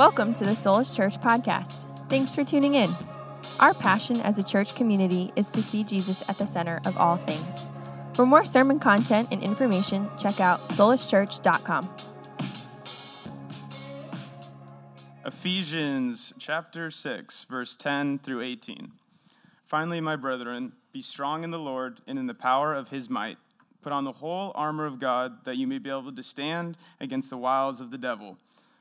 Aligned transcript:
Welcome 0.00 0.32
to 0.32 0.46
the 0.46 0.52
Soulish 0.52 0.96
Church 0.96 1.20
podcast. 1.20 1.84
Thanks 2.08 2.34
for 2.34 2.42
tuning 2.42 2.74
in. 2.74 2.88
Our 3.60 3.74
passion 3.74 4.22
as 4.22 4.38
a 4.38 4.42
church 4.42 4.74
community 4.74 5.30
is 5.36 5.50
to 5.50 5.62
see 5.62 5.84
Jesus 5.84 6.26
at 6.26 6.38
the 6.38 6.46
center 6.46 6.80
of 6.86 6.96
all 6.96 7.18
things. 7.18 7.68
For 8.14 8.24
more 8.24 8.46
sermon 8.46 8.78
content 8.78 9.28
and 9.30 9.42
information, 9.42 10.08
check 10.16 10.40
out 10.40 10.58
soulischurch.com. 10.70 11.94
Ephesians 15.26 16.32
chapter 16.38 16.90
6, 16.90 17.44
verse 17.44 17.76
10 17.76 18.20
through 18.20 18.40
18. 18.40 18.92
Finally, 19.66 20.00
my 20.00 20.16
brethren, 20.16 20.72
be 20.94 21.02
strong 21.02 21.44
in 21.44 21.50
the 21.50 21.58
Lord 21.58 22.00
and 22.06 22.18
in 22.18 22.26
the 22.26 22.32
power 22.32 22.74
of 22.74 22.88
his 22.88 23.10
might. 23.10 23.36
Put 23.82 23.92
on 23.92 24.04
the 24.04 24.12
whole 24.12 24.52
armor 24.54 24.86
of 24.86 24.98
God 24.98 25.44
that 25.44 25.58
you 25.58 25.66
may 25.66 25.76
be 25.76 25.90
able 25.90 26.10
to 26.10 26.22
stand 26.22 26.78
against 27.00 27.28
the 27.28 27.36
wiles 27.36 27.82
of 27.82 27.90
the 27.90 27.98
devil. 27.98 28.38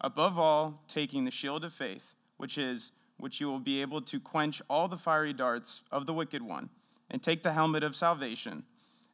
Above 0.00 0.38
all, 0.38 0.82
taking 0.86 1.24
the 1.24 1.30
shield 1.30 1.64
of 1.64 1.72
faith, 1.72 2.14
which 2.36 2.56
is 2.56 2.92
which 3.18 3.40
you 3.40 3.48
will 3.48 3.58
be 3.58 3.80
able 3.80 4.00
to 4.00 4.20
quench 4.20 4.62
all 4.70 4.86
the 4.86 4.96
fiery 4.96 5.32
darts 5.32 5.82
of 5.90 6.06
the 6.06 6.14
wicked 6.14 6.40
one, 6.40 6.70
and 7.10 7.22
take 7.22 7.42
the 7.42 7.52
helmet 7.52 7.82
of 7.82 7.96
salvation 7.96 8.62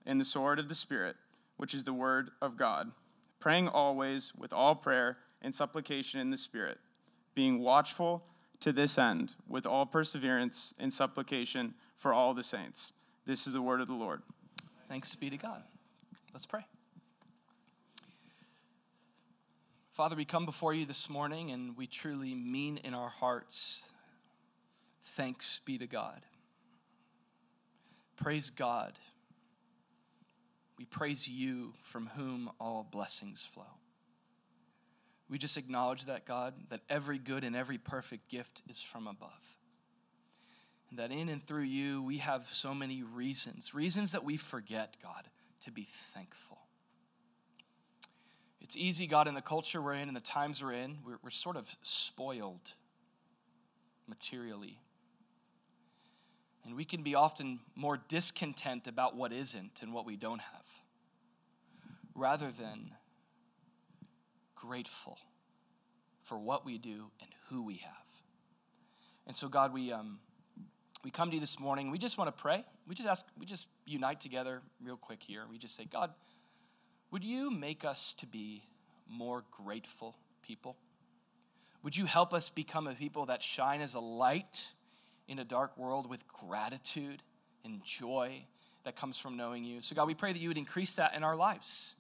and 0.05 0.21
the 0.21 0.25
sword 0.25 0.59
of 0.59 0.69
the 0.69 0.75
Spirit, 0.75 1.17
which 1.57 1.73
is 1.73 1.85
the 1.85 1.93
word 1.93 2.31
of 2.43 2.57
God, 2.57 2.93
praying 3.41 3.69
always 3.69 4.35
with 4.35 4.53
all 4.53 4.75
prayer 4.75 5.19
and 5.41 5.55
supplication 5.55 6.21
in 6.21 6.31
the 6.31 6.37
Spirit, 6.37 6.79
being 7.35 7.61
watchful 7.61 8.25
to 8.61 8.73
this 8.73 8.99
end 8.99 9.35
with 9.49 9.67
all 9.67 9.87
perseverance 9.87 10.75
and 10.79 10.93
supplication 10.93 11.75
for 11.97 12.13
all 12.13 12.35
the 12.35 12.43
saints. 12.43 12.93
This 13.27 13.47
is 13.47 13.55
the 13.55 13.63
word 13.63 13.81
of 13.81 13.87
the 13.87 13.95
Lord. 13.95 14.23
Thanks 14.87 15.15
be 15.15 15.31
to 15.31 15.39
God. 15.39 15.63
Let's 16.33 16.47
pray. 16.47 16.67
Father, 19.95 20.17
we 20.17 20.25
come 20.25 20.45
before 20.45 20.75
you 20.75 20.87
this 20.87 21.09
morning 21.09 21.53
and 21.53 21.77
we 21.77 21.87
truly 21.87 22.35
mean 22.35 22.79
in 22.79 22.95
our 22.95 23.09
hearts, 23.09 23.93
thanks 25.05 25.61
be 25.61 25.79
to 25.79 25.87
God. 25.87 26.21
Praise 28.17 28.51
God. 28.51 28.99
We 30.77 30.85
praise 30.85 31.29
you 31.29 31.75
from 31.83 32.09
whom 32.17 32.51
all 32.59 32.85
blessings 32.91 33.45
flow. 33.45 33.71
We 35.31 35.39
just 35.39 35.57
acknowledge 35.57 36.07
that, 36.07 36.25
God, 36.25 36.55
that 36.71 36.81
every 36.91 37.19
good 37.19 37.45
and 37.45 37.55
every 37.55 37.79
perfect 37.79 38.29
gift 38.29 38.63
is 38.69 38.81
from 38.81 39.07
above. 39.07 39.57
And 40.91 40.99
that 40.99 41.13
in 41.13 41.29
and 41.29 41.41
through 41.41 41.63
you, 41.63 42.03
we 42.03 42.19
have 42.19 42.43
so 42.47 42.75
many 42.75 43.05
reasons, 43.05 43.75
reasons 43.75 44.11
that 44.11 44.25
we 44.25 44.39
forget, 44.39 44.97
God, 45.01 45.23
to 45.61 45.71
be 45.71 45.85
thankful. 45.85 46.64
It's 48.65 48.79
easy, 48.79 49.07
God, 49.07 49.29
in 49.29 49.35
the 49.35 49.43
culture 49.43 49.83
we're 49.83 49.93
in 49.93 50.09
and 50.09 50.17
the 50.17 50.23
times 50.23 50.65
we're 50.65 50.73
in, 50.73 50.97
we're, 51.05 51.19
we're 51.23 51.29
sort 51.29 51.57
of 51.57 51.71
spoiled 51.83 52.73
materially. 54.09 54.79
And 56.65 56.75
we 56.75 56.87
can 56.87 57.03
be 57.03 57.15
often 57.15 57.61
more 57.77 58.01
discontent 58.09 58.89
about 58.89 59.17
what 59.17 59.35
isn't 59.35 59.83
and 59.83 59.93
what 59.93 60.07
we 60.07 60.17
don't 60.17 60.41
have, 60.41 60.67
rather 62.15 62.51
than 62.51 62.93
grateful 64.55 65.19
for 66.23 66.39
what 66.39 66.65
we 66.65 66.79
do 66.79 67.11
and 67.21 67.31
who 67.51 67.63
we 67.63 67.75
have. 67.75 68.23
And 69.27 69.37
so, 69.37 69.47
God, 69.47 69.75
we, 69.75 69.93
um, 69.93 70.21
we 71.05 71.11
come 71.11 71.29
to 71.29 71.35
you 71.35 71.41
this 71.41 71.61
morning. 71.61 71.91
We 71.91 71.99
just 71.99 72.17
want 72.17 72.35
to 72.35 72.43
pray. 72.43 72.65
We 72.89 72.95
just 72.95 73.11
ask, 73.11 73.27
we 73.39 73.45
just 73.45 73.69
unite 73.85 74.21
together 74.21 74.63
real 74.83 74.97
quick 74.97 75.23
here. 75.23 75.43
We 75.51 75.59
just 75.59 75.77
say, 75.77 75.85
God, 75.85 76.15
would 77.15 77.23
you 77.23 77.49
make 77.49 77.85
us 77.85 78.13
to 78.13 78.27
be 78.27 78.65
more 79.09 79.45
grateful 79.53 80.17
people? 80.43 80.77
Would 81.85 81.97
you 81.97 82.07
help 82.07 82.35
us 82.35 82.51
become 82.51 82.89
a 82.89 82.93
people 82.93 83.27
that 83.27 83.41
shine 83.41 83.83
as 83.83 83.95
a 83.95 84.01
light 84.01 84.73
in 85.29 85.39
a 85.39 85.45
dark 85.45 85.79
world 85.79 86.11
with 86.11 86.27
gratitude 86.27 87.23
and 87.65 87.85
joy 87.85 88.45
that 88.83 88.97
comes 88.97 89.17
from 89.17 89.37
knowing 89.37 89.65
you? 89.65 89.81
So, 89.81 89.95
God, 89.95 90.09
we 90.09 90.15
pray 90.15 90.33
that 90.33 90.41
you 90.41 90.49
would 90.49 90.59
increase 90.59 90.97
that 90.97 91.15
in 91.15 91.23
our 91.23 91.37
lives. 91.37 91.95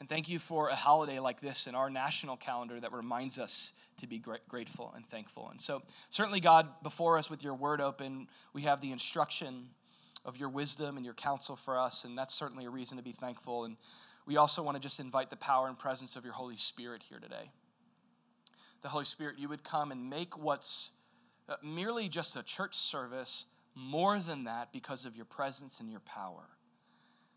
And 0.00 0.08
thank 0.08 0.28
you 0.28 0.40
for 0.40 0.68
a 0.68 0.74
holiday 0.74 1.20
like 1.20 1.40
this 1.40 1.68
in 1.68 1.76
our 1.76 1.88
national 1.88 2.36
calendar 2.36 2.80
that 2.80 2.90
reminds 2.90 3.38
us 3.38 3.72
to 3.98 4.08
be 4.08 4.20
grateful 4.48 4.92
and 4.96 5.06
thankful. 5.06 5.48
And 5.48 5.60
so, 5.60 5.80
certainly, 6.10 6.40
God, 6.40 6.66
before 6.82 7.18
us 7.18 7.30
with 7.30 7.44
your 7.44 7.54
word 7.54 7.80
open, 7.80 8.26
we 8.52 8.62
have 8.62 8.80
the 8.80 8.90
instruction 8.90 9.68
of 10.24 10.36
your 10.36 10.48
wisdom 10.48 10.96
and 10.96 11.04
your 11.04 11.14
counsel 11.14 11.54
for 11.54 11.78
us, 11.78 12.04
and 12.04 12.18
that's 12.18 12.34
certainly 12.34 12.64
a 12.64 12.70
reason 12.70 12.98
to 12.98 13.04
be 13.04 13.12
thankful. 13.12 13.64
And 13.64 13.76
we 14.26 14.36
also 14.36 14.62
want 14.62 14.76
to 14.76 14.80
just 14.80 14.98
invite 14.98 15.30
the 15.30 15.36
power 15.36 15.68
and 15.68 15.78
presence 15.78 16.16
of 16.16 16.24
your 16.24 16.34
Holy 16.34 16.56
Spirit 16.56 17.02
here 17.08 17.18
today. 17.18 17.50
The 18.82 18.88
Holy 18.88 19.04
Spirit, 19.04 19.38
you 19.38 19.48
would 19.48 19.64
come 19.64 19.92
and 19.92 20.10
make 20.10 20.36
what's 20.36 20.98
uh, 21.48 21.54
merely 21.62 22.08
just 22.08 22.36
a 22.36 22.44
church 22.44 22.74
service 22.74 23.46
more 23.74 24.18
than 24.18 24.44
that 24.44 24.72
because 24.72 25.06
of 25.06 25.16
your 25.16 25.24
presence 25.24 25.80
and 25.80 25.90
your 25.90 26.00
power. 26.00 26.42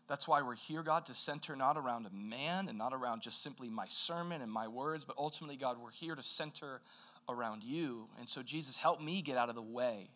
That's 0.08 0.26
why 0.26 0.42
we're 0.42 0.56
here, 0.56 0.82
God, 0.82 1.06
to 1.06 1.14
center 1.14 1.54
not 1.54 1.76
around 1.76 2.06
a 2.06 2.10
man 2.10 2.68
and 2.68 2.76
not 2.76 2.92
around 2.92 3.22
just 3.22 3.42
simply 3.42 3.68
my 3.68 3.86
sermon 3.86 4.42
and 4.42 4.50
my 4.50 4.66
words, 4.66 5.04
but 5.04 5.16
ultimately, 5.16 5.56
God, 5.56 5.76
we're 5.80 5.92
here 5.92 6.16
to 6.16 6.22
center 6.22 6.80
around 7.28 7.62
you. 7.62 8.08
And 8.18 8.28
so, 8.28 8.42
Jesus, 8.42 8.76
help 8.76 9.00
me 9.00 9.22
get 9.22 9.36
out 9.36 9.48
of 9.48 9.54
the 9.54 9.62
way 9.62 10.10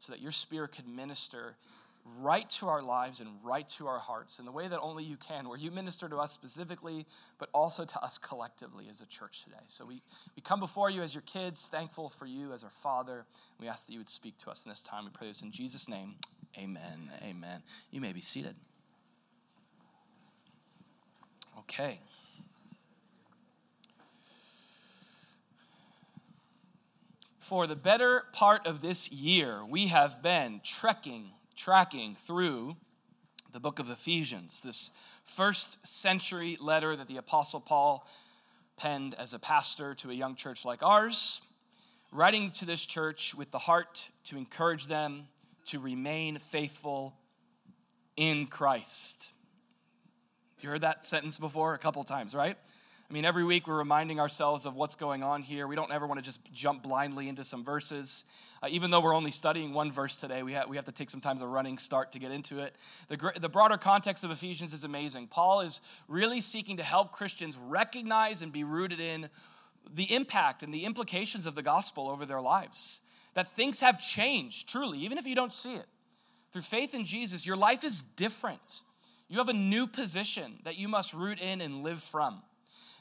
so 0.00 0.12
that 0.12 0.20
your 0.20 0.32
spirit 0.32 0.72
could 0.72 0.88
minister 0.88 1.54
right 2.18 2.48
to 2.48 2.66
our 2.68 2.82
lives 2.82 3.20
and 3.20 3.28
right 3.42 3.66
to 3.68 3.86
our 3.86 3.98
hearts 3.98 4.38
in 4.38 4.44
the 4.44 4.52
way 4.52 4.68
that 4.68 4.80
only 4.80 5.04
you 5.04 5.16
can, 5.16 5.48
where 5.48 5.58
you 5.58 5.70
minister 5.70 6.08
to 6.08 6.16
us 6.16 6.32
specifically, 6.32 7.06
but 7.38 7.48
also 7.52 7.84
to 7.84 8.00
us 8.00 8.18
collectively 8.18 8.86
as 8.90 9.00
a 9.00 9.06
church 9.06 9.44
today. 9.44 9.56
So 9.66 9.84
we, 9.84 10.02
we 10.34 10.42
come 10.42 10.60
before 10.60 10.90
you 10.90 11.02
as 11.02 11.14
your 11.14 11.22
kids, 11.22 11.68
thankful 11.68 12.08
for 12.08 12.26
you 12.26 12.52
as 12.52 12.64
our 12.64 12.70
Father. 12.70 13.26
We 13.60 13.68
ask 13.68 13.86
that 13.86 13.92
you 13.92 13.98
would 13.98 14.08
speak 14.08 14.38
to 14.38 14.50
us 14.50 14.64
in 14.64 14.70
this 14.70 14.82
time. 14.82 15.04
We 15.04 15.10
pray 15.10 15.28
this 15.28 15.42
in 15.42 15.50
Jesus' 15.50 15.88
name. 15.88 16.14
Amen. 16.58 17.10
Amen. 17.22 17.62
You 17.90 18.00
may 18.00 18.12
be 18.12 18.20
seated. 18.20 18.54
Okay. 21.60 21.98
For 27.38 27.66
the 27.66 27.76
better 27.76 28.24
part 28.32 28.66
of 28.66 28.80
this 28.80 29.12
year, 29.12 29.60
we 29.68 29.86
have 29.86 30.20
been 30.20 30.60
trekking 30.64 31.30
tracking 31.56 32.14
through 32.14 32.76
the 33.52 33.60
book 33.60 33.78
of 33.78 33.90
Ephesians, 33.90 34.60
this 34.60 34.92
first 35.24 35.86
century 35.88 36.56
letter 36.60 36.94
that 36.94 37.08
the 37.08 37.16
Apostle 37.16 37.60
Paul 37.60 38.06
penned 38.76 39.14
as 39.14 39.32
a 39.32 39.38
pastor 39.38 39.94
to 39.94 40.10
a 40.10 40.14
young 40.14 40.34
church 40.34 40.64
like 40.64 40.82
ours, 40.82 41.40
writing 42.12 42.50
to 42.50 42.66
this 42.66 42.84
church 42.84 43.34
with 43.34 43.50
the 43.50 43.58
heart 43.58 44.10
to 44.24 44.36
encourage 44.36 44.86
them 44.86 45.28
to 45.64 45.78
remain 45.78 46.36
faithful 46.36 47.16
in 48.16 48.46
Christ. 48.46 49.32
You 50.60 50.70
heard 50.70 50.82
that 50.82 51.04
sentence 51.04 51.38
before 51.38 51.74
a 51.74 51.78
couple 51.78 52.02
times, 52.04 52.34
right? 52.34 52.56
I 53.08 53.12
mean, 53.12 53.24
every 53.24 53.44
week 53.44 53.66
we're 53.68 53.78
reminding 53.78 54.18
ourselves 54.18 54.66
of 54.66 54.74
what's 54.74 54.96
going 54.96 55.22
on 55.22 55.42
here. 55.42 55.66
We 55.66 55.76
don't 55.76 55.92
ever 55.92 56.06
want 56.06 56.18
to 56.18 56.24
just 56.24 56.52
jump 56.52 56.82
blindly 56.82 57.28
into 57.28 57.44
some 57.44 57.62
verses. 57.62 58.24
Uh, 58.62 58.68
even 58.70 58.90
though 58.90 59.00
we're 59.00 59.14
only 59.14 59.30
studying 59.30 59.72
one 59.72 59.92
verse 59.92 60.20
today, 60.20 60.42
we, 60.42 60.54
ha- 60.54 60.64
we 60.68 60.76
have 60.76 60.86
to 60.86 60.92
take 60.92 61.10
some 61.10 61.20
time 61.20 61.40
a 61.40 61.46
running 61.46 61.76
start 61.76 62.12
to 62.12 62.18
get 62.18 62.32
into 62.32 62.58
it. 62.58 62.74
The, 63.08 63.16
gr- 63.16 63.38
the 63.38 63.48
broader 63.48 63.76
context 63.76 64.24
of 64.24 64.30
Ephesians 64.30 64.72
is 64.72 64.84
amazing. 64.84 65.26
Paul 65.26 65.60
is 65.60 65.80
really 66.08 66.40
seeking 66.40 66.78
to 66.78 66.82
help 66.82 67.12
Christians 67.12 67.58
recognize 67.58 68.42
and 68.42 68.52
be 68.52 68.64
rooted 68.64 69.00
in 69.00 69.28
the 69.94 70.14
impact 70.14 70.62
and 70.62 70.72
the 70.72 70.84
implications 70.84 71.46
of 71.46 71.54
the 71.54 71.62
gospel 71.62 72.08
over 72.08 72.24
their 72.24 72.40
lives. 72.40 73.00
That 73.34 73.48
things 73.48 73.80
have 73.80 74.00
changed, 74.00 74.68
truly, 74.68 74.98
even 75.00 75.18
if 75.18 75.26
you 75.26 75.34
don't 75.34 75.52
see 75.52 75.74
it. 75.74 75.86
Through 76.52 76.62
faith 76.62 76.94
in 76.94 77.04
Jesus, 77.04 77.46
your 77.46 77.56
life 77.56 77.84
is 77.84 78.00
different. 78.00 78.80
You 79.28 79.38
have 79.38 79.50
a 79.50 79.52
new 79.52 79.86
position 79.86 80.58
that 80.64 80.78
you 80.78 80.88
must 80.88 81.12
root 81.12 81.40
in 81.40 81.60
and 81.60 81.82
live 81.82 82.02
from. 82.02 82.42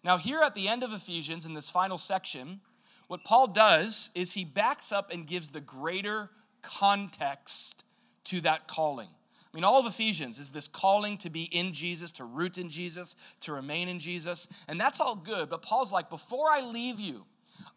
Now, 0.04 0.18
here 0.18 0.42
at 0.42 0.54
the 0.54 0.68
end 0.68 0.84
of 0.84 0.92
Ephesians, 0.92 1.46
in 1.46 1.54
this 1.54 1.69
final 1.69 1.98
section, 1.98 2.60
what 3.07 3.24
Paul 3.24 3.48
does 3.48 4.12
is 4.16 4.34
he 4.34 4.46
backs 4.46 4.92
up 4.92 5.12
and 5.12 5.28
gives 5.28 5.50
the 5.50 5.62
greater 5.62 6.30
context 6.62 7.86
to 8.25 8.42
that 8.42 8.68
calling. 8.68 9.07
I 9.07 9.56
mean, 9.56 9.63
all 9.63 9.80
of 9.80 9.86
Ephesians 9.86 10.38
is 10.40 10.50
this 10.50 10.68
calling 10.68 11.18
to 11.19 11.30
be 11.30 11.44
in 11.44 11.72
Jesus, 11.72 12.12
to 12.13 12.25
root 12.25 12.57
in 12.57 12.69
Jesus, 12.69 13.16
to 13.42 13.54
remain 13.54 13.88
in 13.88 14.00
Jesus, 14.00 14.50
and 14.68 14.80
that's 14.80 15.00
all 15.00 15.16
good. 15.16 15.50
But 15.50 15.62
Paul's 15.62 15.94
like, 15.94 16.10
before 16.10 16.50
I 16.50 16.62
leave 16.62 17.00
you, 17.00 17.25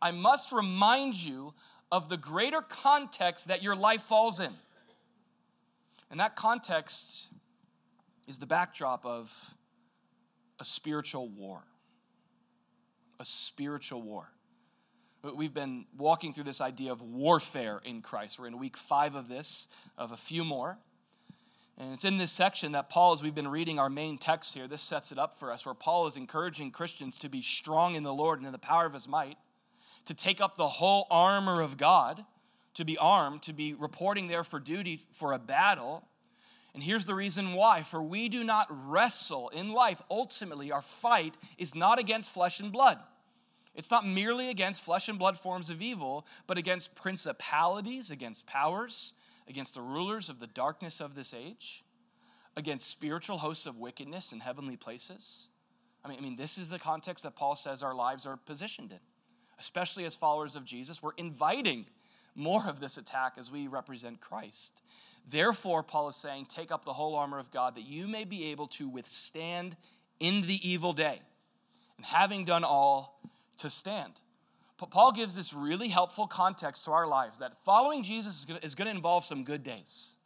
I 0.02 0.10
must 0.10 0.50
remind 0.50 1.14
you 1.14 1.54
of 1.92 2.08
the 2.08 2.16
greater 2.16 2.62
context 2.62 3.48
that 3.48 3.62
your 3.62 3.76
life 3.76 4.02
falls 4.02 4.40
in. 4.40 4.52
And 6.10 6.18
that 6.20 6.36
context 6.36 7.28
is 8.26 8.38
the 8.38 8.46
backdrop 8.46 9.04
of 9.06 9.54
a 10.58 10.64
spiritual 10.64 11.28
war. 11.28 11.62
A 13.20 13.24
spiritual 13.24 14.02
war. 14.02 14.30
We've 15.22 15.52
been 15.52 15.86
walking 15.96 16.32
through 16.32 16.44
this 16.44 16.60
idea 16.60 16.92
of 16.92 17.02
warfare 17.02 17.80
in 17.84 18.02
Christ. 18.02 18.38
We're 18.38 18.46
in 18.46 18.58
week 18.58 18.76
five 18.76 19.16
of 19.16 19.28
this, 19.28 19.66
of 19.96 20.12
a 20.12 20.16
few 20.16 20.44
more. 20.44 20.78
And 21.76 21.92
it's 21.92 22.04
in 22.04 22.18
this 22.18 22.30
section 22.30 22.72
that 22.72 22.88
Paul, 22.88 23.12
as 23.12 23.22
we've 23.22 23.34
been 23.34 23.48
reading 23.48 23.80
our 23.80 23.90
main 23.90 24.18
text 24.18 24.54
here, 24.54 24.68
this 24.68 24.82
sets 24.82 25.10
it 25.10 25.18
up 25.18 25.36
for 25.36 25.52
us, 25.52 25.66
where 25.66 25.74
Paul 25.74 26.06
is 26.06 26.16
encouraging 26.16 26.70
Christians 26.70 27.18
to 27.18 27.28
be 27.28 27.42
strong 27.42 27.96
in 27.96 28.04
the 28.04 28.14
Lord 28.14 28.38
and 28.38 28.46
in 28.46 28.52
the 28.52 28.58
power 28.58 28.86
of 28.86 28.94
his 28.94 29.08
might, 29.08 29.38
to 30.04 30.14
take 30.14 30.40
up 30.40 30.56
the 30.56 30.68
whole 30.68 31.06
armor 31.10 31.62
of 31.62 31.76
God, 31.76 32.24
to 32.74 32.84
be 32.84 32.96
armed, 32.96 33.42
to 33.42 33.52
be 33.52 33.74
reporting 33.74 34.28
there 34.28 34.44
for 34.44 34.60
duty 34.60 35.00
for 35.10 35.32
a 35.32 35.38
battle. 35.38 36.06
And 36.74 36.82
here's 36.82 37.06
the 37.06 37.14
reason 37.14 37.54
why 37.54 37.82
for 37.82 38.00
we 38.00 38.28
do 38.28 38.44
not 38.44 38.68
wrestle 38.70 39.48
in 39.48 39.72
life. 39.72 40.00
Ultimately, 40.10 40.70
our 40.70 40.82
fight 40.82 41.36
is 41.58 41.74
not 41.74 41.98
against 41.98 42.32
flesh 42.32 42.60
and 42.60 42.72
blood. 42.72 42.98
It's 43.78 43.90
not 43.90 44.06
merely 44.06 44.50
against 44.50 44.84
flesh 44.84 45.08
and 45.08 45.18
blood 45.18 45.38
forms 45.38 45.70
of 45.70 45.80
evil, 45.80 46.26
but 46.46 46.58
against 46.58 46.94
principalities, 46.94 48.10
against 48.10 48.46
powers 48.46 49.14
against 49.48 49.74
the 49.74 49.80
rulers 49.80 50.28
of 50.28 50.40
the 50.40 50.46
darkness 50.46 51.00
of 51.00 51.14
this 51.14 51.34
age, 51.34 51.82
against 52.56 52.88
spiritual 52.88 53.38
hosts 53.38 53.66
of 53.66 53.78
wickedness 53.78 54.32
in 54.32 54.40
heavenly 54.40 54.76
places. 54.76 55.48
I 56.04 56.08
mean, 56.08 56.18
I 56.18 56.22
mean, 56.22 56.36
this 56.36 56.58
is 56.58 56.70
the 56.70 56.78
context 56.78 57.24
that 57.24 57.34
Paul 57.34 57.56
says 57.56 57.82
our 57.82 57.94
lives 57.94 58.26
are 58.26 58.36
positioned 58.36 58.92
in. 58.92 58.98
Especially 59.58 60.04
as 60.04 60.14
followers 60.14 60.54
of 60.54 60.64
Jesus, 60.64 61.02
we're 61.02 61.10
inviting 61.16 61.86
more 62.36 62.68
of 62.68 62.78
this 62.78 62.98
attack 62.98 63.34
as 63.36 63.50
we 63.50 63.66
represent 63.66 64.20
Christ. 64.20 64.82
Therefore, 65.28 65.82
Paul 65.82 66.08
is 66.08 66.16
saying, 66.16 66.46
take 66.46 66.70
up 66.70 66.84
the 66.84 66.92
whole 66.92 67.16
armor 67.16 67.38
of 67.38 67.50
God 67.50 67.74
that 67.74 67.86
you 67.86 68.06
may 68.06 68.24
be 68.24 68.52
able 68.52 68.68
to 68.68 68.88
withstand 68.88 69.76
in 70.20 70.42
the 70.42 70.60
evil 70.62 70.92
day. 70.92 71.20
And 71.96 72.06
having 72.06 72.44
done 72.44 72.62
all, 72.62 73.20
to 73.58 73.70
stand. 73.70 74.12
Paul 74.78 75.12
gives 75.12 75.34
this 75.34 75.52
really 75.52 75.88
helpful 75.88 76.26
context 76.26 76.84
to 76.84 76.92
our 76.92 77.06
lives 77.06 77.40
that 77.40 77.58
following 77.64 78.02
Jesus 78.04 78.46
is 78.62 78.74
going 78.74 78.86
to 78.86 78.94
involve 78.94 79.24
some 79.24 79.42
good 79.42 79.64
days. 79.64 80.16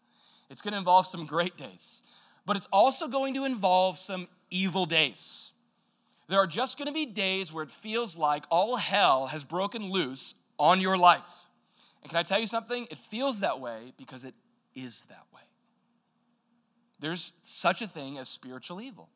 It's 0.51 0.61
going 0.61 0.73
to 0.73 0.79
involve 0.79 1.07
some 1.07 1.25
great 1.25 1.57
days, 1.57 2.03
but 2.45 2.57
it's 2.57 2.69
also 2.71 3.09
going 3.09 3.33
to 3.35 3.47
involve 3.47 3.97
some 3.97 4.29
evil 4.51 4.85
days. 4.85 5.53
There 6.29 6.39
are 6.39 6.47
just 6.47 6.79
going 6.79 6.87
to 6.87 6.93
be 6.93 7.07
days 7.07 7.53
where 7.53 7.65
it 7.65 7.71
feels 7.71 8.17
like 8.17 8.45
all 8.51 8.77
hell 8.77 9.27
has 9.29 9.45
broken 9.45 9.91
loose 9.91 10.35
on 10.59 10.81
your 10.81 10.99
life. 10.99 11.47
And 12.03 12.11
can 12.11 12.19
I 12.19 12.23
tell 12.23 12.39
you 12.39 12.47
something? 12.47 12.87
It 12.91 12.99
feels 12.99 13.41
that 13.41 13.61
way 13.61 13.95
because 13.97 14.25
it 14.25 14.35
is 14.75 15.07
that 15.07 15.25
way. 15.35 15.41
There's 17.01 17.33
such 17.43 17.83
a 17.83 17.87
thing 17.87 18.19
as 18.19 18.29
spiritual 18.29 18.81
evil. 18.81 19.09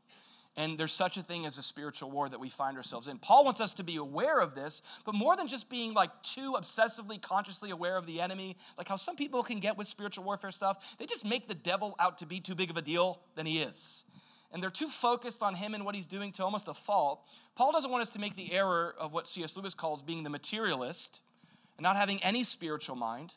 And 0.59 0.79
there's 0.79 0.93
such 0.93 1.19
a 1.19 1.23
thing 1.23 1.45
as 1.45 1.59
a 1.59 1.63
spiritual 1.63 2.11
war 2.11 2.29
that 2.29 2.41
we 2.41 2.49
find 2.49 2.79
ourselves 2.79 3.09
in. 3.09 3.19
Paul 3.19 3.45
wants 3.45 3.61
us 3.61 3.75
to 3.75 3.85
be 3.85 3.97
aware 3.97 4.41
of 4.41 4.55
this, 4.55 4.81
but 5.05 5.15
more 5.15 5.37
than 5.37 5.49
just 5.49 5.69
being 5.69 5.93
like 5.93 6.11
too 6.23 6.55
obsessively, 6.59 7.21
consciously 7.21 7.71
aware 7.71 7.97
of 7.97 8.07
the 8.07 8.23
enemy, 8.23 8.57
like 8.79 8.89
how 8.89 8.97
some 8.97 9.17
people 9.17 9.43
can 9.43 9.61
get 9.61 9.77
with 9.77 9.87
spiritual 9.87 10.25
warfare 10.25 10.51
stuff, 10.51 10.97
they 10.99 11.05
just 11.05 11.27
make 11.27 11.47
the 11.47 11.55
devil 11.55 11.95
out 11.99 12.19
to 12.19 12.27
be 12.27 12.41
too 12.41 12.55
big 12.55 12.71
of 12.71 12.79
a 12.79 12.83
deal 12.83 13.21
than 13.35 13.45
he 13.45 13.59
is. 13.59 14.07
And 14.51 14.63
they're 14.63 14.71
too 14.71 14.89
focused 14.89 15.43
on 15.43 15.55
him 15.55 15.75
and 15.75 15.85
what 15.85 15.95
he's 15.95 16.07
doing 16.07 16.33
to 16.33 16.45
almost 16.45 16.69
a 16.69 16.75
fault. 16.75 17.21
Paul 17.55 17.73
doesn't 17.73 17.91
want 17.91 18.01
us 18.01 18.11
to 18.11 18.19
make 18.19 18.35
the 18.35 18.53
error 18.53 18.95
of 18.99 19.13
what 19.13 19.29
C.S. 19.29 19.57
Lewis 19.59 19.75
calls 19.75 20.03
being 20.03 20.23
the 20.25 20.31
materialist 20.31 21.21
and 21.77 21.83
not 21.83 21.97
having 21.97 22.23
any 22.23 22.45
spiritual 22.45 22.97
mind. 22.97 23.35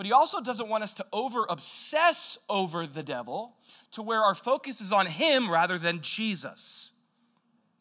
But 0.00 0.06
he 0.06 0.12
also 0.12 0.40
doesn't 0.40 0.70
want 0.70 0.82
us 0.82 0.94
to 0.94 1.04
over 1.12 1.44
obsess 1.50 2.38
over 2.48 2.86
the 2.86 3.02
devil 3.02 3.58
to 3.90 4.00
where 4.00 4.22
our 4.22 4.34
focus 4.34 4.80
is 4.80 4.92
on 4.92 5.04
him 5.04 5.50
rather 5.50 5.76
than 5.76 6.00
Jesus. 6.00 6.92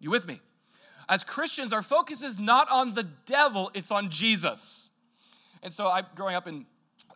You 0.01 0.11
with 0.11 0.27
me? 0.27 0.41
As 1.07 1.23
Christians, 1.23 1.71
our 1.71 1.81
focus 1.81 2.21
is 2.21 2.37
not 2.37 2.69
on 2.69 2.93
the 2.93 3.07
devil, 3.25 3.71
it's 3.73 3.89
on 3.89 4.09
Jesus. 4.09 4.91
And 5.63 5.71
so 5.71 5.87
I 5.87 6.03
growing 6.13 6.35
up 6.35 6.45
in 6.45 6.65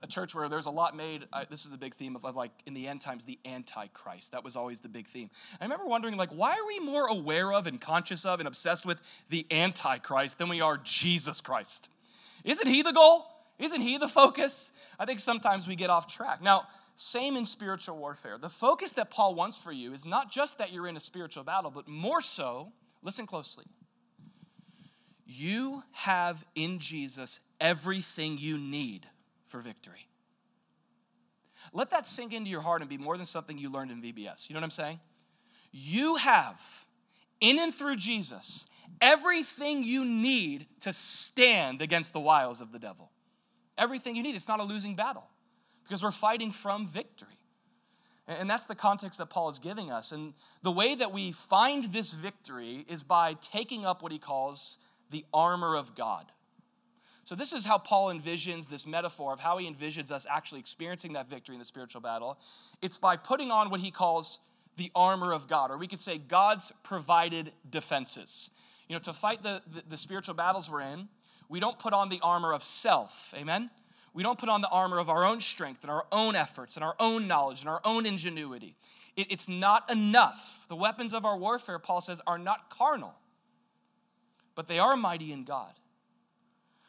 a 0.01 0.07
church 0.07 0.33
where 0.33 0.47
there's 0.47 0.67
a 0.67 0.71
lot 0.71 0.95
made 0.95 1.25
I, 1.33 1.43
this 1.49 1.65
is 1.65 1.73
a 1.73 1.77
big 1.77 1.95
theme 1.95 2.15
of, 2.15 2.23
of, 2.23 2.37
like 2.37 2.51
in 2.65 2.73
the 2.73 2.87
end 2.87 3.01
times 3.01 3.25
the 3.25 3.39
antichrist 3.43 4.31
that 4.31 4.45
was 4.45 4.55
always 4.55 4.79
the 4.79 4.89
big 4.89 5.07
theme 5.07 5.29
i 5.61 5.63
remember 5.63 5.85
wondering 5.85 6.17
like 6.17 6.29
why 6.29 6.51
are 6.51 6.67
we 6.67 6.79
more 6.81 7.07
aware 7.07 7.53
of 7.53 7.67
and 7.67 7.79
conscious 7.79 8.25
of 8.25 8.39
and 8.39 8.47
obsessed 8.47 8.85
with 8.85 9.01
the 9.29 9.45
antichrist 9.49 10.39
than 10.39 10.49
we 10.49 10.59
are 10.59 10.77
jesus 10.83 11.39
christ 11.39 11.89
isn't 12.43 12.67
he 12.67 12.81
the 12.81 12.91
goal 12.91 13.32
isn't 13.59 13.81
he 13.81 13.97
the 13.97 14.07
focus 14.07 14.71
I 14.99 15.05
think 15.05 15.19
sometimes 15.19 15.67
we 15.67 15.75
get 15.75 15.89
off 15.89 16.07
track. 16.07 16.41
Now, 16.41 16.63
same 16.95 17.35
in 17.35 17.45
spiritual 17.45 17.97
warfare. 17.97 18.37
The 18.37 18.49
focus 18.49 18.93
that 18.93 19.09
Paul 19.09 19.35
wants 19.35 19.57
for 19.57 19.71
you 19.71 19.93
is 19.93 20.05
not 20.05 20.31
just 20.31 20.59
that 20.59 20.71
you're 20.71 20.87
in 20.87 20.97
a 20.97 21.01
spiritual 21.01 21.43
battle, 21.43 21.71
but 21.71 21.87
more 21.87 22.21
so, 22.21 22.71
listen 23.01 23.25
closely. 23.25 23.65
You 25.25 25.83
have 25.91 26.45
in 26.55 26.79
Jesus 26.79 27.39
everything 27.59 28.37
you 28.37 28.57
need 28.57 29.07
for 29.47 29.59
victory. 29.59 30.07
Let 31.71 31.89
that 31.89 32.05
sink 32.05 32.33
into 32.33 32.51
your 32.51 32.61
heart 32.61 32.81
and 32.81 32.89
be 32.89 32.97
more 32.97 33.17
than 33.17 33.25
something 33.25 33.57
you 33.57 33.71
learned 33.71 33.89
in 33.89 34.01
VBS. 34.01 34.49
You 34.49 34.53
know 34.53 34.59
what 34.59 34.65
I'm 34.65 34.71
saying? 34.71 34.99
You 35.71 36.17
have, 36.17 36.61
in 37.41 37.57
and 37.57 37.73
through 37.73 37.95
Jesus, 37.95 38.67
everything 39.01 39.83
you 39.83 40.05
need 40.05 40.67
to 40.81 40.93
stand 40.93 41.81
against 41.81 42.13
the 42.13 42.19
wiles 42.19 42.61
of 42.61 42.71
the 42.71 42.79
devil 42.79 43.12
everything 43.77 44.15
you 44.15 44.23
need. 44.23 44.35
It's 44.35 44.47
not 44.47 44.59
a 44.59 44.63
losing 44.63 44.95
battle 44.95 45.27
because 45.83 46.03
we're 46.03 46.11
fighting 46.11 46.51
from 46.51 46.87
victory. 46.87 47.29
And 48.27 48.49
that's 48.49 48.65
the 48.65 48.75
context 48.75 49.19
that 49.19 49.29
Paul 49.29 49.49
is 49.49 49.59
giving 49.59 49.91
us. 49.91 50.11
And 50.11 50.33
the 50.61 50.71
way 50.71 50.95
that 50.95 51.11
we 51.11 51.33
find 51.33 51.85
this 51.85 52.13
victory 52.13 52.85
is 52.87 53.03
by 53.03 53.35
taking 53.41 53.85
up 53.85 54.01
what 54.01 54.13
he 54.13 54.19
calls 54.19 54.77
the 55.11 55.25
armor 55.33 55.75
of 55.75 55.93
God. 55.95 56.25
So, 57.25 57.35
this 57.35 57.53
is 57.53 57.65
how 57.65 57.77
Paul 57.77 58.13
envisions 58.13 58.69
this 58.69 58.85
metaphor 58.85 59.31
of 59.31 59.39
how 59.39 59.57
he 59.57 59.69
envisions 59.69 60.11
us 60.11 60.27
actually 60.29 60.59
experiencing 60.59 61.13
that 61.13 61.29
victory 61.29 61.55
in 61.55 61.59
the 61.59 61.65
spiritual 61.65 62.01
battle. 62.01 62.37
It's 62.81 62.97
by 62.97 63.15
putting 63.15 63.49
on 63.49 63.69
what 63.69 63.79
he 63.79 63.91
calls 63.91 64.39
the 64.75 64.91
armor 64.93 65.31
of 65.31 65.47
God, 65.47 65.71
or 65.71 65.77
we 65.77 65.87
could 65.87 66.01
say 66.01 66.17
God's 66.17 66.73
provided 66.83 67.51
defenses. 67.69 68.49
You 68.89 68.95
know, 68.95 68.99
to 69.01 69.13
fight 69.13 69.41
the, 69.41 69.61
the, 69.73 69.83
the 69.91 69.97
spiritual 69.97 70.35
battles 70.35 70.69
we're 70.69 70.81
in, 70.81 71.07
we 71.53 71.59
don't 71.59 71.77
put 71.77 71.93
on 71.93 72.09
the 72.09 72.19
armor 72.23 72.51
of 72.51 72.63
self. 72.63 73.31
Amen? 73.37 73.69
We 74.11 74.23
don't 74.23 74.39
put 74.39 74.49
on 74.49 74.61
the 74.61 74.69
armor 74.69 74.97
of 74.97 75.07
our 75.11 75.23
own 75.23 75.39
strength 75.39 75.83
and 75.83 75.91
our 75.91 76.03
own 76.11 76.35
efforts 76.35 76.77
and 76.77 76.83
our 76.83 76.95
own 76.99 77.27
knowledge 77.27 77.61
and 77.61 77.69
our 77.69 77.79
own 77.85 78.07
ingenuity. 78.07 78.75
It, 79.15 79.31
it's 79.31 79.47
not 79.47 79.87
enough. 79.91 80.65
The 80.67 80.75
weapons 80.75 81.13
of 81.13 81.25
our 81.25 81.37
warfare, 81.37 81.77
Paul 81.77 82.01
says, 82.01 82.23
are 82.25 82.39
not 82.39 82.71
carnal, 82.71 83.13
but 84.55 84.67
they 84.67 84.79
are 84.79 84.97
mighty 84.97 85.31
in 85.31 85.43
God. 85.43 85.73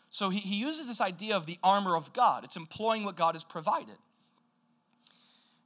So 0.08 0.30
he, 0.30 0.40
he 0.40 0.58
uses 0.58 0.88
this 0.88 1.02
idea 1.02 1.36
of 1.36 1.44
the 1.44 1.58
armor 1.62 1.94
of 1.94 2.14
God. 2.14 2.42
It's 2.42 2.56
employing 2.56 3.04
what 3.04 3.16
God 3.16 3.34
has 3.34 3.44
provided. 3.44 3.98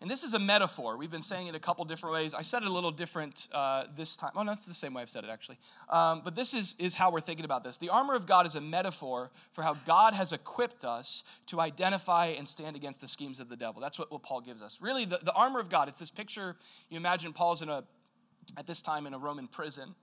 And 0.01 0.09
this 0.09 0.23
is 0.23 0.33
a 0.33 0.39
metaphor. 0.39 0.97
We've 0.97 1.11
been 1.11 1.23
saying 1.23 1.49
it 1.49 1.57
a 1.57 1.59
couple 1.59 1.85
different 1.85 2.15
ways. 2.15 2.33
I 2.33 2.43
said 2.43 2.63
it 2.63 2.69
a 2.69 2.73
little 2.73 2.93
different 2.93 3.49
uh, 3.53 3.85
this 3.97 4.17
time. 4.17 4.31
Oh, 4.37 4.45
no, 4.45 4.53
it's 4.53 4.65
the 4.65 4.73
same 4.73 4.95
way 4.95 5.03
I've 5.03 5.11
said 5.11 5.25
it, 5.25 5.31
actually. 5.31 5.59
Um, 5.89 6.23
but 6.25 6.37
this 6.37 6.55
is, 6.55 6.77
is 6.79 6.95
how 6.95 7.11
we're 7.11 7.21
thinking 7.21 7.45
about 7.45 7.65
this. 7.65 7.79
The 7.79 7.89
armor 7.89 8.15
of 8.15 8.25
God 8.25 8.47
is 8.47 8.55
a 8.55 8.61
metaphor 8.61 9.33
for 9.53 9.63
how 9.63 9.75
God 9.87 10.15
has 10.15 10.33
equipped 10.33 10.85
us 10.85 11.25
to 11.47 11.61
identify 11.61 12.27
and 12.27 12.49
stand 12.49 12.77
against 12.77 13.01
the 13.01 13.09
schemes 13.09 13.41
of 13.41 13.49
the 13.49 13.57
devil. 13.57 13.81
That's 13.81 13.99
what, 13.99 14.13
what 14.13 14.23
Paul 14.23 14.41
gives 14.41 14.63
us. 14.63 14.79
Really, 14.81 15.05
the, 15.05 15.19
the 15.21 15.33
armor 15.33 15.59
of 15.59 15.69
God, 15.69 15.89
it's 15.89 15.99
this 15.99 16.13
picture. 16.13 16.55
You 16.91 16.97
imagine 16.97 17.33
Paul's 17.33 17.63
in 17.63 17.69
a, 17.69 17.83
at 18.57 18.69
this 18.69 18.81
time 18.81 19.05
in 19.05 19.15
a 19.15 19.19
Roman 19.19 19.49
prison, 19.49 19.97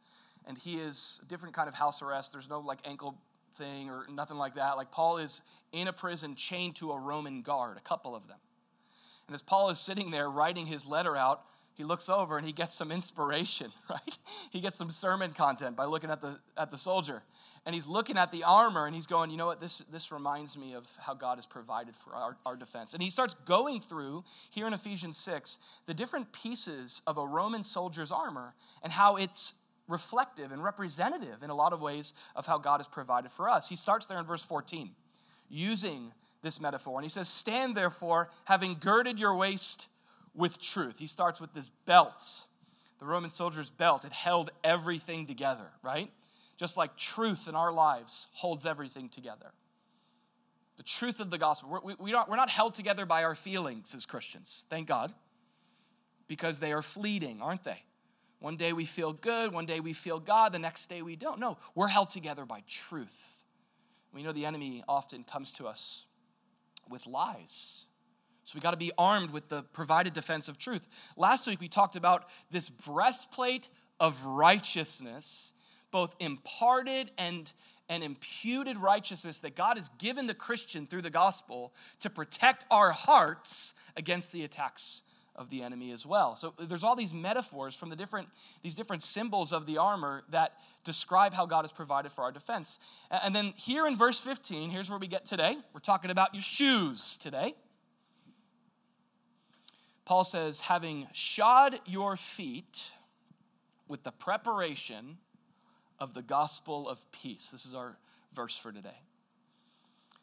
and 0.46 0.58
he 0.58 0.76
is 0.76 1.22
a 1.26 1.30
different 1.30 1.56
kind 1.56 1.70
of 1.70 1.74
house 1.74 2.02
arrest. 2.02 2.34
There's 2.34 2.50
no 2.50 2.60
like 2.60 2.80
ankle 2.84 3.18
thing 3.56 3.90
or 3.90 4.06
nothing 4.12 4.38
like 4.38 4.56
that. 4.56 4.76
Like 4.76 4.92
Paul 4.92 5.20
is 5.20 5.42
in 5.72 5.88
a 5.88 5.94
prison 5.94 6.36
chained 6.36 6.76
to 6.76 6.92
a 6.92 7.00
Roman 7.00 7.42
guard, 7.42 7.78
a 7.78 7.82
couple 7.82 8.14
of 8.14 8.28
them. 8.28 8.38
And 9.28 9.34
as 9.34 9.42
Paul 9.42 9.70
is 9.70 9.80
sitting 9.80 10.12
there 10.12 10.30
writing 10.30 10.68
his 10.68 10.86
letter 10.86 11.16
out, 11.16 11.42
he 11.76 11.84
looks 11.84 12.08
over 12.08 12.38
and 12.38 12.46
he 12.46 12.54
gets 12.54 12.74
some 12.74 12.92
inspiration, 12.92 13.72
right? 13.90 14.18
He 14.52 14.62
gets 14.62 14.78
some 14.78 14.90
sermon 14.90 15.32
content 15.32 15.76
by 15.76 15.86
looking 15.86 16.10
at 16.10 16.22
the, 16.22 16.40
at 16.58 16.72
the 16.72 16.78
soldier. 16.78 17.24
And 17.66 17.74
he's 17.74 17.88
looking 17.88 18.18
at 18.18 18.32
the 18.32 18.44
armor 18.44 18.86
and 18.86 18.96
he's 18.96 19.08
going, 19.08 19.32
you 19.32 19.38
know 19.38 19.48
what, 19.48 19.60
this, 19.60 19.80
this 19.80 20.12
reminds 20.12 20.58
me 20.58 20.74
of 20.74 20.88
how 21.02 21.16
God 21.16 21.38
has 21.38 21.46
provided 21.46 21.96
for 21.96 22.14
our, 22.14 22.38
our 22.46 22.56
defense. 22.56 22.94
And 22.94 23.02
he 23.02 23.10
starts 23.10 23.34
going 23.34 23.82
through, 23.82 24.24
here 24.52 24.68
in 24.68 24.74
Ephesians 24.74 25.18
6, 25.18 25.60
the 25.88 25.94
different 25.94 26.32
pieces 26.32 27.02
of 27.08 27.18
a 27.18 27.26
Roman 27.26 27.64
soldier's 27.64 28.12
armor 28.12 28.54
and 28.84 28.94
how 28.94 29.18
it's 29.18 29.56
reflective 29.88 30.52
and 30.52 30.64
representative 30.64 31.44
in 31.44 31.50
a 31.50 31.56
lot 31.56 31.74
of 31.74 31.82
ways 31.82 32.14
of 32.36 32.46
how 32.46 32.58
God 32.58 32.78
has 32.78 32.88
provided 32.88 33.32
for 33.32 33.50
us. 33.50 33.68
He 33.68 33.76
starts 33.76 34.06
there 34.06 34.20
in 34.20 34.26
verse 34.26 34.44
14, 34.46 34.92
using 35.50 36.12
this 36.46 36.62
metaphor. 36.62 36.98
And 36.98 37.04
he 37.04 37.10
says, 37.10 37.28
Stand 37.28 37.76
therefore, 37.76 38.30
having 38.46 38.78
girded 38.80 39.20
your 39.20 39.36
waist 39.36 39.90
with 40.34 40.62
truth. 40.62 41.00
He 41.00 41.08
starts 41.08 41.42
with 41.42 41.54
this 41.54 41.68
belt, 41.86 42.48
the 43.00 43.06
Roman 43.06 43.30
soldier's 43.30 43.70
belt. 43.70 44.06
It 44.06 44.14
held 44.14 44.50
everything 44.64 45.26
together, 45.26 45.68
right? 45.84 46.10
just 46.58 46.78
like 46.78 46.96
truth 46.96 47.48
in 47.48 47.56
our 47.56 47.72
lives 47.72 48.28
holds 48.34 48.66
everything 48.66 49.10
together. 49.10 49.52
The 50.78 50.84
truth 50.84 51.20
of 51.20 51.30
the 51.30 51.38
gospel. 51.38 51.70
We're, 51.70 51.82
we, 51.82 51.96
we 52.00 52.14
are, 52.14 52.26
we're 52.28 52.36
not 52.36 52.50
held 52.50 52.74
together 52.74 53.06
by 53.06 53.24
our 53.24 53.36
feelings 53.36 53.94
as 53.96 54.06
Christians, 54.06 54.66
thank 54.70 54.88
God, 54.88 55.14
because 56.28 56.60
they 56.60 56.74
are 56.74 56.82
fleeting, 56.82 57.42
aren't 57.42 57.64
they? 57.64 57.84
One 58.40 58.58
day 58.58 58.74
we 58.74 58.86
feel 58.86 59.14
good, 59.14 59.54
one 59.54 59.66
day 59.66 59.80
we 59.80 59.94
feel 59.94 60.20
God, 60.20 60.52
the 60.52 60.60
next 60.60 60.88
day 60.88 61.02
we 61.02 61.16
don't. 61.16 61.40
No, 61.40 61.58
we're 61.74 61.88
held 61.88 62.10
together 62.10 62.46
by 62.46 62.62
truth. 62.68 63.46
We 64.14 64.24
know 64.24 64.32
the 64.32 64.46
enemy 64.46 64.84
often 64.88 65.24
comes 65.24 65.52
to 65.54 65.68
us 65.68 66.06
with 66.90 67.08
lies. 67.08 67.88
So 68.44 68.54
we 68.56 68.62
got 68.62 68.72
to 68.72 68.78
be 68.78 68.92
armed 68.98 69.32
with 69.32 69.50
the 69.50 69.64
provided 69.74 70.14
defense 70.14 70.48
of 70.48 70.58
truth. 70.58 70.88
Last 71.18 71.48
week 71.48 71.60
we 71.60 71.68
talked 71.68 71.96
about 71.96 72.26
this 72.52 72.70
breastplate 72.70 73.70
of 74.00 74.24
righteousness, 74.26 75.54
both 75.92 76.16
imparted 76.20 77.12
and 77.18 77.52
and 77.88 78.04
imputed 78.04 78.78
righteousness 78.78 79.42
that 79.42 79.56
God 79.56 79.78
has 79.78 79.90
given 79.90 80.26
the 80.26 80.34
Christian 80.34 80.88
through 80.88 81.04
the 81.04 81.12
gospel 81.12 81.72
to 82.00 82.10
protect 82.10 82.66
our 82.72 82.92
hearts 82.92 83.80
against 83.96 84.34
the 84.34 84.44
attacks 84.44 85.04
of 85.36 85.50
the 85.50 85.62
enemy 85.64 85.92
as 85.92 86.06
well. 86.06 86.36
So 86.36 86.54
there's 86.58 86.84
all 86.84 86.96
these 86.96 87.14
metaphors 87.14 87.76
from 87.76 87.90
the 87.90 87.96
different 87.96 88.28
these 88.64 88.76
different 88.76 89.04
symbols 89.04 89.52
of 89.52 89.66
the 89.66 89.78
armor 89.78 90.24
that 90.30 90.54
describe 90.84 91.34
how 91.34 91.46
God 91.46 91.64
has 91.64 91.72
provided 91.72 92.12
for 92.12 92.24
our 92.24 92.32
defense. 92.32 92.80
And 93.24 93.36
then 93.36 93.54
here 93.56 93.88
in 93.88 93.96
verse 93.96 94.20
15, 94.22 94.70
here's 94.70 94.90
where 94.90 95.00
we 95.00 95.08
get 95.08 95.26
today. 95.26 95.58
We're 95.74 95.80
talking 95.80 96.12
about 96.12 96.34
your 96.34 96.44
shoes 96.44 97.18
today. 97.18 97.54
Paul 100.06 100.24
says, 100.24 100.62
having 100.62 101.08
shod 101.14 101.76
your 101.86 102.16
feet 102.16 102.92
with 103.88 104.04
the 104.04 104.12
preparation 104.12 105.18
of 106.00 106.14
the 106.14 106.22
gospel 106.22 106.88
of 106.88 107.04
peace. 107.12 107.50
This 107.52 107.66
is 107.66 107.74
our 107.74 107.98
verse 108.34 108.58
for 108.58 108.72
today. 108.72 109.02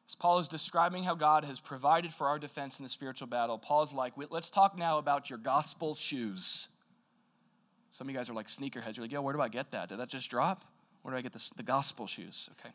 As 0.08 0.14
Paul 0.14 0.38
is 0.40 0.48
describing 0.48 1.04
how 1.04 1.14
God 1.14 1.44
has 1.44 1.60
provided 1.60 2.12
for 2.12 2.26
our 2.26 2.38
defense 2.38 2.78
in 2.78 2.82
the 2.82 2.88
spiritual 2.88 3.28
battle, 3.28 3.56
Paul's 3.58 3.94
like, 3.94 4.12
let's 4.30 4.50
talk 4.50 4.76
now 4.76 4.98
about 4.98 5.30
your 5.30 5.38
gospel 5.38 5.94
shoes. 5.94 6.68
Some 7.92 8.08
of 8.08 8.12
you 8.12 8.18
guys 8.18 8.28
are 8.28 8.34
like 8.34 8.46
sneakerheads. 8.46 8.96
You're 8.96 9.04
like, 9.04 9.12
yo, 9.12 9.22
where 9.22 9.34
do 9.34 9.40
I 9.40 9.48
get 9.48 9.70
that? 9.70 9.88
Did 9.88 9.98
that 9.98 10.08
just 10.08 10.30
drop? 10.30 10.64
Where 11.02 11.12
do 11.12 11.18
I 11.18 11.22
get 11.22 11.32
this, 11.32 11.50
the 11.50 11.62
gospel 11.62 12.06
shoes? 12.06 12.50
Okay. 12.58 12.74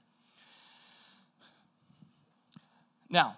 Now, 3.10 3.38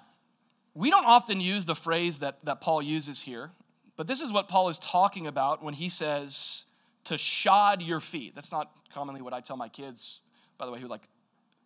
we 0.74 0.90
don't 0.90 1.06
often 1.06 1.42
use 1.42 1.66
the 1.66 1.76
phrase 1.76 2.20
that, 2.20 2.44
that 2.46 2.62
Paul 2.62 2.82
uses 2.82 3.22
here, 3.22 3.52
but 3.96 4.08
this 4.08 4.22
is 4.22 4.32
what 4.32 4.48
Paul 4.48 4.70
is 4.70 4.78
talking 4.80 5.28
about 5.28 5.64
when 5.64 5.74
he 5.74 5.90
says 5.90 6.66
to 7.06 7.18
shod 7.18 7.82
your 7.82 8.00
feet. 8.00 8.36
That's 8.36 8.52
not 8.52 8.72
commonly 8.94 9.22
what 9.22 9.34
I 9.34 9.42
tell 9.42 9.58
my 9.58 9.68
kids, 9.68 10.22
by 10.58 10.66
the 10.66 10.72
way, 10.72 10.80
who 10.80 10.88
like, 10.88 11.08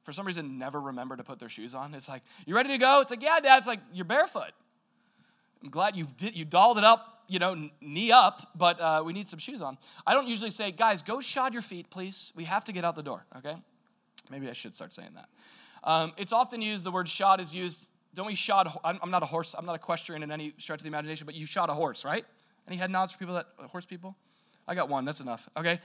for 0.04 0.12
some 0.12 0.28
reason, 0.28 0.60
never 0.60 0.80
remember 0.80 1.16
to 1.16 1.24
put 1.24 1.40
their 1.40 1.50
shoes 1.50 1.74
on. 1.74 1.94
It's 1.94 2.10
like, 2.10 2.22
you 2.46 2.56
ready 2.56 2.70
to 2.70 2.78
go? 2.78 3.02
It's 3.02 3.12
like, 3.12 3.24
yeah, 3.24 3.40
dad. 3.40 3.58
It's 3.58 3.68
like, 3.68 3.80
you're 3.94 4.06
barefoot. 4.06 4.52
I'm 5.64 5.70
glad 5.70 5.96
you 5.96 6.08
did, 6.18 6.38
you 6.38 6.44
dolled 6.44 6.78
it 6.78 6.84
up, 6.84 7.24
you 7.30 7.40
know, 7.40 7.70
knee 7.82 8.12
up, 8.12 8.52
but 8.56 8.80
uh, 8.82 9.02
we 9.06 9.14
need 9.14 9.28
some 9.30 9.40
shoes 9.40 9.62
on. 9.62 9.78
I 10.06 10.14
don't 10.14 10.28
usually 10.28 10.52
say, 10.52 10.72
guys, 10.72 11.02
go 11.02 11.22
shod 11.22 11.54
your 11.54 11.62
feet, 11.62 11.90
please. 11.90 12.34
We 12.36 12.44
have 12.44 12.66
to 12.66 12.74
get 12.74 12.84
out 12.84 12.96
the 12.96 13.04
door, 13.04 13.26
okay? 13.38 13.56
Maybe 14.30 14.50
I 14.50 14.54
should 14.54 14.76
start 14.76 14.94
saying 14.94 15.12
that. 15.16 15.30
Um, 15.86 16.12
it's 16.18 16.34
often 16.34 16.62
used, 16.62 16.86
the 16.86 16.92
word 16.92 17.08
shod 17.08 17.40
is 17.40 17.56
used, 17.56 17.90
don't 18.14 18.28
we 18.28 18.36
shod, 18.36 18.70
I'm 18.84 19.10
not 19.10 19.24
a 19.24 19.26
horse, 19.26 19.56
I'm 19.58 19.66
not 19.66 19.72
a 19.72 19.76
equestrian 19.76 20.22
in 20.22 20.32
any 20.32 20.54
stretch 20.58 20.80
of 20.80 20.84
the 20.84 20.90
imagination, 20.90 21.26
but 21.26 21.36
you 21.36 21.46
shod 21.46 21.70
a 21.70 21.74
horse, 21.74 22.06
right? 22.06 22.26
Any 22.68 22.78
head 22.78 22.92
nods 22.92 23.14
for 23.14 23.20
people 23.20 23.36
that, 23.36 23.48
horse 23.70 23.86
people? 23.86 24.16
I 24.68 24.76
got 24.76 24.90
one, 24.90 25.04
that's 25.06 25.20
enough, 25.20 25.50
okay? 25.58 25.80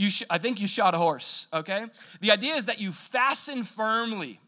You 0.00 0.08
sh- 0.08 0.22
I 0.30 0.38
think 0.38 0.62
you 0.62 0.66
shot 0.66 0.94
a 0.94 0.96
horse, 0.96 1.46
okay? 1.52 1.84
The 2.22 2.30
idea 2.30 2.54
is 2.54 2.64
that 2.64 2.80
you 2.80 2.90
fasten 2.90 3.64
firmly. 3.64 4.40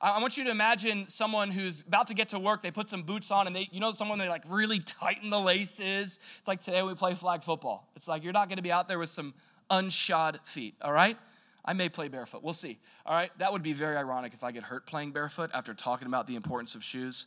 I, 0.00 0.12
I 0.12 0.20
want 0.22 0.38
you 0.38 0.44
to 0.44 0.50
imagine 0.50 1.06
someone 1.06 1.50
who's 1.50 1.82
about 1.86 2.06
to 2.06 2.14
get 2.14 2.30
to 2.30 2.38
work, 2.38 2.62
they 2.62 2.70
put 2.70 2.88
some 2.88 3.02
boots 3.02 3.30
on, 3.30 3.46
and 3.46 3.54
they, 3.54 3.68
you 3.72 3.78
know, 3.78 3.92
someone 3.92 4.18
they 4.18 4.26
like 4.26 4.44
really 4.48 4.78
tighten 4.78 5.28
the 5.28 5.38
laces. 5.38 6.18
It's 6.38 6.48
like 6.48 6.62
today 6.62 6.82
we 6.82 6.94
play 6.94 7.12
flag 7.12 7.42
football. 7.42 7.90
It's 7.94 8.08
like 8.08 8.24
you're 8.24 8.32
not 8.32 8.48
gonna 8.48 8.62
be 8.62 8.72
out 8.72 8.88
there 8.88 8.98
with 8.98 9.10
some 9.10 9.34
unshod 9.70 10.46
feet, 10.46 10.76
all 10.80 10.94
right? 10.94 11.18
I 11.62 11.74
may 11.74 11.90
play 11.90 12.08
barefoot. 12.08 12.42
We'll 12.42 12.54
see. 12.54 12.78
All 13.04 13.14
right? 13.14 13.30
That 13.36 13.52
would 13.52 13.62
be 13.62 13.74
very 13.74 13.98
ironic 13.98 14.32
if 14.32 14.42
I 14.42 14.50
get 14.50 14.62
hurt 14.62 14.86
playing 14.86 15.10
barefoot 15.10 15.50
after 15.52 15.74
talking 15.74 16.08
about 16.08 16.26
the 16.26 16.36
importance 16.36 16.74
of 16.74 16.82
shoes. 16.82 17.26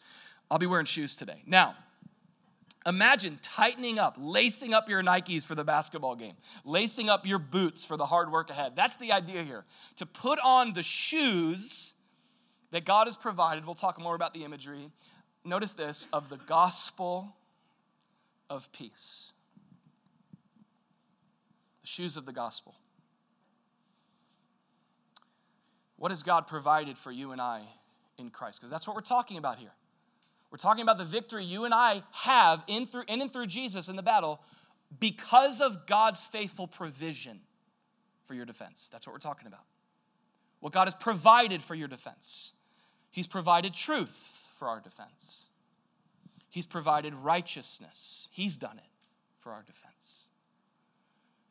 I'll 0.49 0.57
be 0.57 0.65
wearing 0.65 0.87
shoes 0.87 1.15
today. 1.15 1.43
Now, 1.45 1.75
Imagine 2.85 3.39
tightening 3.41 3.97
up, 3.97 4.17
lacing 4.19 4.73
up 4.73 4.89
your 4.89 5.01
Nikes 5.01 5.45
for 5.45 5.55
the 5.55 5.63
basketball 5.63 6.15
game, 6.15 6.33
lacing 6.65 7.09
up 7.09 7.25
your 7.25 7.39
boots 7.39 7.85
for 7.85 7.95
the 7.95 8.05
hard 8.05 8.31
work 8.31 8.49
ahead. 8.49 8.75
That's 8.75 8.97
the 8.97 9.13
idea 9.13 9.41
here. 9.41 9.63
To 9.97 10.05
put 10.05 10.37
on 10.43 10.73
the 10.73 10.83
shoes 10.83 11.93
that 12.73 12.85
God 12.85 13.05
has 13.05 13.15
provided. 13.15 13.65
We'll 13.65 13.75
talk 13.75 14.01
more 14.01 14.15
about 14.15 14.33
the 14.33 14.43
imagery. 14.43 14.89
Notice 15.45 15.73
this 15.73 16.07
of 16.11 16.29
the 16.29 16.37
gospel 16.37 17.35
of 18.49 18.71
peace. 18.73 19.31
The 21.81 21.87
shoes 21.87 22.17
of 22.17 22.25
the 22.25 22.33
gospel. 22.33 22.73
What 25.97 26.11
has 26.11 26.23
God 26.23 26.47
provided 26.47 26.97
for 26.97 27.11
you 27.11 27.31
and 27.31 27.39
I 27.39 27.61
in 28.17 28.31
Christ? 28.31 28.59
Because 28.59 28.71
that's 28.71 28.87
what 28.87 28.95
we're 28.95 29.01
talking 29.01 29.37
about 29.37 29.57
here. 29.57 29.71
We're 30.53 30.57
talking 30.57 30.83
about 30.83 30.99
the 30.99 31.03
victory 31.03 31.43
you 31.43 31.65
and 31.65 31.73
I 31.73 32.03
have 32.11 32.63
in, 32.67 32.85
through, 32.85 33.05
in 33.07 33.21
and 33.21 33.33
through 33.33 33.47
Jesus 33.47 33.87
in 33.87 33.95
the 33.95 34.03
battle 34.03 34.39
because 34.99 35.61
of 35.61 35.87
God's 35.87 36.23
faithful 36.23 36.67
provision 36.67 37.39
for 38.25 38.35
your 38.35 38.45
defense. 38.45 38.87
That's 38.89 39.07
what 39.07 39.13
we're 39.13 39.19
talking 39.19 39.47
about. 39.47 39.63
What 40.59 40.71
God 40.71 40.83
has 40.83 40.93
provided 40.93 41.63
for 41.63 41.73
your 41.73 41.87
defense. 41.87 42.53
He's 43.09 43.25
provided 43.25 43.73
truth 43.73 44.51
for 44.53 44.67
our 44.67 44.79
defense. 44.79 45.49
He's 46.51 46.67
provided 46.67 47.15
righteousness. 47.15 48.29
He's 48.31 48.55
done 48.55 48.77
it 48.77 48.91
for 49.39 49.53
our 49.53 49.63
defense. 49.63 50.27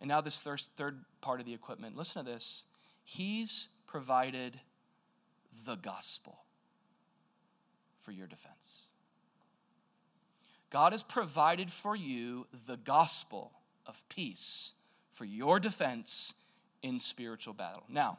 And 0.01 0.07
now, 0.07 0.21
this 0.21 0.45
third 0.45 0.99
part 1.21 1.41
of 1.41 1.47
the 1.47 1.55
equipment 1.55 1.97
listen 1.97 2.25
to 2.25 2.31
this. 2.31 2.67
He's 3.03 3.67
provided 3.85 4.61
the 5.67 5.75
gospel 5.75 6.39
for 7.99 8.13
your 8.13 8.29
defense. 8.29 8.91
God 10.73 10.93
has 10.93 11.03
provided 11.03 11.71
for 11.71 11.95
you 11.95 12.47
the 12.67 12.79
gospel 12.79 13.53
of 13.85 14.03
peace 14.09 14.73
for 15.11 15.27
your 15.27 15.61
defense 15.61 16.47
in 16.83 16.99
spiritual 16.99 17.53
battle. 17.53 17.83
Now, 17.91 18.17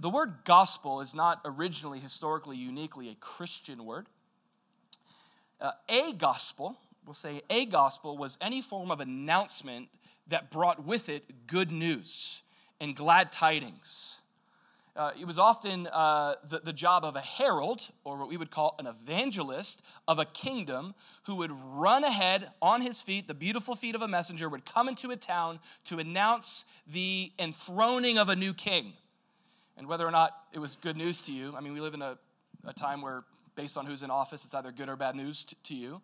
the 0.00 0.10
word 0.10 0.34
gospel 0.44 1.00
is 1.00 1.14
not 1.14 1.40
originally, 1.44 2.00
historically, 2.00 2.56
uniquely 2.56 3.08
a 3.08 3.14
Christian 3.14 3.84
word. 3.84 4.08
Uh, 5.60 5.70
a 5.88 6.12
gospel, 6.18 6.76
we'll 7.06 7.14
say 7.14 7.40
a 7.48 7.66
gospel, 7.66 8.18
was 8.18 8.36
any 8.40 8.60
form 8.60 8.90
of 8.90 8.98
announcement 8.98 9.90
that 10.26 10.50
brought 10.50 10.84
with 10.84 11.08
it 11.08 11.46
good 11.46 11.70
news 11.70 12.42
and 12.80 12.96
glad 12.96 13.30
tidings. 13.30 14.22
Uh, 14.96 15.10
it 15.20 15.26
was 15.26 15.40
often 15.40 15.88
uh, 15.92 16.34
the, 16.48 16.58
the 16.58 16.72
job 16.72 17.04
of 17.04 17.16
a 17.16 17.20
herald, 17.20 17.88
or 18.04 18.16
what 18.16 18.28
we 18.28 18.36
would 18.36 18.50
call 18.50 18.76
an 18.78 18.86
evangelist, 18.86 19.84
of 20.06 20.20
a 20.20 20.24
kingdom 20.24 20.94
who 21.24 21.34
would 21.34 21.50
run 21.50 22.04
ahead 22.04 22.48
on 22.62 22.80
his 22.80 23.02
feet, 23.02 23.26
the 23.26 23.34
beautiful 23.34 23.74
feet 23.74 23.96
of 23.96 24.02
a 24.02 24.08
messenger, 24.08 24.48
would 24.48 24.64
come 24.64 24.88
into 24.88 25.10
a 25.10 25.16
town 25.16 25.58
to 25.84 25.98
announce 25.98 26.66
the 26.86 27.32
enthroning 27.40 28.18
of 28.18 28.28
a 28.28 28.36
new 28.36 28.54
king. 28.54 28.92
And 29.76 29.88
whether 29.88 30.06
or 30.06 30.12
not 30.12 30.30
it 30.52 30.60
was 30.60 30.76
good 30.76 30.96
news 30.96 31.22
to 31.22 31.32
you, 31.32 31.54
I 31.56 31.60
mean, 31.60 31.72
we 31.72 31.80
live 31.80 31.94
in 31.94 32.02
a, 32.02 32.16
a 32.64 32.72
time 32.72 33.02
where, 33.02 33.24
based 33.56 33.76
on 33.76 33.86
who's 33.86 34.04
in 34.04 34.10
office, 34.12 34.44
it's 34.44 34.54
either 34.54 34.70
good 34.70 34.88
or 34.88 34.94
bad 34.94 35.16
news 35.16 35.44
to, 35.46 35.56
to 35.64 35.74
you. 35.74 36.00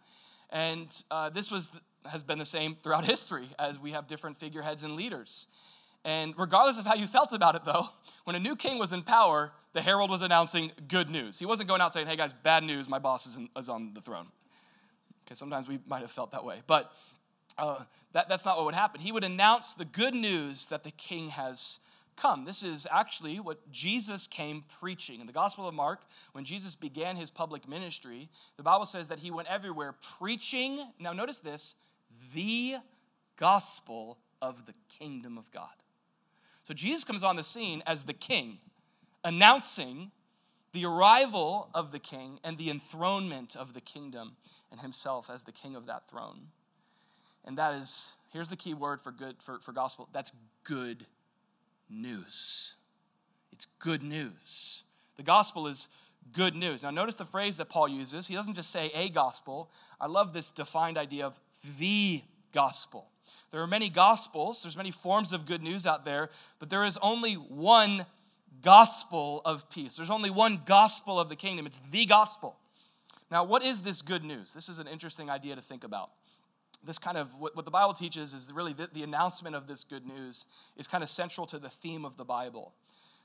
And 0.51 0.93
uh, 1.13 1.31
this 1.31 1.53
was, 1.53 1.81
has 2.11 2.25
been 2.25 2.39
the 2.39 2.45
same 2.45 2.75
throughout 2.75 3.05
history 3.15 3.47
as 3.57 3.79
we 3.79 3.93
have 3.93 4.09
different 4.09 4.37
figureheads 4.37 4.83
and 4.83 4.97
leaders. 4.97 5.47
And 6.05 6.35
regardless 6.39 6.79
of 6.79 6.87
how 6.87 6.95
you 6.95 7.07
felt 7.07 7.33
about 7.33 7.55
it, 7.55 7.65
though, 7.65 7.85
when 8.25 8.37
a 8.37 8.41
new 8.41 8.57
king 8.57 8.79
was 8.79 8.93
in 8.93 9.03
power, 9.03 9.53
the 9.73 9.83
herald 9.83 10.11
was 10.11 10.23
announcing 10.23 10.73
good 10.89 11.11
news. 11.11 11.39
He 11.39 11.47
wasn't 11.47 11.69
going 11.69 11.81
out 11.81 11.93
saying, 11.93 12.07
hey 12.07 12.17
guys, 12.17 12.33
bad 12.33 12.65
news, 12.65 12.89
my 12.89 12.99
boss 12.99 13.27
is, 13.27 13.37
in, 13.37 13.49
is 13.57 13.69
on 13.69 13.93
the 13.93 14.01
throne. 14.01 14.27
Okay, 15.27 15.35
sometimes 15.35 15.69
we 15.69 15.79
might 15.87 16.01
have 16.01 16.11
felt 16.11 16.33
that 16.33 16.45
way. 16.45 16.63
But 16.67 16.93
uh, 17.59 17.85
that, 18.13 18.29
that's 18.29 18.45
not 18.45 18.57
what 18.57 18.67
would 18.67 18.75
happen. 18.75 19.01
He 19.01 19.13
would 19.13 19.25
announce 19.25 19.75
the 19.75 19.85
good 19.85 20.15
news 20.15 20.67
that 20.71 20.85
the 20.85 20.91
king 20.91 21.29
has 21.29 21.81
come. 22.17 22.45
This 22.45 22.63
is 22.63 22.87
actually 22.91 23.39
what 23.39 23.71
Jesus 23.71 24.27
came 24.27 24.65
preaching. 24.81 25.21
In 25.21 25.27
the 25.27 25.33
Gospel 25.33 25.69
of 25.69 25.75
Mark, 25.75 26.01
when 26.33 26.45
Jesus 26.45 26.75
began 26.75 27.17
his 27.17 27.31
public 27.31 27.69
ministry, 27.69 28.29
the 28.57 28.63
Bible 28.63 28.87
says 28.87 29.09
that 29.09 29.19
he 29.19 29.31
went 29.31 29.49
everywhere 29.51 29.95
preaching, 30.19 30.79
now 30.99 31.13
notice 31.13 31.41
this, 31.41 31.77
the 32.35 32.75
gospel 33.37 34.19
of 34.43 34.67
the 34.67 34.75
kingdom 34.89 35.39
of 35.39 35.51
God. 35.51 35.69
So 36.71 36.75
Jesus 36.75 37.03
comes 37.03 37.25
on 37.25 37.35
the 37.35 37.43
scene 37.43 37.83
as 37.85 38.05
the 38.05 38.13
king, 38.13 38.59
announcing 39.25 40.13
the 40.71 40.85
arrival 40.85 41.69
of 41.75 41.91
the 41.91 41.99
king 41.99 42.39
and 42.45 42.57
the 42.59 42.71
enthronement 42.71 43.57
of 43.57 43.75
the 43.75 43.81
kingdom 43.81 44.37
and 44.71 44.81
himself 44.81 45.29
as 45.35 45.43
the 45.43 45.51
king 45.51 45.75
of 45.75 45.87
that 45.87 46.09
throne. 46.09 46.43
And 47.45 47.59
that 47.59 47.75
is, 47.75 48.15
here's 48.33 48.51
the 48.51 48.57
key 48.57 48.75
word 48.75 49.01
for 49.01 49.11
good 49.11 49.43
for, 49.43 49.59
for 49.59 49.73
gospel 49.73 50.09
that's 50.13 50.31
good 50.63 51.07
news. 51.89 52.77
It's 53.51 53.65
good 53.65 54.05
news. 54.05 54.85
The 55.17 55.25
gospel 55.25 55.67
is 55.67 55.89
good 56.33 56.55
news. 56.55 56.85
Now, 56.85 56.91
notice 56.91 57.17
the 57.17 57.25
phrase 57.25 57.57
that 57.57 57.69
Paul 57.69 57.89
uses. 57.89 58.29
He 58.29 58.37
doesn't 58.37 58.55
just 58.55 58.71
say 58.71 58.93
a 58.95 59.09
gospel. 59.09 59.73
I 60.01 60.07
love 60.07 60.33
this 60.33 60.51
defined 60.51 60.99
idea 60.99 61.27
of 61.27 61.41
the 61.81 62.23
gospel. 62.53 63.09
There 63.51 63.61
are 63.61 63.67
many 63.67 63.89
gospels, 63.89 64.63
there's 64.63 64.77
many 64.77 64.91
forms 64.91 65.33
of 65.33 65.45
good 65.45 65.63
news 65.63 65.87
out 65.87 66.05
there, 66.05 66.31
but 66.59 66.71
there 66.71 66.85
is 66.85 66.99
only 67.03 67.35
one 67.35 68.07
gospel 68.63 69.43
of 69.45 69.69
peace. 69.71 69.97
There's 69.97 70.11
only 70.11 70.31
one 70.31 70.61
gospel 70.65 71.19
of 71.19 71.29
the 71.29 71.37
kingdom. 71.37 71.67
It's 71.67 71.81
the 71.81 72.07
gospel. 72.07 72.57
Now, 73.31 73.45
what 73.45 73.65
is 73.65 73.83
this 73.83 74.03
good 74.03 74.25
news? 74.25 74.55
This 74.55 74.69
is 74.69 74.79
an 74.79 74.87
interesting 74.87 75.31
idea 75.31 75.55
to 75.57 75.63
think 75.63 75.85
about. 75.85 76.11
This 76.85 76.99
kind 76.99 77.17
of, 77.17 77.39
what, 77.39 77.65
the 77.65 77.71
Bible 77.71 77.93
teaches 77.93 78.33
is 78.33 78.53
really 78.55 78.73
the, 78.73 78.89
the 78.93 79.03
announcement 79.03 79.55
of 79.55 79.67
this 79.67 79.85
good 79.85 80.07
news 80.07 80.47
is 80.77 80.87
kind 80.87 81.03
of 81.03 81.11
central 81.11 81.47
to 81.49 81.59
the 81.59 81.69
theme 81.69 82.05
of 82.05 82.17
the 82.17 82.25
Bible. 82.25 82.73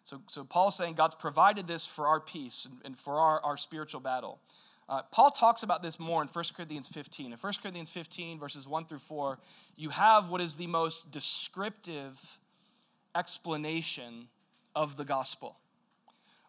So, 0.04 0.22
so 0.28 0.44
Paul's 0.44 0.76
saying 0.76 0.96
God's 0.96 1.16
provided 1.16 1.66
this 1.66 1.88
for 1.88 2.08
our 2.08 2.20
peace 2.20 2.68
and, 2.70 2.82
and 2.86 2.98
for 2.98 3.16
our, 3.16 3.40
our 3.44 3.58
spiritual 3.58 4.02
battle. 4.02 4.40
Uh, 4.88 5.02
Paul 5.12 5.32
talks 5.32 5.64
about 5.64 5.82
this 5.82 6.00
more 6.00 6.22
in 6.22 6.28
1 6.28 6.46
Corinthians 6.56 6.88
15. 6.88 7.32
In 7.32 7.38
1 7.38 7.54
Corinthians 7.62 7.90
15, 7.90 8.40
verses 8.40 8.68
1 8.68 8.86
through 8.86 9.00
4, 9.00 9.40
you 9.76 9.90
have 9.90 10.30
what 10.30 10.42
is 10.42 10.56
the 10.56 10.68
most 10.68 11.12
descriptive 11.12 12.38
explanation 13.16 14.28
of 14.76 14.96
the 14.96 15.06
gospel. 15.06 15.58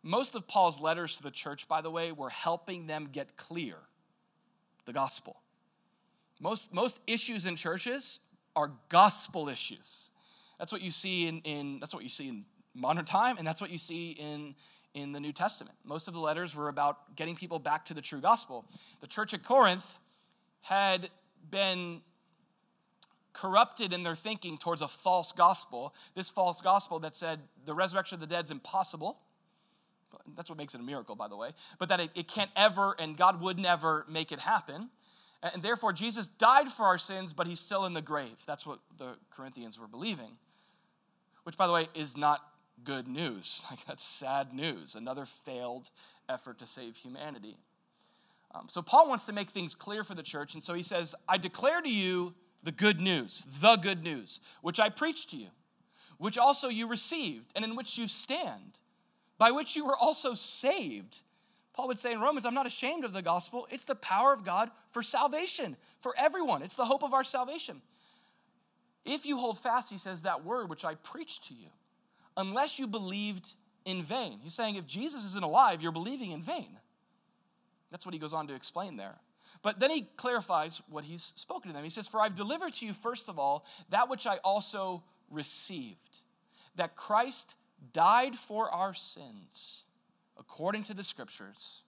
Most 0.02 0.36
of 0.36 0.46
Paul's 0.46 0.80
letters 0.80 1.16
to 1.16 1.22
the 1.22 1.30
church, 1.30 1.66
by 1.66 1.80
the 1.80 1.90
way, 1.90 2.12
were 2.12 2.28
helping 2.28 2.86
them 2.86 3.08
get 3.10 3.36
clear 3.36 3.76
the 4.84 4.92
gospel. 4.92 5.40
Most, 6.40 6.74
most 6.74 7.00
issues 7.06 7.46
in 7.46 7.56
churches 7.56 8.20
are 8.54 8.72
gospel 8.88 9.48
issues. 9.48 10.10
That's 10.58 10.72
what 10.72 10.82
you 10.82 10.90
see 10.90 11.26
in, 11.26 11.40
in 11.40 11.80
that's 11.80 11.94
what 11.94 12.02
you 12.02 12.08
see 12.08 12.28
in 12.28 12.44
modern 12.74 13.04
time, 13.04 13.38
and 13.38 13.46
that's 13.46 13.60
what 13.60 13.70
you 13.70 13.78
see 13.78 14.10
in, 14.12 14.54
in 14.96 15.12
the 15.12 15.20
New 15.20 15.32
Testament. 15.32 15.76
Most 15.84 16.08
of 16.08 16.14
the 16.14 16.20
letters 16.20 16.56
were 16.56 16.68
about 16.68 17.14
getting 17.16 17.36
people 17.36 17.58
back 17.58 17.84
to 17.84 17.94
the 17.94 18.00
true 18.00 18.20
gospel. 18.20 18.64
The 19.00 19.06
church 19.06 19.34
at 19.34 19.44
Corinth 19.44 19.98
had 20.62 21.10
been 21.50 22.00
corrupted 23.34 23.92
in 23.92 24.02
their 24.02 24.14
thinking 24.14 24.56
towards 24.56 24.80
a 24.80 24.88
false 24.88 25.32
gospel. 25.32 25.94
This 26.14 26.30
false 26.30 26.62
gospel 26.62 26.98
that 27.00 27.14
said 27.14 27.40
the 27.66 27.74
resurrection 27.74 28.16
of 28.16 28.20
the 28.20 28.26
dead 28.26 28.46
is 28.46 28.50
impossible. 28.50 29.18
That's 30.34 30.48
what 30.48 30.56
makes 30.58 30.74
it 30.74 30.80
a 30.80 30.84
miracle, 30.84 31.14
by 31.14 31.28
the 31.28 31.36
way. 31.36 31.50
But 31.78 31.90
that 31.90 32.00
it, 32.00 32.10
it 32.14 32.26
can't 32.26 32.50
ever, 32.56 32.96
and 32.98 33.18
God 33.18 33.42
would 33.42 33.58
never 33.58 34.06
make 34.08 34.32
it 34.32 34.40
happen. 34.40 34.88
And 35.42 35.62
therefore, 35.62 35.92
Jesus 35.92 36.26
died 36.26 36.68
for 36.68 36.86
our 36.86 36.96
sins, 36.96 37.34
but 37.34 37.46
he's 37.46 37.60
still 37.60 37.84
in 37.84 37.92
the 37.92 38.00
grave. 38.00 38.42
That's 38.46 38.66
what 38.66 38.78
the 38.96 39.16
Corinthians 39.30 39.78
were 39.78 39.86
believing. 39.86 40.38
Which, 41.44 41.58
by 41.58 41.66
the 41.66 41.74
way, 41.74 41.88
is 41.94 42.16
not 42.16 42.40
good 42.85 43.09
news. 43.09 43.64
Like, 43.71 43.85
that's 43.87 44.02
sad 44.02 44.52
news. 44.52 44.95
Another 44.95 45.25
failed 45.25 45.90
effort 46.28 46.59
to 46.59 46.66
save 46.66 46.97
humanity. 46.97 47.56
Um, 48.54 48.66
so, 48.68 48.83
Paul 48.83 49.09
wants 49.09 49.26
to 49.26 49.33
make 49.33 49.50
things 49.50 49.75
clear 49.75 50.04
for 50.04 50.14
the 50.14 50.23
church. 50.23 50.54
And 50.54 50.62
so 50.62 50.75
he 50.75 50.83
says, 50.83 51.14
I 51.28 51.37
declare 51.37 51.80
to 51.80 51.92
you 51.92 52.35
the 52.62 52.73
good 52.73 53.00
news, 53.00 53.47
the 53.61 53.76
good 53.76 54.02
news, 54.02 54.40
which 54.62 54.80
I 54.80 54.88
preached 54.88 55.30
to 55.30 55.37
you, 55.37 55.49
which 56.18 56.38
also 56.38 56.68
you 56.68 56.88
received, 56.88 57.52
and 57.54 57.64
in 57.64 57.76
which 57.76 57.99
you 57.99 58.09
stand, 58.09 58.80
by 59.38 59.50
which 59.50 59.76
you 59.76 59.87
were 59.87 59.97
also 59.97 60.35
saved. 60.35 61.23
Paul 61.75 61.88
would 61.88 61.99
say 61.99 62.12
in 62.12 62.21
Romans, 62.21 62.47
I'm 62.47 62.54
not 62.54 62.66
ashamed 62.66 63.04
of 63.04 63.12
the 63.12 63.23
gospel. 63.23 63.68
It's 63.71 63.85
the 63.85 63.95
power 63.95 64.33
of 64.33 64.45
God 64.45 64.71
for 64.90 65.02
salvation, 65.02 65.76
for 66.00 66.14
everyone. 66.18 66.62
It's 66.62 66.76
the 66.76 66.87
hope 66.87 67.04
of 67.04 67.12
our 67.12 67.25
salvation. 67.25 67.83
If 69.04 69.26
you 69.26 69.37
hold 69.37 69.59
fast, 69.59 69.92
he 69.92 69.99
says, 69.99 70.23
that 70.23 70.45
word 70.45 70.68
which 70.68 70.85
I 70.85 70.95
preached 70.97 71.45
to 71.49 71.54
you, 71.54 71.68
unless 72.36 72.78
you 72.78 72.86
believed 72.86 73.54
in 73.84 74.02
vain. 74.02 74.38
He's 74.42 74.54
saying 74.54 74.76
if 74.76 74.86
Jesus 74.86 75.25
isn't 75.25 75.44
alive, 75.44 75.82
you're 75.82 75.92
believing 75.92 76.32
in 76.32 76.42
vain. 76.42 76.78
That's 77.90 78.04
what 78.04 78.14
he 78.14 78.18
goes 78.18 78.32
on 78.32 78.46
to 78.49 78.54
explain 78.54 78.96
there. 78.96 79.14
But 79.62 79.80
then 79.80 79.90
he 79.90 80.02
clarifies 80.16 80.82
what 80.90 81.04
he's 81.04 81.22
spoken 81.22 81.70
to 81.70 81.75
them. 81.75 81.84
He 81.84 81.90
says, 81.90 82.08
For 82.08 82.20
I've 82.20 82.34
delivered 82.34 82.72
to 82.75 82.86
you, 82.86 82.92
first 82.92 83.28
of 83.28 83.38
all, 83.38 83.64
that 83.90 84.10
which 84.10 84.26
I 84.26 84.38
also 84.44 85.02
received, 85.30 86.18
that 86.75 86.94
Christ 86.94 87.56
died 87.92 88.34
for 88.34 88.70
our 88.70 88.92
sins 88.94 89.84
according 90.38 90.82
to 90.84 90.94
the 90.94 91.02
scriptures, 91.02 91.82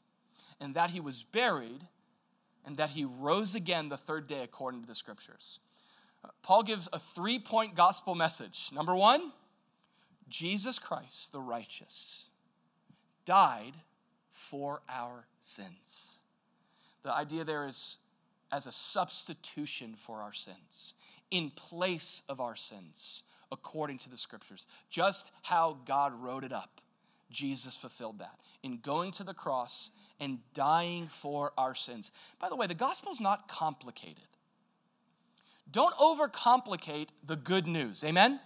and 0.61 0.75
that 0.75 0.91
he 0.91 1.01
was 1.01 1.23
buried, 1.23 1.83
and 2.65 2.77
that 2.79 2.91
he 2.91 3.05
rose 3.05 3.55
again 3.55 3.89
the 3.89 3.97
third 3.97 4.27
day 4.27 4.43
according 4.43 4.81
to 4.81 4.87
the 4.87 4.95
scriptures. 4.95 5.61
Uh, 6.25 6.29
Paul 6.43 6.63
gives 6.63 6.89
a 6.93 6.99
three 6.99 7.39
point 7.39 7.75
gospel 7.75 8.15
message. 8.15 8.71
Number 8.73 8.97
one, 8.97 9.33
Jesus 10.29 10.79
Christ, 10.79 11.33
the 11.33 11.41
righteous, 11.41 12.29
died 13.25 13.75
for 14.29 14.83
our 14.89 15.27
sins. 15.41 16.21
The 17.03 17.13
idea 17.13 17.45
there 17.45 17.67
is 17.67 17.99
as 18.51 18.67
a 18.67 18.73
substitution 18.73 19.95
for 19.97 20.21
our 20.21 20.33
sins, 20.33 20.95
in 21.31 21.51
place 21.51 22.23
of 22.29 22.41
our 22.41 22.57
sins, 22.57 23.25
according 23.53 23.99
to 23.99 24.11
the 24.11 24.17
scriptures. 24.17 24.67
Just 24.89 25.31
how 25.43 25.79
God 25.85 26.13
wrote 26.15 26.45
it 26.45 26.53
up, 26.53 26.81
Jesus 27.31 27.77
fulfilled 27.77 28.21
that 28.21 28.39
in 28.63 28.79
going 28.79 29.13
to 29.13 29.25
the 29.25 29.35
cross 29.35 29.91
and 30.21 30.39
dying 30.55 31.07
for 31.07 31.53
our 31.57 31.75
sins. 31.75 32.11
By 32.41 32.49
the 32.49 32.57
way, 32.57 32.67
the 32.67 32.75
gospel 32.75 33.13
is 33.13 33.21
not 33.21 33.49
complicated. 33.49 34.25
Don't 35.71 35.95
overcomplicate 35.97 37.09
the 37.25 37.37
good 37.37 37.67
news. 37.67 38.03
Amen? 38.03 38.41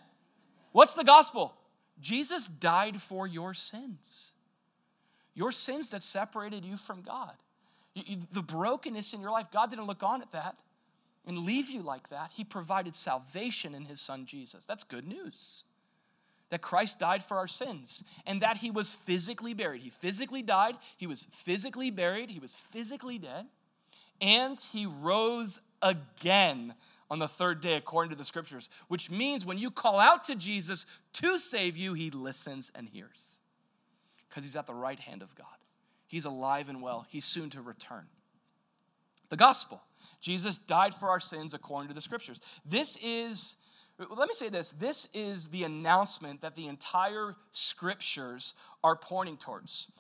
What's 0.73 0.95
the 0.95 1.05
gospel? 1.05 1.55
Jesus 2.03 2.49
died 2.49 3.01
for 3.01 3.27
your 3.27 3.55
sins. 3.55 4.35
Your 5.35 5.53
sins 5.53 5.91
that 5.91 6.03
separated 6.03 6.65
you 6.65 6.77
from 6.77 7.01
God. 7.01 7.33
The 8.33 8.43
brokenness 8.43 9.15
in 9.15 9.21
your 9.21 9.31
life, 9.31 9.51
God 9.51 9.71
didn't 9.71 9.87
look 9.87 10.03
on 10.03 10.21
at 10.21 10.33
that 10.33 10.57
and 11.27 11.39
leave 11.39 11.71
you 11.71 11.83
like 11.83 12.09
that. 12.09 12.31
He 12.33 12.45
provided 12.45 12.97
salvation 12.97 13.75
in 13.75 13.85
his 13.85 14.01
son 14.01 14.27
Jesus. 14.27 14.65
That's 14.65 14.85
good 14.85 15.07
news. 15.07 15.65
That 16.51 16.61
Christ 16.61 16.99
died 16.99 17.23
for 17.23 17.39
our 17.39 17.49
sins 17.49 18.05
and 18.27 18.43
that 18.43 18.59
he 18.59 18.71
was 18.71 18.91
physically 18.91 19.55
buried. 19.55 19.83
He 19.83 19.91
physically 19.91 20.43
died, 20.43 20.77
he 20.97 21.07
was 21.07 21.23
physically 21.23 21.91
buried, 21.91 22.31
he 22.31 22.41
was 22.41 22.55
physically 22.55 23.19
dead, 23.19 23.47
and 24.21 24.61
he 24.61 24.87
rose 24.87 25.61
again 25.81 26.75
on 27.13 27.19
the 27.19 27.29
third 27.29 27.61
day, 27.61 27.77
according 27.77 28.09
to 28.09 28.17
the 28.17 28.25
scriptures, 28.25 28.71
which 28.89 29.11
means 29.11 29.45
when 29.45 29.59
you 29.59 29.71
call 29.71 30.01
out 30.01 30.25
to 30.25 30.35
Jesus 30.35 30.87
to 31.13 31.37
save 31.37 31.77
you, 31.77 31.93
he 31.93 32.09
listens 32.09 32.73
and 32.75 32.89
hears 32.89 33.41
because 34.27 34.45
he's 34.45 34.57
at 34.57 34.67
the 34.67 34.73
right 34.73 34.99
hand 34.99 35.21
of 35.21 35.35
God. 35.35 35.47
He's 36.07 36.25
alive 36.25 36.71
and 36.71 36.81
well, 36.81 37.07
he's 37.11 37.27
soon 37.27 37.51
to 37.51 37.61
return. 37.61 38.07
The 39.29 39.37
gospel 39.37 39.83
Jesus 40.23 40.59
died 40.59 40.95
for 40.95 41.11
our 41.11 41.21
sins 41.21 41.53
according 41.53 41.89
to 41.89 41.95
the 41.95 42.01
scriptures. 42.01 42.41
This 42.65 42.97
is, 43.05 43.57
let 43.99 44.27
me 44.27 44.33
say 44.33 44.49
this 44.49 44.71
this 44.71 45.15
is 45.15 45.49
the 45.49 45.65
announcement 45.65 46.41
that 46.41 46.55
the 46.55 46.67
entire 46.67 47.37
scriptures 47.51 48.55
are 48.83 48.97
pointing 48.97 49.37
towards. 49.37 49.93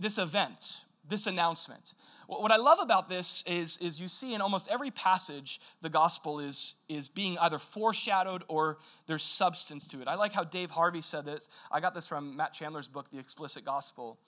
This 0.00 0.18
event, 0.18 0.86
this 1.08 1.26
announcement. 1.26 1.94
What 2.26 2.52
I 2.52 2.56
love 2.56 2.78
about 2.80 3.08
this 3.08 3.42
is, 3.46 3.78
is 3.78 4.00
you 4.00 4.08
see 4.08 4.34
in 4.34 4.40
almost 4.40 4.68
every 4.68 4.90
passage 4.90 5.60
the 5.80 5.88
gospel 5.88 6.40
is, 6.40 6.74
is 6.88 7.08
being 7.08 7.38
either 7.38 7.58
foreshadowed 7.58 8.42
or 8.48 8.78
there's 9.06 9.22
substance 9.22 9.86
to 9.88 10.02
it. 10.02 10.08
I 10.08 10.14
like 10.14 10.32
how 10.32 10.44
Dave 10.44 10.70
Harvey 10.70 11.00
said 11.00 11.24
this. 11.24 11.48
I 11.72 11.80
got 11.80 11.94
this 11.94 12.06
from 12.06 12.36
Matt 12.36 12.52
Chandler's 12.52 12.88
book, 12.88 13.10
The 13.10 13.18
Explicit 13.18 13.64
Gospel. 13.64 14.18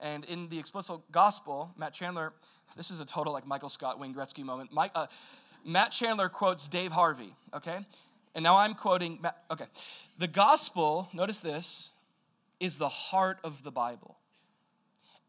And 0.00 0.24
in 0.24 0.48
the 0.48 0.58
explicit 0.58 1.00
gospel, 1.12 1.72
Matt 1.78 1.92
Chandler, 1.92 2.32
this 2.76 2.90
is 2.90 3.00
a 3.00 3.04
total 3.04 3.32
like 3.32 3.46
Michael 3.46 3.68
Scott, 3.68 3.98
Wayne 4.00 4.14
Gretzky 4.14 4.42
moment. 4.42 4.72
Mike, 4.72 4.90
uh, 4.94 5.06
Matt 5.64 5.92
Chandler 5.92 6.28
quotes 6.28 6.68
Dave 6.68 6.92
Harvey, 6.92 7.32
okay? 7.54 7.78
And 8.34 8.42
now 8.42 8.56
I'm 8.56 8.74
quoting, 8.74 9.18
Matt, 9.22 9.36
okay. 9.50 9.66
The 10.18 10.26
gospel, 10.26 11.08
notice 11.12 11.40
this, 11.40 11.90
is 12.60 12.78
the 12.78 12.88
heart 12.88 13.38
of 13.44 13.62
the 13.62 13.70
Bible. 13.70 14.16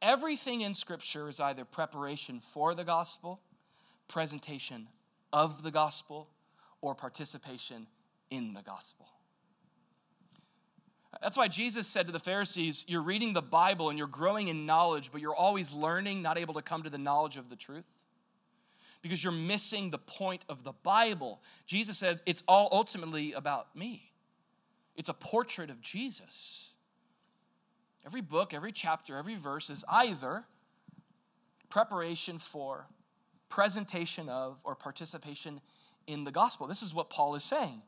Everything 0.01 0.61
in 0.61 0.73
Scripture 0.73 1.29
is 1.29 1.39
either 1.39 1.65
preparation 1.65 2.39
for 2.39 2.75
the 2.75 2.83
gospel, 2.83 3.39
presentation 4.07 4.87
of 5.33 5.63
the 5.63 5.71
gospel, 5.71 6.29
or 6.81 6.93
participation 6.93 7.87
in 8.29 8.53
the 8.53 8.61
gospel. 8.61 9.07
That's 11.21 11.37
why 11.37 11.47
Jesus 11.47 11.87
said 11.87 12.05
to 12.07 12.11
the 12.11 12.19
Pharisees, 12.19 12.85
You're 12.87 13.01
reading 13.01 13.33
the 13.33 13.41
Bible 13.41 13.89
and 13.89 13.97
you're 13.97 14.07
growing 14.07 14.47
in 14.47 14.65
knowledge, 14.65 15.11
but 15.11 15.21
you're 15.21 15.35
always 15.35 15.73
learning, 15.73 16.21
not 16.21 16.37
able 16.37 16.53
to 16.55 16.61
come 16.61 16.83
to 16.83 16.89
the 16.89 16.97
knowledge 16.97 17.37
of 17.37 17.49
the 17.49 17.55
truth. 17.55 17.89
Because 19.01 19.23
you're 19.23 19.33
missing 19.33 19.91
the 19.91 19.97
point 19.97 20.43
of 20.49 20.63
the 20.63 20.73
Bible. 20.83 21.41
Jesus 21.67 21.97
said, 21.97 22.19
It's 22.25 22.43
all 22.47 22.69
ultimately 22.71 23.33
about 23.33 23.75
me, 23.75 24.11
it's 24.95 25.09
a 25.09 25.13
portrait 25.13 25.69
of 25.69 25.81
Jesus. 25.81 26.74
Every 28.05 28.21
book, 28.21 28.53
every 28.53 28.71
chapter, 28.71 29.17
every 29.17 29.35
verse 29.35 29.69
is 29.69 29.83
either 29.89 30.45
preparation 31.69 32.37
for, 32.37 32.87
presentation 33.49 34.29
of, 34.29 34.59
or 34.63 34.75
participation 34.75 35.59
in 36.05 36.23
the 36.23 36.31
gospel. 36.31 36.67
This 36.67 36.83
is 36.83 36.93
what 36.93 37.09
Paul 37.09 37.35
is 37.35 37.43
saying 37.43 37.81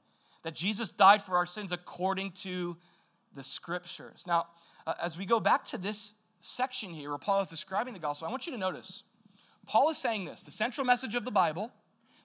that 0.43 0.55
Jesus 0.55 0.89
died 0.89 1.21
for 1.21 1.35
our 1.35 1.45
sins 1.45 1.71
according 1.71 2.31
to 2.31 2.77
the 3.35 3.43
scriptures. 3.43 4.25
Now, 4.25 4.47
uh, 4.85 4.93
as 5.01 5.17
we 5.17 5.25
go 5.25 5.39
back 5.39 5.65
to 5.65 5.77
this 5.77 6.13
section 6.39 6.91
here 6.91 7.09
where 7.09 7.17
Paul 7.17 7.41
is 7.41 7.47
describing 7.47 7.93
the 7.93 7.99
gospel, 7.99 8.27
I 8.27 8.31
want 8.31 8.47
you 8.47 8.53
to 8.53 8.57
notice 8.57 9.03
Paul 9.67 9.89
is 9.89 9.97
saying 9.97 10.25
this 10.25 10.43
the 10.43 10.51
central 10.51 10.85
message 10.85 11.15
of 11.15 11.25
the 11.25 11.31
Bible, 11.31 11.71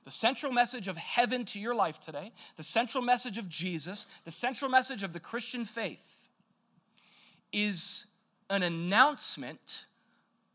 the 0.05 0.11
central 0.11 0.52
message 0.52 0.88
of 0.88 0.96
heaven 0.96 1.44
to 1.46 1.61
your 1.61 1.74
life 1.74 2.00
today, 2.00 2.33
the 2.57 2.62
central 2.62 3.02
message 3.02 3.38
of 3.38 3.48
Jesus, 3.48 4.07
the 4.24 4.31
central 4.31 4.70
message 4.70 5.02
of 5.02 5.12
the 5.12 5.20
Christian 5.20 5.64
faith 5.64 6.21
is 7.52 8.06
an 8.50 8.62
announcement 8.62 9.86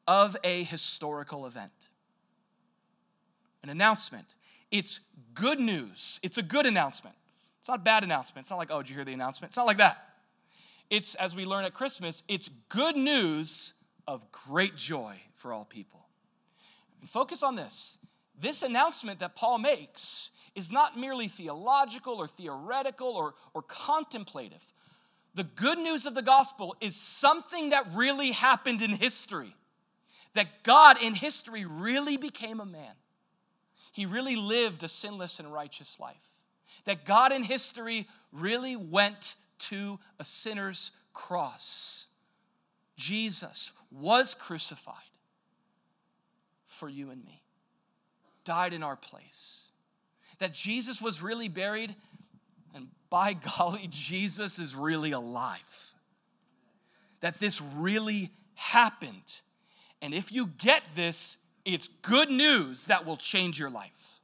of 0.07 0.37
a 0.43 0.63
historical 0.63 1.45
event. 1.45 1.89
An 3.63 3.69
announcement. 3.69 4.35
It's 4.71 5.01
good 5.33 5.59
news. 5.59 6.19
It's 6.23 6.37
a 6.37 6.43
good 6.43 6.65
announcement. 6.65 7.15
It's 7.59 7.69
not 7.69 7.79
a 7.79 7.83
bad 7.83 8.03
announcement. 8.03 8.43
It's 8.43 8.51
not 8.51 8.57
like, 8.57 8.71
oh, 8.71 8.81
did 8.81 8.89
you 8.89 8.95
hear 8.95 9.05
the 9.05 9.13
announcement? 9.13 9.49
It's 9.49 9.57
not 9.57 9.67
like 9.67 9.77
that. 9.77 9.97
It's, 10.89 11.15
as 11.15 11.35
we 11.35 11.45
learn 11.45 11.65
at 11.65 11.73
Christmas, 11.73 12.23
it's 12.29 12.47
good 12.69 12.95
news 12.95 13.83
of 14.07 14.31
great 14.31 14.75
joy 14.75 15.15
for 15.35 15.51
all 15.51 15.65
people. 15.65 16.07
And 17.01 17.09
focus 17.09 17.43
on 17.43 17.55
this. 17.55 17.97
This 18.39 18.63
announcement 18.63 19.19
that 19.19 19.35
Paul 19.35 19.57
makes 19.57 20.31
is 20.55 20.71
not 20.71 20.97
merely 20.97 21.27
theological 21.27 22.15
or 22.15 22.27
theoretical 22.27 23.09
or, 23.09 23.33
or 23.53 23.63
contemplative. 23.63 24.63
The 25.37 25.43
good 25.43 25.77
news 25.77 26.07
of 26.07 26.15
the 26.15 26.23
gospel 26.23 26.75
is 26.81 26.95
something 26.95 27.69
that 27.69 27.85
really 27.93 28.31
happened 28.31 28.81
in 28.81 28.89
history. 28.89 29.53
That 30.33 30.63
God 30.63 30.97
in 30.99 31.13
history 31.13 31.63
really 31.63 32.17
became 32.17 32.59
a 32.59 32.65
man. 32.65 32.95
He 33.91 34.07
really 34.07 34.35
lived 34.35 34.81
a 34.81 34.87
sinless 34.87 35.39
and 35.39 35.53
righteous 35.53 35.99
life. 35.99 36.25
That 36.85 37.05
God 37.05 37.31
in 37.31 37.43
history 37.43 38.07
really 38.31 38.75
went 38.75 39.35
to 39.59 39.99
a 40.19 40.25
sinner's 40.25 40.89
cross. 41.13 42.07
Jesus 42.95 43.73
was 43.91 44.33
crucified 44.33 44.95
for 46.65 46.89
you 46.89 47.11
and 47.11 47.23
me, 47.23 47.43
died 48.43 48.73
in 48.73 48.81
our 48.81 48.95
place. 48.95 49.71
That 50.39 50.55
Jesus 50.55 50.99
was 50.99 51.21
really 51.21 51.47
buried, 51.47 51.93
by 53.09 53.33
golly, 53.57 53.87
Jesus 53.89 54.59
is 54.59 54.75
really 54.75 55.11
alive. 55.11 55.93
That 57.21 57.39
this 57.39 57.61
really 57.61 58.29
happened. 58.55 59.41
And 60.01 60.13
if 60.13 60.31
you 60.31 60.47
get 60.57 60.83
this, 60.95 61.37
it's 61.65 61.87
good 61.87 62.29
news 62.29 62.85
that 62.85 63.05
will 63.05 63.17
change 63.17 63.59
your 63.59 63.69
life. 63.69 64.19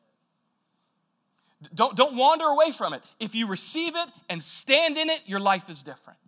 Don't, 1.74 1.96
don't 1.96 2.16
wander 2.16 2.46
away 2.46 2.72
from 2.72 2.94
it. 2.94 3.04
If 3.20 3.36
you 3.36 3.48
receive 3.48 3.96
it 3.96 4.10
and 4.30 4.42
stand 4.42 4.98
in 4.98 5.10
it, 5.10 5.22
your 5.26 5.40
life 5.40 5.70
is 5.70 5.82
different. 5.82 6.20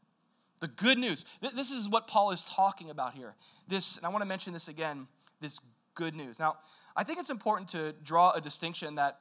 The 0.61 0.67
good 0.67 0.97
news. 0.97 1.25
This 1.41 1.71
is 1.71 1.89
what 1.89 2.07
Paul 2.07 2.31
is 2.31 2.43
talking 2.43 2.89
about 2.89 3.13
here. 3.13 3.35
This, 3.67 3.97
and 3.97 4.05
I 4.05 4.09
want 4.09 4.21
to 4.21 4.27
mention 4.27 4.53
this 4.53 4.67
again, 4.67 5.07
this 5.41 5.59
good 5.93 6.15
news. 6.15 6.39
Now, 6.39 6.57
I 6.95 7.03
think 7.03 7.19
it's 7.19 7.29
important 7.29 7.69
to 7.69 7.93
draw 8.03 8.31
a 8.31 8.41
distinction 8.41 8.95
that, 8.95 9.19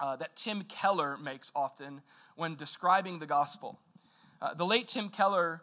uh, 0.00 0.16
that 0.16 0.36
Tim 0.36 0.62
Keller 0.62 1.16
makes 1.16 1.52
often 1.54 2.02
when 2.36 2.54
describing 2.54 3.18
the 3.18 3.26
gospel. 3.26 3.78
Uh, 4.40 4.54
the 4.54 4.64
late 4.64 4.88
Tim 4.88 5.08
Keller 5.08 5.62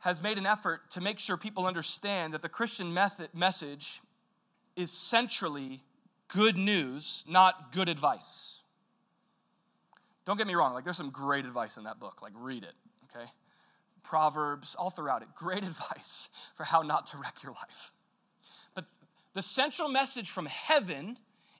has 0.00 0.22
made 0.22 0.38
an 0.38 0.46
effort 0.46 0.88
to 0.90 1.00
make 1.00 1.18
sure 1.18 1.36
people 1.36 1.66
understand 1.66 2.34
that 2.34 2.42
the 2.42 2.48
Christian 2.48 2.94
method, 2.94 3.28
message 3.34 4.00
is 4.76 4.92
centrally 4.92 5.80
good 6.28 6.56
news, 6.56 7.24
not 7.28 7.72
good 7.72 7.88
advice. 7.88 8.60
Don't 10.24 10.36
get 10.36 10.46
me 10.46 10.54
wrong, 10.54 10.74
like 10.74 10.84
there's 10.84 10.96
some 10.96 11.10
great 11.10 11.44
advice 11.44 11.76
in 11.76 11.84
that 11.84 11.98
book. 11.98 12.20
Like 12.22 12.32
read 12.36 12.64
it, 12.64 12.74
okay? 13.04 13.26
Proverbs, 14.02 14.74
all 14.74 14.90
throughout 14.90 15.22
it. 15.22 15.28
Great 15.34 15.62
advice 15.64 16.28
for 16.54 16.64
how 16.64 16.82
not 16.82 17.06
to 17.06 17.18
wreck 17.18 17.42
your 17.42 17.52
life. 17.52 17.92
But 18.74 18.84
the 19.34 19.42
central 19.42 19.88
message 19.88 20.30
from 20.30 20.46
heaven 20.46 21.16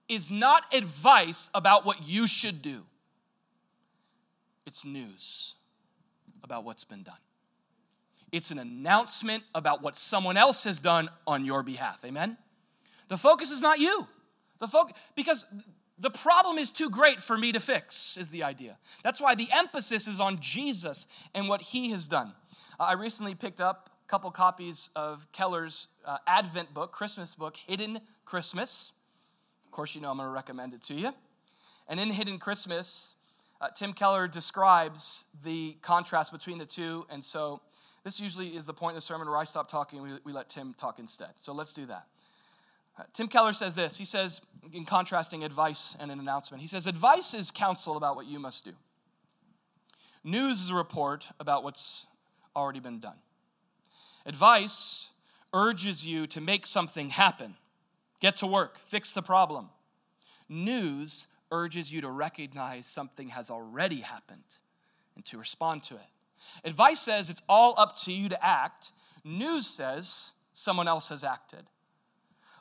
is 0.08 0.30
not 0.30 0.62
advice 0.74 1.50
about 1.54 1.84
what 1.84 1.98
you 2.06 2.26
should 2.26 2.62
do. 2.62 2.82
It's 4.66 4.84
news 4.84 5.54
about 6.42 6.64
what's 6.64 6.84
been 6.84 7.02
done. 7.02 7.14
It's 8.32 8.50
an 8.50 8.58
announcement 8.58 9.44
about 9.54 9.82
what 9.82 9.96
someone 9.96 10.36
else 10.36 10.64
has 10.64 10.80
done 10.80 11.08
on 11.26 11.44
your 11.44 11.62
behalf. 11.62 12.04
Amen? 12.04 12.36
The 13.08 13.16
focus 13.16 13.50
is 13.50 13.62
not 13.62 13.78
you. 13.78 14.06
The 14.58 14.68
focus 14.68 14.98
because 15.14 15.46
the 15.98 16.10
problem 16.10 16.58
is 16.58 16.70
too 16.70 16.90
great 16.90 17.20
for 17.20 17.38
me 17.38 17.52
to 17.52 17.60
fix, 17.60 18.16
is 18.16 18.30
the 18.30 18.42
idea. 18.42 18.76
That's 19.02 19.20
why 19.20 19.34
the 19.34 19.48
emphasis 19.52 20.06
is 20.06 20.20
on 20.20 20.38
Jesus 20.40 21.06
and 21.34 21.48
what 21.48 21.62
he 21.62 21.90
has 21.90 22.06
done. 22.06 22.32
Uh, 22.78 22.84
I 22.84 22.92
recently 22.94 23.34
picked 23.34 23.60
up 23.60 23.90
a 24.04 24.08
couple 24.08 24.30
copies 24.30 24.90
of 24.94 25.26
Keller's 25.32 25.88
uh, 26.04 26.18
Advent 26.26 26.74
book, 26.74 26.92
Christmas 26.92 27.34
book, 27.34 27.56
Hidden 27.56 28.00
Christmas. 28.24 28.92
Course, 29.76 29.94
you 29.94 30.00
know 30.00 30.10
I'm 30.10 30.16
going 30.16 30.26
to 30.26 30.32
recommend 30.32 30.72
it 30.72 30.80
to 30.84 30.94
you. 30.94 31.10
And 31.86 32.00
in 32.00 32.08
Hidden 32.08 32.38
Christmas, 32.38 33.14
uh, 33.60 33.68
Tim 33.76 33.92
Keller 33.92 34.26
describes 34.26 35.26
the 35.44 35.76
contrast 35.82 36.32
between 36.32 36.56
the 36.56 36.64
two. 36.64 37.04
And 37.10 37.22
so 37.22 37.60
this 38.02 38.18
usually 38.18 38.46
is 38.56 38.64
the 38.64 38.72
point 38.72 38.92
in 38.92 38.94
the 38.94 39.02
sermon 39.02 39.28
where 39.28 39.36
I 39.36 39.44
stop 39.44 39.68
talking 39.68 39.98
and 39.98 40.08
we, 40.08 40.18
we 40.24 40.32
let 40.32 40.48
Tim 40.48 40.72
talk 40.72 40.98
instead. 40.98 41.28
So 41.36 41.52
let's 41.52 41.74
do 41.74 41.84
that. 41.84 42.06
Uh, 42.98 43.02
Tim 43.12 43.28
Keller 43.28 43.52
says 43.52 43.74
this. 43.74 43.98
He 43.98 44.06
says, 44.06 44.40
in 44.72 44.86
contrasting 44.86 45.44
advice 45.44 45.94
and 46.00 46.10
an 46.10 46.20
announcement, 46.20 46.62
he 46.62 46.68
says, 46.68 46.86
Advice 46.86 47.34
is 47.34 47.50
counsel 47.50 47.98
about 47.98 48.16
what 48.16 48.26
you 48.26 48.38
must 48.38 48.64
do. 48.64 48.72
News 50.24 50.62
is 50.62 50.70
a 50.70 50.74
report 50.74 51.28
about 51.38 51.64
what's 51.64 52.06
already 52.56 52.80
been 52.80 52.98
done. 52.98 53.18
Advice 54.24 55.10
urges 55.52 56.06
you 56.06 56.26
to 56.28 56.40
make 56.40 56.66
something 56.66 57.10
happen, 57.10 57.56
get 58.20 58.36
to 58.36 58.46
work, 58.46 58.78
fix 58.78 59.12
the 59.12 59.22
problem. 59.22 59.68
News 60.48 61.28
urges 61.50 61.92
you 61.92 62.00
to 62.00 62.10
recognize 62.10 62.86
something 62.86 63.28
has 63.28 63.50
already 63.50 64.00
happened 64.00 64.56
and 65.14 65.24
to 65.26 65.38
respond 65.38 65.82
to 65.84 65.94
it. 65.94 66.00
Advice 66.64 67.00
says 67.00 67.30
it's 67.30 67.42
all 67.48 67.74
up 67.78 67.96
to 67.96 68.12
you 68.12 68.28
to 68.28 68.44
act. 68.44 68.92
News 69.24 69.66
says 69.66 70.32
someone 70.52 70.88
else 70.88 71.08
has 71.08 71.24
acted. 71.24 71.64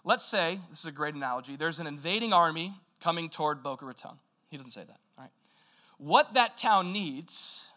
Let's 0.04 0.26
say, 0.26 0.60
this 0.70 0.80
is 0.82 0.86
a 0.86 0.92
great 0.92 1.16
analogy, 1.16 1.56
there's 1.56 1.80
an 1.80 1.88
invading 1.88 2.34
army 2.34 2.74
coming 3.00 3.30
toward 3.30 3.64
Boca 3.64 3.86
Raton. 3.86 4.18
He 4.50 4.58
doesn't 4.58 4.72
say 4.72 4.84
that, 4.84 5.00
all 5.18 5.24
right? 5.24 5.32
What 5.98 6.34
that 6.36 6.58
town 6.58 6.94
needs 6.94 7.72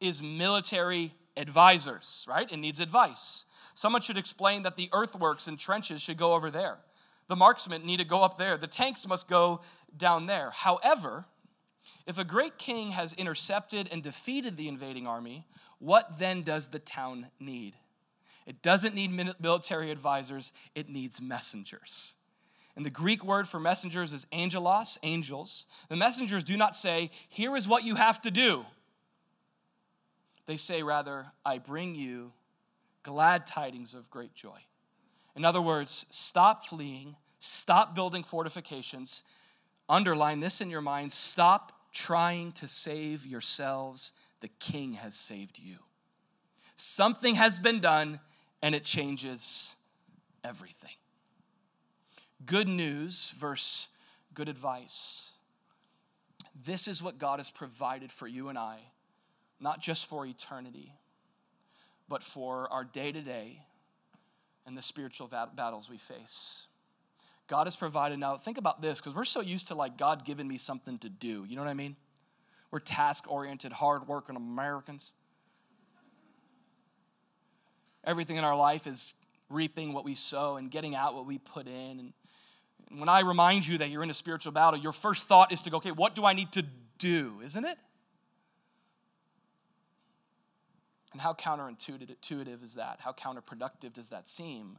is 0.00 0.22
military 0.22 1.12
advisors, 1.36 2.26
right? 2.28 2.50
It 2.50 2.58
needs 2.58 2.78
advice. 2.78 3.46
Someone 3.74 4.02
should 4.02 4.16
explain 4.16 4.62
that 4.62 4.76
the 4.76 4.88
earthworks 4.92 5.48
and 5.48 5.58
trenches 5.58 6.00
should 6.00 6.16
go 6.16 6.34
over 6.34 6.50
there. 6.50 6.78
The 7.26 7.36
marksmen 7.36 7.84
need 7.84 8.00
to 8.00 8.06
go 8.06 8.22
up 8.22 8.36
there. 8.36 8.56
The 8.56 8.66
tanks 8.66 9.06
must 9.08 9.28
go 9.28 9.60
down 9.96 10.26
there. 10.26 10.50
However, 10.50 11.24
if 12.06 12.18
a 12.18 12.24
great 12.24 12.58
king 12.58 12.90
has 12.90 13.14
intercepted 13.14 13.88
and 13.90 14.02
defeated 14.02 14.56
the 14.56 14.68
invading 14.68 15.06
army, 15.06 15.46
what 15.78 16.18
then 16.18 16.42
does 16.42 16.68
the 16.68 16.78
town 16.78 17.28
need? 17.40 17.76
It 18.46 18.60
doesn't 18.60 18.94
need 18.94 19.10
military 19.40 19.90
advisors, 19.90 20.52
it 20.74 20.88
needs 20.88 21.20
messengers. 21.20 22.14
And 22.76 22.84
the 22.84 22.90
Greek 22.90 23.24
word 23.24 23.48
for 23.48 23.60
messengers 23.60 24.12
is 24.12 24.26
angelos, 24.32 24.98
angels. 25.02 25.66
The 25.88 25.96
messengers 25.96 26.44
do 26.44 26.56
not 26.56 26.74
say, 26.74 27.10
Here 27.28 27.56
is 27.56 27.68
what 27.68 27.84
you 27.84 27.94
have 27.94 28.20
to 28.22 28.30
do. 28.30 28.66
They 30.46 30.56
say, 30.56 30.82
rather, 30.82 31.26
I 31.46 31.58
bring 31.58 31.94
you 31.94 32.32
glad 33.02 33.46
tidings 33.46 33.94
of 33.94 34.10
great 34.10 34.34
joy. 34.34 34.58
In 35.36 35.44
other 35.44 35.60
words, 35.60 36.06
stop 36.10 36.64
fleeing, 36.64 37.16
stop 37.38 37.94
building 37.94 38.22
fortifications. 38.22 39.24
Underline 39.88 40.40
this 40.40 40.60
in 40.60 40.70
your 40.70 40.80
mind 40.80 41.12
stop 41.12 41.72
trying 41.92 42.52
to 42.52 42.68
save 42.68 43.26
yourselves. 43.26 44.12
The 44.40 44.48
king 44.48 44.94
has 44.94 45.14
saved 45.14 45.58
you. 45.58 45.76
Something 46.76 47.36
has 47.36 47.58
been 47.58 47.80
done 47.80 48.20
and 48.62 48.74
it 48.74 48.84
changes 48.84 49.74
everything. 50.42 50.94
Good 52.44 52.68
news 52.68 53.30
versus 53.38 53.90
good 54.34 54.48
advice. 54.48 55.32
This 56.64 56.88
is 56.88 57.02
what 57.02 57.18
God 57.18 57.38
has 57.40 57.50
provided 57.50 58.12
for 58.12 58.26
you 58.26 58.48
and 58.48 58.58
I, 58.58 58.78
not 59.60 59.80
just 59.80 60.06
for 60.06 60.26
eternity, 60.26 60.92
but 62.08 62.22
for 62.22 62.70
our 62.72 62.84
day 62.84 63.12
to 63.12 63.20
day 63.20 63.60
and 64.66 64.76
the 64.76 64.82
spiritual 64.82 65.28
battles 65.28 65.90
we 65.90 65.98
face. 65.98 66.66
God 67.46 67.66
has 67.66 67.76
provided. 67.76 68.18
Now, 68.18 68.36
think 68.36 68.58
about 68.58 68.80
this 68.80 69.00
because 69.00 69.14
we're 69.14 69.24
so 69.24 69.40
used 69.40 69.68
to 69.68 69.74
like 69.74 69.98
God 69.98 70.24
giving 70.24 70.48
me 70.48 70.56
something 70.56 70.98
to 70.98 71.08
do. 71.08 71.44
You 71.46 71.56
know 71.56 71.62
what 71.62 71.70
I 71.70 71.74
mean? 71.74 71.96
We're 72.70 72.80
task 72.80 73.30
oriented, 73.30 73.72
hard 73.72 74.08
working 74.08 74.36
Americans. 74.36 75.12
Everything 78.02 78.36
in 78.36 78.44
our 78.44 78.56
life 78.56 78.86
is 78.86 79.14
reaping 79.50 79.92
what 79.92 80.04
we 80.04 80.14
sow 80.14 80.56
and 80.56 80.70
getting 80.70 80.94
out 80.94 81.14
what 81.14 81.26
we 81.26 81.38
put 81.38 81.66
in. 81.68 82.00
And 82.00 82.12
when 82.98 83.08
I 83.08 83.20
remind 83.20 83.66
you 83.66 83.78
that 83.78 83.90
you're 83.90 84.02
in 84.02 84.10
a 84.10 84.14
spiritual 84.14 84.52
battle, 84.52 84.78
your 84.78 84.92
first 84.92 85.28
thought 85.28 85.52
is 85.52 85.62
to 85.62 85.70
go, 85.70 85.76
okay, 85.78 85.92
what 85.92 86.14
do 86.14 86.24
I 86.24 86.32
need 86.32 86.52
to 86.52 86.64
do? 86.98 87.40
Isn't 87.44 87.64
it? 87.64 87.76
And 91.14 91.20
how 91.20 91.32
counterintuitive 91.32 92.64
is 92.64 92.74
that? 92.74 92.98
How 92.98 93.12
counterproductive 93.12 93.92
does 93.92 94.10
that 94.10 94.26
seem? 94.26 94.78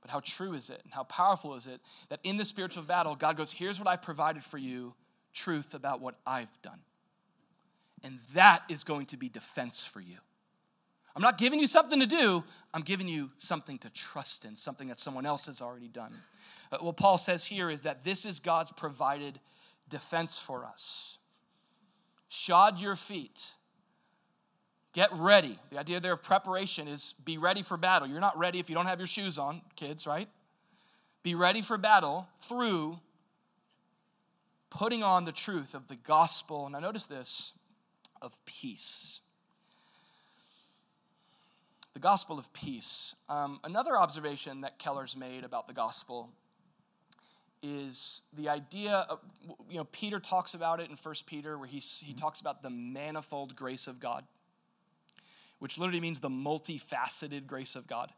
But 0.00 0.12
how 0.12 0.20
true 0.20 0.52
is 0.52 0.70
it? 0.70 0.80
And 0.84 0.92
how 0.92 1.02
powerful 1.02 1.56
is 1.56 1.66
it 1.66 1.80
that 2.08 2.20
in 2.22 2.36
the 2.36 2.44
spiritual 2.44 2.84
battle, 2.84 3.16
God 3.16 3.36
goes, 3.36 3.50
Here's 3.50 3.80
what 3.80 3.88
I've 3.88 4.00
provided 4.00 4.44
for 4.44 4.58
you 4.58 4.94
truth 5.34 5.74
about 5.74 6.00
what 6.00 6.14
I've 6.24 6.62
done. 6.62 6.78
And 8.04 8.18
that 8.34 8.62
is 8.68 8.84
going 8.84 9.06
to 9.06 9.16
be 9.16 9.28
defense 9.28 9.84
for 9.84 10.00
you. 10.00 10.18
I'm 11.16 11.22
not 11.22 11.36
giving 11.36 11.58
you 11.58 11.66
something 11.66 11.98
to 11.98 12.06
do, 12.06 12.44
I'm 12.72 12.82
giving 12.82 13.08
you 13.08 13.30
something 13.38 13.78
to 13.78 13.92
trust 13.92 14.44
in, 14.44 14.54
something 14.54 14.86
that 14.86 15.00
someone 15.00 15.26
else 15.26 15.46
has 15.46 15.60
already 15.60 15.88
done. 15.88 16.12
What 16.80 16.96
Paul 16.96 17.18
says 17.18 17.44
here 17.44 17.70
is 17.70 17.82
that 17.82 18.04
this 18.04 18.24
is 18.24 18.38
God's 18.38 18.70
provided 18.70 19.40
defense 19.88 20.38
for 20.38 20.64
us. 20.64 21.18
Shod 22.28 22.80
your 22.80 22.94
feet. 22.94 23.50
Get 24.92 25.10
ready. 25.12 25.58
The 25.70 25.78
idea 25.78 26.00
there 26.00 26.12
of 26.12 26.22
preparation 26.22 26.86
is 26.86 27.14
be 27.24 27.38
ready 27.38 27.62
for 27.62 27.76
battle. 27.76 28.06
You're 28.06 28.20
not 28.20 28.38
ready 28.38 28.58
if 28.58 28.68
you 28.68 28.74
don't 28.74 28.86
have 28.86 28.98
your 28.98 29.06
shoes 29.06 29.38
on, 29.38 29.62
kids, 29.74 30.06
right? 30.06 30.28
Be 31.22 31.34
ready 31.34 31.62
for 31.62 31.78
battle 31.78 32.28
through 32.40 32.98
putting 34.70 35.02
on 35.02 35.24
the 35.24 35.32
truth 35.32 35.74
of 35.74 35.88
the 35.88 35.96
gospel. 35.96 36.66
And 36.66 36.76
I 36.76 36.80
notice 36.80 37.06
this 37.06 37.54
of 38.20 38.36
peace. 38.44 39.20
The 41.94 42.00
gospel 42.00 42.38
of 42.38 42.52
peace. 42.52 43.14
Um, 43.28 43.60
another 43.64 43.96
observation 43.96 44.62
that 44.62 44.78
Keller's 44.78 45.16
made 45.16 45.44
about 45.44 45.68
the 45.68 45.74
gospel 45.74 46.30
is 47.62 48.22
the 48.36 48.48
idea 48.48 49.06
of, 49.08 49.20
you 49.70 49.76
know, 49.76 49.84
Peter 49.92 50.18
talks 50.18 50.54
about 50.54 50.80
it 50.80 50.90
in 50.90 50.96
First 50.96 51.26
Peter, 51.26 51.56
where 51.58 51.68
he, 51.68 51.78
he 52.04 52.12
talks 52.12 52.40
about 52.40 52.62
the 52.62 52.70
manifold 52.70 53.54
grace 53.54 53.86
of 53.86 54.00
God, 54.00 54.24
which 55.62 55.78
literally 55.78 56.00
means 56.00 56.18
the 56.18 56.28
multifaceted 56.28 57.46
grace 57.46 57.76
of 57.76 57.86
God. 57.86 58.10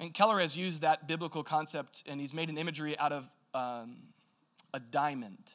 And 0.00 0.12
Keller 0.12 0.40
has 0.40 0.56
used 0.56 0.82
that 0.82 1.06
biblical 1.06 1.44
concept 1.44 2.02
and 2.08 2.20
he's 2.20 2.34
made 2.34 2.48
an 2.48 2.58
imagery 2.58 2.98
out 2.98 3.12
of 3.12 3.30
um, 3.54 3.98
a 4.74 4.80
diamond 4.80 5.52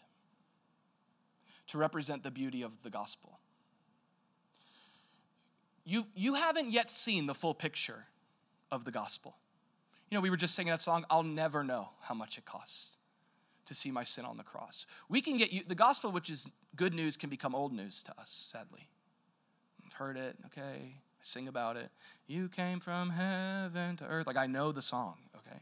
to 1.67 1.77
represent 1.77 2.23
the 2.23 2.31
beauty 2.31 2.61
of 2.61 2.81
the 2.83 2.89
gospel. 2.89 3.37
You, 5.83 6.05
you 6.15 6.35
haven't 6.35 6.71
yet 6.71 6.89
seen 6.89 7.25
the 7.25 7.33
full 7.33 7.53
picture 7.53 8.05
of 8.71 8.85
the 8.85 8.91
gospel. 8.91 9.35
You 10.09 10.15
know, 10.15 10.21
we 10.21 10.29
were 10.29 10.37
just 10.37 10.55
singing 10.55 10.71
that 10.71 10.81
song, 10.81 11.03
I'll 11.09 11.21
never 11.21 11.65
know 11.65 11.89
how 11.99 12.15
much 12.15 12.37
it 12.37 12.45
costs 12.45 12.95
to 13.65 13.75
see 13.75 13.91
my 13.91 14.05
sin 14.05 14.23
on 14.23 14.37
the 14.37 14.43
cross. 14.43 14.85
We 15.09 15.19
can 15.19 15.35
get 15.35 15.51
you, 15.51 15.63
the 15.67 15.75
gospel, 15.75 16.13
which 16.13 16.29
is 16.29 16.47
good 16.77 16.93
news, 16.93 17.17
can 17.17 17.29
become 17.29 17.53
old 17.53 17.73
news 17.73 18.03
to 18.03 18.17
us, 18.17 18.29
sadly. 18.29 18.87
Heard 19.99 20.15
it, 20.15 20.37
okay, 20.45 20.61
I 20.61 21.23
sing 21.23 21.49
about 21.49 21.75
it. 21.75 21.89
You 22.25 22.47
came 22.47 22.79
from 22.79 23.09
heaven 23.09 23.97
to 23.97 24.05
earth. 24.05 24.27
Like, 24.27 24.37
I 24.37 24.47
know 24.47 24.71
the 24.71 24.81
song, 24.81 25.17
okay? 25.35 25.59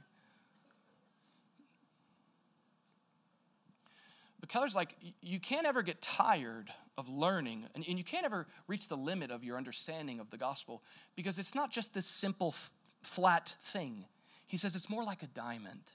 But 4.40 4.50
Keller's 4.50 4.76
like, 4.76 4.96
you 5.24 5.40
can't 5.40 5.66
ever 5.66 5.82
get 5.82 6.04
tired 6.04 6.70
of 7.00 7.10
learning, 7.10 7.66
and, 7.74 7.84
you 7.88 8.04
can't 8.04 8.26
ever 8.28 8.46
reach 8.68 8.90
the 8.90 8.96
limit 8.96 9.32
of 9.32 9.44
your 9.44 9.58
understanding 9.58 10.20
of 10.20 10.30
the 10.30 10.38
gospel 10.38 10.84
because 11.16 11.40
it's 11.40 11.56
not 11.56 11.72
just 11.72 11.96
this 11.96 12.06
simple, 12.06 12.50
f- 12.50 12.70
flat 13.02 13.56
thing. 13.60 14.06
He 14.46 14.58
says 14.58 14.76
it's 14.76 14.88
more 14.88 15.04
like 15.04 15.24
a 15.24 15.28
diamond 15.28 15.94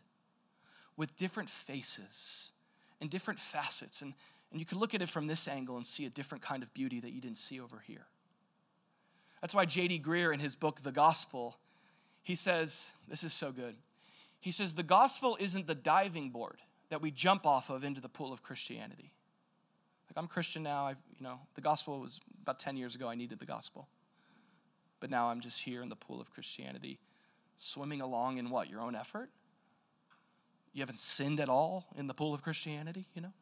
with 0.97 1.15
different 1.15 1.49
faces 1.49 2.51
and 3.01 3.09
different 3.09 3.39
facets. 3.39 4.03
And, 4.03 4.15
and 4.51 4.59
you 4.59 4.67
can 4.67 4.81
look 4.81 4.95
at 4.95 5.01
it 5.01 5.09
from 5.09 5.29
this 5.29 5.47
angle 5.47 5.77
and 5.77 5.87
see 5.87 6.07
a 6.07 6.11
different 6.11 6.43
kind 6.43 6.65
of 6.65 6.75
beauty 6.75 6.99
that 6.99 7.13
you 7.13 7.21
didn't 7.21 7.39
see 7.39 7.61
over 7.61 7.81
here. 7.87 8.07
That's 9.43 9.55
why 9.55 9.67
J.D. 9.67 9.99
Greear, 9.99 10.33
in 10.33 10.41
his 10.41 10.55
book, 10.55 10.81
The 10.81 10.93
Gospel, 10.93 11.59
he 12.23 12.35
says, 12.35 12.93
This 13.09 13.25
is 13.25 13.35
so 13.35 13.53
good. 13.53 13.75
He 14.41 14.53
says, 14.53 14.75
The 14.75 14.83
gospel 14.83 15.37
isn't 15.39 15.67
the 15.67 15.75
diving 15.75 16.31
board 16.31 16.61
that 16.89 17.03
we 17.03 17.11
jump 17.11 17.45
off 17.45 17.69
of 17.69 17.85
into 17.85 18.01
the 18.01 18.09
pool 18.09 18.33
of 18.33 18.43
Christianity. 18.43 19.13
Like, 20.09 20.17
I'm 20.17 20.29
Christian 20.29 20.63
now. 20.63 20.87
I, 20.87 20.91
you 20.91 21.23
know, 21.23 21.41
the 21.55 21.61
gospel 21.61 22.01
was 22.01 22.21
about 22.43 22.59
10 22.59 22.77
years 22.77 22.95
ago, 22.95 23.09
I 23.09 23.15
needed 23.15 23.41
the 23.41 23.47
gospel. 23.47 23.89
But 25.01 25.11
now 25.11 25.27
I'm 25.27 25.41
just 25.41 25.61
here 25.63 25.83
in 25.83 25.89
the 25.89 25.97
pool 25.97 26.21
of 26.21 26.31
Christianity 26.31 27.01
swimming 27.57 28.01
along 28.01 28.39
in 28.39 28.51
what? 28.51 28.71
Your 28.71 28.81
own 28.81 28.95
effort? 28.95 29.31
You 30.73 30.81
haven't 30.81 31.01
sinned 31.01 31.41
at 31.41 31.49
all 31.49 31.87
in 31.97 32.07
the 32.07 32.15
pool 32.15 32.33
of 32.33 32.43
Christianity, 32.43 33.07
you 33.15 33.23
know? 33.23 33.33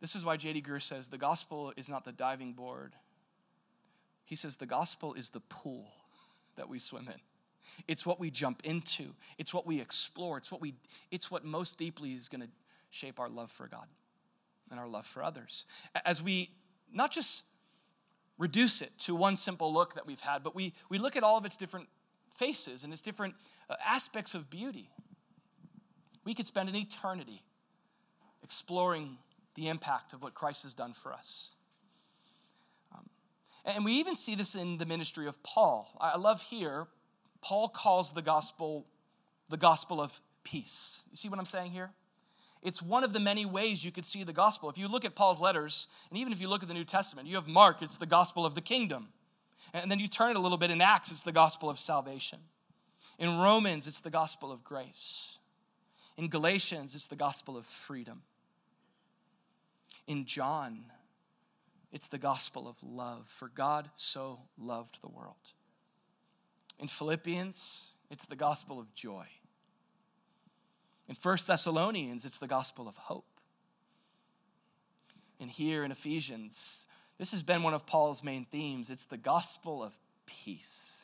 This 0.00 0.16
is 0.16 0.24
why 0.24 0.36
J.D. 0.36 0.62
Greear 0.62 0.82
says 0.82 1.08
the 1.08 1.18
gospel 1.18 1.72
is 1.76 1.88
not 1.88 2.04
the 2.04 2.12
diving 2.12 2.54
board. 2.54 2.94
He 4.24 4.36
says 4.36 4.56
the 4.56 4.66
gospel 4.66 5.14
is 5.14 5.30
the 5.30 5.40
pool 5.40 5.86
that 6.56 6.68
we 6.68 6.78
swim 6.78 7.08
in. 7.08 7.20
It's 7.88 8.04
what 8.04 8.20
we 8.20 8.30
jump 8.30 8.62
into. 8.64 9.04
It's 9.38 9.54
what 9.54 9.66
we 9.66 9.80
explore. 9.80 10.36
It's 10.38 10.50
what 10.50 10.60
we 10.60 10.74
it's 11.10 11.30
what 11.30 11.44
most 11.44 11.78
deeply 11.78 12.10
is 12.10 12.28
going 12.28 12.42
to 12.42 12.48
shape 12.90 13.18
our 13.18 13.28
love 13.28 13.50
for 13.50 13.66
God 13.66 13.86
and 14.70 14.78
our 14.78 14.88
love 14.88 15.06
for 15.06 15.22
others. 15.22 15.64
As 16.04 16.22
we 16.22 16.50
not 16.92 17.10
just 17.10 17.46
reduce 18.38 18.82
it 18.82 18.90
to 18.98 19.14
one 19.14 19.36
simple 19.36 19.72
look 19.72 19.94
that 19.94 20.06
we've 20.06 20.20
had, 20.20 20.42
but 20.42 20.54
we, 20.54 20.72
we 20.88 20.98
look 20.98 21.16
at 21.16 21.22
all 21.22 21.38
of 21.38 21.44
its 21.44 21.56
different 21.56 21.88
faces 22.34 22.84
and 22.84 22.92
its 22.92 23.02
different 23.02 23.34
uh, 23.70 23.76
aspects 23.86 24.34
of 24.34 24.50
beauty. 24.50 24.90
We 26.24 26.34
could 26.34 26.46
spend 26.46 26.68
an 26.68 26.76
eternity 26.76 27.42
exploring 28.42 29.18
the 29.54 29.68
impact 29.68 30.12
of 30.12 30.22
what 30.22 30.34
Christ 30.34 30.62
has 30.64 30.74
done 30.74 30.92
for 30.92 31.12
us. 31.12 31.52
And 33.64 33.84
we 33.84 33.92
even 33.92 34.16
see 34.16 34.34
this 34.34 34.54
in 34.54 34.78
the 34.78 34.86
ministry 34.86 35.26
of 35.26 35.42
Paul. 35.42 35.96
I 36.00 36.16
love 36.16 36.42
here, 36.42 36.86
Paul 37.40 37.68
calls 37.68 38.12
the 38.12 38.22
gospel 38.22 38.86
the 39.48 39.56
gospel 39.58 40.00
of 40.00 40.18
peace. 40.44 41.04
You 41.10 41.16
see 41.16 41.28
what 41.28 41.38
I'm 41.38 41.44
saying 41.44 41.72
here? 41.72 41.90
It's 42.62 42.80
one 42.80 43.04
of 43.04 43.12
the 43.12 43.20
many 43.20 43.44
ways 43.44 43.84
you 43.84 43.92
could 43.92 44.06
see 44.06 44.24
the 44.24 44.32
gospel. 44.32 44.70
If 44.70 44.78
you 44.78 44.88
look 44.88 45.04
at 45.04 45.14
Paul's 45.14 45.40
letters, 45.40 45.88
and 46.08 46.18
even 46.18 46.32
if 46.32 46.40
you 46.40 46.48
look 46.48 46.62
at 46.62 46.68
the 46.68 46.74
New 46.74 46.84
Testament, 46.84 47.28
you 47.28 47.34
have 47.34 47.46
Mark, 47.46 47.82
it's 47.82 47.96
the 47.96 48.06
gospel 48.06 48.46
of 48.46 48.54
the 48.54 48.60
kingdom. 48.60 49.08
And 49.74 49.90
then 49.90 50.00
you 50.00 50.08
turn 50.08 50.30
it 50.30 50.36
a 50.36 50.40
little 50.40 50.58
bit 50.58 50.70
in 50.70 50.80
Acts, 50.80 51.10
it's 51.10 51.22
the 51.22 51.32
gospel 51.32 51.68
of 51.68 51.78
salvation. 51.78 52.38
In 53.18 53.38
Romans, 53.38 53.86
it's 53.86 54.00
the 54.00 54.10
gospel 54.10 54.50
of 54.50 54.64
grace. 54.64 55.38
In 56.16 56.28
Galatians, 56.28 56.94
it's 56.94 57.08
the 57.08 57.16
gospel 57.16 57.56
of 57.56 57.64
freedom. 57.64 58.22
In 60.06 60.24
John, 60.24 60.84
it's 61.92 62.08
the 62.08 62.18
gospel 62.18 62.66
of 62.66 62.82
love, 62.82 63.28
for 63.28 63.48
God 63.48 63.90
so 63.96 64.40
loved 64.58 65.02
the 65.02 65.08
world. 65.08 65.52
In 66.78 66.88
Philippians, 66.88 67.94
it's 68.10 68.26
the 68.26 68.36
gospel 68.36 68.80
of 68.80 68.94
joy. 68.94 69.26
In 71.08 71.14
First 71.14 71.46
Thessalonians, 71.46 72.24
it's 72.24 72.38
the 72.38 72.48
gospel 72.48 72.88
of 72.88 72.96
hope. 72.96 73.26
And 75.38 75.50
here 75.50 75.84
in 75.84 75.90
Ephesians, 75.90 76.86
this 77.18 77.32
has 77.32 77.42
been 77.42 77.62
one 77.62 77.74
of 77.74 77.86
Paul's 77.86 78.24
main 78.24 78.44
themes 78.46 78.88
it's 78.88 79.06
the 79.06 79.18
gospel 79.18 79.82
of 79.82 79.98
peace. 80.24 81.01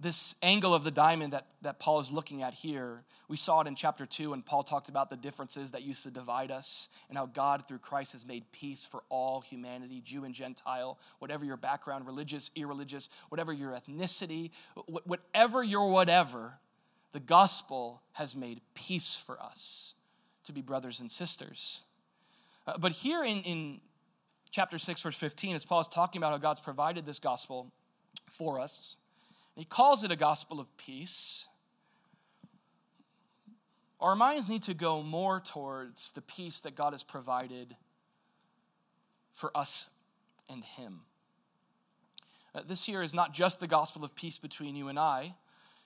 This 0.00 0.34
angle 0.42 0.74
of 0.74 0.84
the 0.84 0.90
diamond 0.90 1.32
that, 1.32 1.46
that 1.62 1.78
Paul 1.78 2.00
is 2.00 2.10
looking 2.10 2.42
at 2.42 2.52
here, 2.52 3.04
we 3.28 3.36
saw 3.36 3.60
it 3.60 3.66
in 3.66 3.74
chapter 3.74 4.04
2 4.04 4.30
when 4.30 4.42
Paul 4.42 4.62
talked 4.62 4.88
about 4.88 5.08
the 5.08 5.16
differences 5.16 5.70
that 5.70 5.82
used 5.82 6.02
to 6.02 6.10
divide 6.10 6.50
us 6.50 6.88
and 7.08 7.16
how 7.16 7.26
God, 7.26 7.66
through 7.66 7.78
Christ, 7.78 8.12
has 8.12 8.26
made 8.26 8.44
peace 8.52 8.84
for 8.84 9.02
all 9.08 9.40
humanity, 9.40 10.02
Jew 10.04 10.24
and 10.24 10.34
Gentile, 10.34 10.98
whatever 11.20 11.44
your 11.44 11.56
background, 11.56 12.06
religious, 12.06 12.50
irreligious, 12.56 13.08
whatever 13.28 13.52
your 13.52 13.70
ethnicity, 13.72 14.50
whatever 15.04 15.62
your 15.62 15.90
whatever, 15.90 16.58
the 17.12 17.20
gospel 17.20 18.02
has 18.12 18.34
made 18.34 18.60
peace 18.74 19.14
for 19.14 19.40
us 19.40 19.94
to 20.44 20.52
be 20.52 20.60
brothers 20.60 21.00
and 21.00 21.10
sisters. 21.10 21.82
Uh, 22.66 22.76
but 22.78 22.92
here 22.92 23.22
in, 23.24 23.42
in 23.42 23.80
chapter 24.50 24.78
6, 24.78 25.02
verse 25.02 25.16
15, 25.16 25.54
as 25.54 25.64
Paul 25.64 25.80
is 25.80 25.88
talking 25.88 26.20
about 26.20 26.32
how 26.32 26.38
God's 26.38 26.60
provided 26.60 27.06
this 27.06 27.18
gospel 27.18 27.72
for 28.28 28.60
us, 28.60 28.96
he 29.56 29.64
calls 29.64 30.04
it 30.04 30.10
a 30.10 30.16
gospel 30.16 30.60
of 30.60 30.74
peace. 30.76 31.48
Our 34.00 34.16
minds 34.16 34.48
need 34.48 34.62
to 34.64 34.74
go 34.74 35.02
more 35.02 35.40
towards 35.40 36.10
the 36.12 36.20
peace 36.20 36.60
that 36.60 36.74
God 36.74 36.92
has 36.92 37.02
provided 37.02 37.76
for 39.32 39.50
us 39.56 39.88
and 40.48 40.64
Him. 40.64 41.00
Uh, 42.54 42.60
this 42.66 42.84
here 42.84 43.02
is 43.02 43.14
not 43.14 43.32
just 43.32 43.60
the 43.60 43.66
gospel 43.66 44.04
of 44.04 44.14
peace 44.14 44.38
between 44.38 44.76
you 44.76 44.88
and 44.88 44.98
I, 44.98 45.34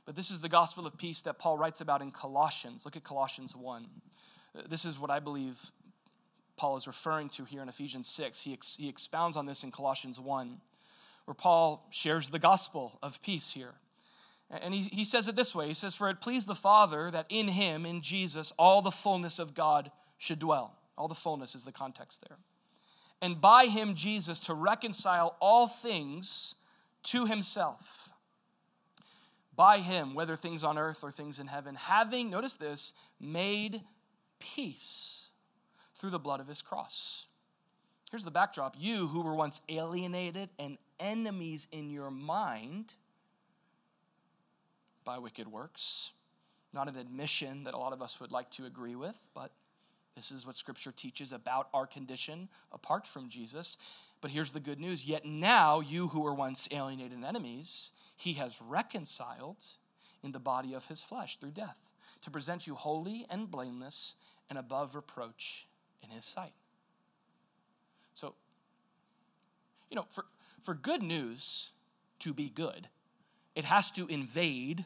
but 0.04 0.16
this 0.16 0.30
is 0.30 0.40
the 0.40 0.48
gospel 0.48 0.86
of 0.86 0.96
peace 0.96 1.22
that 1.22 1.38
Paul 1.38 1.58
writes 1.58 1.80
about 1.80 2.02
in 2.02 2.10
Colossians. 2.10 2.84
Look 2.84 2.96
at 2.96 3.04
Colossians 3.04 3.54
1. 3.54 3.86
This 4.68 4.84
is 4.84 4.98
what 4.98 5.10
I 5.10 5.20
believe 5.20 5.60
Paul 6.56 6.76
is 6.76 6.86
referring 6.86 7.28
to 7.30 7.44
here 7.44 7.62
in 7.62 7.68
Ephesians 7.68 8.08
6. 8.08 8.40
He, 8.42 8.52
ex- 8.52 8.76
he 8.76 8.88
expounds 8.88 9.36
on 9.36 9.46
this 9.46 9.64
in 9.64 9.70
Colossians 9.70 10.18
1, 10.18 10.60
where 11.28 11.34
Paul 11.34 11.86
shares 11.90 12.30
the 12.30 12.38
gospel 12.38 12.98
of 13.02 13.20
peace 13.20 13.50
here. 13.50 13.74
And 14.50 14.72
he, 14.72 14.84
he 14.84 15.04
says 15.04 15.28
it 15.28 15.36
this 15.36 15.54
way 15.54 15.68
He 15.68 15.74
says, 15.74 15.94
For 15.94 16.08
it 16.08 16.22
pleased 16.22 16.46
the 16.46 16.54
Father 16.54 17.10
that 17.10 17.26
in 17.28 17.48
him, 17.48 17.84
in 17.84 18.00
Jesus, 18.00 18.50
all 18.58 18.80
the 18.80 18.90
fullness 18.90 19.38
of 19.38 19.54
God 19.54 19.90
should 20.16 20.38
dwell. 20.38 20.78
All 20.96 21.06
the 21.06 21.14
fullness 21.14 21.54
is 21.54 21.66
the 21.66 21.70
context 21.70 22.24
there. 22.26 22.38
and 23.20 23.42
by 23.42 23.66
him, 23.66 23.92
Jesus, 23.92 24.40
to 24.40 24.54
reconcile 24.54 25.36
all 25.38 25.68
things 25.68 26.54
to 27.02 27.26
himself. 27.26 28.10
By 29.54 29.80
him, 29.80 30.14
whether 30.14 30.34
things 30.34 30.64
on 30.64 30.78
earth 30.78 31.04
or 31.04 31.10
things 31.10 31.38
in 31.38 31.48
heaven, 31.48 31.74
having, 31.74 32.30
notice 32.30 32.56
this, 32.56 32.94
made 33.20 33.82
peace 34.38 35.28
through 35.94 36.10
the 36.10 36.18
blood 36.18 36.40
of 36.40 36.48
his 36.48 36.62
cross. 36.62 37.26
Here's 38.10 38.24
the 38.24 38.30
backdrop 38.30 38.76
you 38.78 39.08
who 39.08 39.20
were 39.20 39.34
once 39.34 39.60
alienated 39.68 40.48
and 40.58 40.78
enemies 41.00 41.68
in 41.72 41.90
your 41.90 42.10
mind 42.10 42.94
by 45.04 45.18
wicked 45.18 45.48
works. 45.48 46.12
Not 46.72 46.88
an 46.88 46.96
admission 46.96 47.64
that 47.64 47.74
a 47.74 47.78
lot 47.78 47.92
of 47.92 48.02
us 48.02 48.20
would 48.20 48.30
like 48.30 48.50
to 48.52 48.66
agree 48.66 48.94
with, 48.94 49.18
but 49.34 49.52
this 50.16 50.30
is 50.30 50.46
what 50.46 50.56
Scripture 50.56 50.92
teaches 50.92 51.32
about 51.32 51.68
our 51.72 51.86
condition 51.86 52.48
apart 52.72 53.06
from 53.06 53.28
Jesus. 53.28 53.78
But 54.20 54.32
here's 54.32 54.52
the 54.52 54.60
good 54.60 54.80
news 54.80 55.06
yet 55.06 55.24
now, 55.24 55.80
you 55.80 56.08
who 56.08 56.20
were 56.20 56.34
once 56.34 56.68
alienated 56.72 57.12
and 57.12 57.24
enemies, 57.24 57.92
he 58.16 58.34
has 58.34 58.60
reconciled 58.60 59.64
in 60.22 60.32
the 60.32 60.40
body 60.40 60.74
of 60.74 60.88
his 60.88 61.00
flesh 61.00 61.36
through 61.36 61.52
death 61.52 61.90
to 62.22 62.30
present 62.30 62.66
you 62.66 62.74
holy 62.74 63.24
and 63.30 63.50
blameless 63.50 64.16
and 64.50 64.58
above 64.58 64.94
reproach 64.94 65.68
in 66.02 66.10
his 66.10 66.24
sight. 66.24 66.52
So, 68.14 68.34
you 69.90 69.94
know, 69.94 70.06
for, 70.10 70.24
for 70.62 70.74
good 70.74 71.02
news 71.02 71.72
to 72.20 72.32
be 72.32 72.48
good, 72.48 72.88
it 73.54 73.64
has 73.64 73.90
to 73.92 74.06
invade 74.06 74.84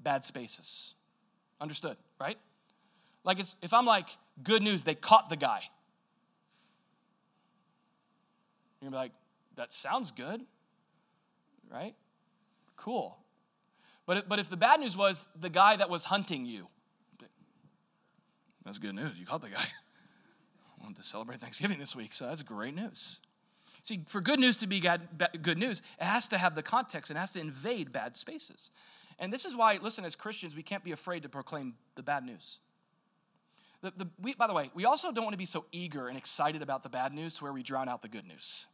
bad 0.00 0.24
spaces. 0.24 0.94
Understood, 1.60 1.96
right? 2.20 2.38
Like 3.24 3.38
if 3.38 3.72
I'm 3.72 3.86
like, 3.86 4.08
good 4.42 4.62
news, 4.62 4.84
they 4.84 4.94
caught 4.94 5.28
the 5.28 5.36
guy. 5.36 5.62
You're 8.80 8.90
gonna 8.90 8.96
be 8.96 9.02
like, 9.04 9.12
that 9.56 9.72
sounds 9.72 10.10
good, 10.10 10.40
right? 11.70 11.94
Cool. 12.76 13.16
But, 14.06 14.16
it, 14.16 14.28
but 14.28 14.38
if 14.38 14.50
the 14.50 14.56
bad 14.56 14.80
news 14.80 14.96
was 14.96 15.28
the 15.38 15.48
guy 15.48 15.76
that 15.76 15.88
was 15.88 16.04
hunting 16.04 16.46
you, 16.46 16.66
that's 18.64 18.78
good 18.78 18.94
news. 18.94 19.18
You 19.18 19.26
caught 19.26 19.40
the 19.40 19.48
guy. 19.48 19.58
I 19.62 20.82
wanted 20.82 20.96
to 20.96 21.04
celebrate 21.04 21.40
Thanksgiving 21.40 21.78
this 21.78 21.94
week, 21.94 22.14
so 22.14 22.26
that's 22.26 22.42
great 22.42 22.74
news. 22.74 23.18
See, 23.82 24.00
for 24.06 24.20
good 24.20 24.38
news 24.38 24.58
to 24.58 24.68
be 24.68 24.80
good 24.80 25.58
news, 25.58 25.82
it 26.00 26.04
has 26.04 26.28
to 26.28 26.38
have 26.38 26.54
the 26.54 26.62
context, 26.62 27.10
it 27.10 27.16
has 27.16 27.32
to 27.32 27.40
invade 27.40 27.92
bad 27.92 28.16
spaces. 28.16 28.70
And 29.18 29.32
this 29.32 29.44
is 29.44 29.56
why, 29.56 29.78
listen, 29.82 30.04
as 30.04 30.14
Christians, 30.14 30.56
we 30.56 30.62
can't 30.62 30.84
be 30.84 30.92
afraid 30.92 31.24
to 31.24 31.28
proclaim 31.28 31.74
the 31.96 32.02
bad 32.02 32.24
news. 32.24 32.58
The, 33.82 33.92
the, 33.96 34.08
we, 34.20 34.34
by 34.34 34.46
the 34.46 34.54
way, 34.54 34.70
we 34.74 34.84
also 34.84 35.10
don't 35.12 35.24
want 35.24 35.34
to 35.34 35.38
be 35.38 35.44
so 35.44 35.64
eager 35.72 36.06
and 36.06 36.16
excited 36.16 36.62
about 36.62 36.84
the 36.84 36.88
bad 36.88 37.12
news 37.12 37.36
to 37.36 37.44
where 37.44 37.52
we 37.52 37.64
drown 37.64 37.88
out 37.88 38.02
the 38.02 38.08
good 38.08 38.26
news. 38.26 38.66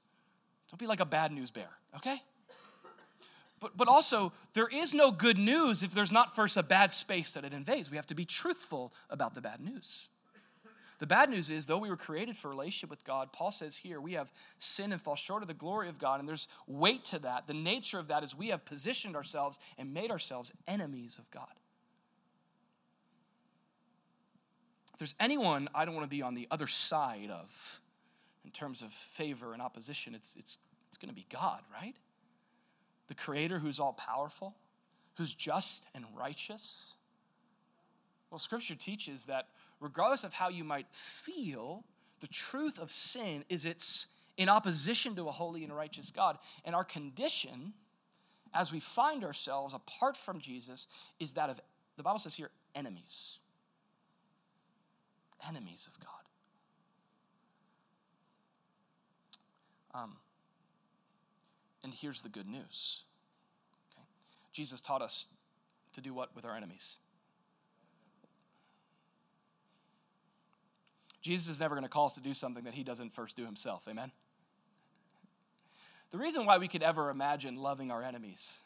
Don't 0.70 0.78
be 0.78 0.86
like 0.86 1.00
a 1.00 1.06
bad 1.06 1.32
news 1.32 1.50
bear, 1.50 1.70
okay? 1.96 2.22
But, 3.60 3.76
but 3.76 3.88
also, 3.88 4.32
there 4.52 4.68
is 4.68 4.94
no 4.94 5.10
good 5.10 5.38
news 5.38 5.82
if 5.82 5.92
there's 5.92 6.12
not 6.12 6.36
first 6.36 6.58
a 6.58 6.62
bad 6.62 6.92
space 6.92 7.32
that 7.34 7.44
it 7.44 7.54
invades. 7.54 7.90
We 7.90 7.96
have 7.96 8.06
to 8.06 8.14
be 8.14 8.26
truthful 8.26 8.92
about 9.08 9.34
the 9.34 9.40
bad 9.40 9.60
news. 9.60 10.08
The 10.98 11.06
bad 11.06 11.30
news 11.30 11.48
is, 11.48 11.66
though 11.66 11.78
we 11.78 11.90
were 11.90 11.96
created 11.96 12.37
for 12.37 12.48
relationship 12.48 12.90
with 12.90 13.04
God, 13.04 13.32
Paul 13.32 13.52
says 13.52 13.76
here 13.76 14.00
we 14.00 14.14
have 14.14 14.32
sin 14.56 14.90
and 14.92 15.00
fall 15.00 15.14
short 15.14 15.42
of 15.42 15.48
the 15.48 15.54
glory 15.54 15.88
of 15.88 15.98
God, 15.98 16.18
and 16.18 16.28
there's 16.28 16.48
weight 16.66 17.04
to 17.06 17.20
that. 17.20 17.46
The 17.46 17.54
nature 17.54 18.00
of 18.00 18.08
that 18.08 18.24
is 18.24 18.34
we 18.34 18.48
have 18.48 18.64
positioned 18.64 19.14
ourselves 19.14 19.61
and 19.78 19.94
made 19.94 20.11
ourselves 20.11 20.52
enemies 20.66 21.16
of 21.18 21.30
God. 21.30 21.52
If 24.92 24.98
there's 24.98 25.14
anyone 25.20 25.68
I 25.72 25.84
don't 25.84 25.94
want 25.94 26.04
to 26.04 26.11
be 26.11 26.22
on 26.22 26.34
the 26.34 26.48
other 26.50 26.66
side 26.66 27.30
of 27.30 27.80
in 28.44 28.50
terms 28.50 28.82
of 28.82 28.92
favor 28.92 29.52
and 29.52 29.62
opposition, 29.62 30.16
it's, 30.16 30.34
it's, 30.34 30.58
it's 30.88 30.96
going 30.96 31.11
to 31.11 31.14
be 31.14 31.26
God, 31.30 31.61
right? 31.72 31.94
The 33.06 33.14
Creator 33.14 33.61
who's 33.61 33.78
all 33.78 33.92
powerful, 33.92 34.56
who's 35.16 35.32
just 35.32 35.87
and 35.94 36.04
righteous. 36.18 36.96
Well, 38.30 38.40
Scripture 38.40 38.74
teaches 38.74 39.26
that 39.26 39.46
regardless 39.80 40.24
of 40.24 40.32
how 40.32 40.48
you 40.48 40.64
might 40.64 40.86
feel, 40.92 41.84
the 42.20 42.26
truth 42.26 42.78
of 42.78 42.90
sin 42.90 43.44
is 43.48 43.64
it's 43.64 44.08
in 44.36 44.48
opposition 44.48 45.14
to 45.16 45.28
a 45.28 45.32
holy 45.32 45.64
and 45.64 45.74
righteous 45.74 46.10
God. 46.10 46.38
And 46.64 46.74
our 46.74 46.84
condition, 46.84 47.72
as 48.54 48.72
we 48.72 48.80
find 48.80 49.24
ourselves 49.24 49.74
apart 49.74 50.16
from 50.16 50.40
Jesus, 50.40 50.88
is 51.18 51.34
that 51.34 51.50
of, 51.50 51.60
the 51.96 52.02
Bible 52.02 52.18
says 52.18 52.34
here, 52.34 52.50
enemies 52.74 53.40
enemies 55.46 55.88
of 55.92 55.98
God. 56.00 56.08
Um, 59.94 60.16
and 61.82 61.94
here's 61.94 62.22
the 62.22 62.28
good 62.28 62.46
news 62.46 63.04
okay? 63.92 64.06
Jesus 64.52 64.80
taught 64.80 65.02
us 65.02 65.34
to 65.92 66.00
do 66.00 66.12
what 66.12 66.34
with 66.34 66.44
our 66.44 66.56
enemies? 66.56 66.98
Jesus 71.20 71.48
is 71.48 71.61
never 71.61 71.74
going 71.74 71.85
to 71.85 71.88
call 71.90 72.07
us 72.07 72.14
to 72.14 72.22
do 72.22 72.35
something 72.35 72.64
that 72.64 72.74
he 72.74 72.85
doesn't 72.85 73.12
first 73.12 73.37
do 73.37 73.44
himself. 73.44 73.87
Amen? 73.88 74.12
The 76.11 76.18
reason 76.18 76.46
why 76.46 76.59
we 76.59 76.68
could 76.68 76.83
ever 76.83 77.11
imagine 77.11 77.57
loving 77.57 77.90
our 77.90 78.02
enemies 78.02 78.62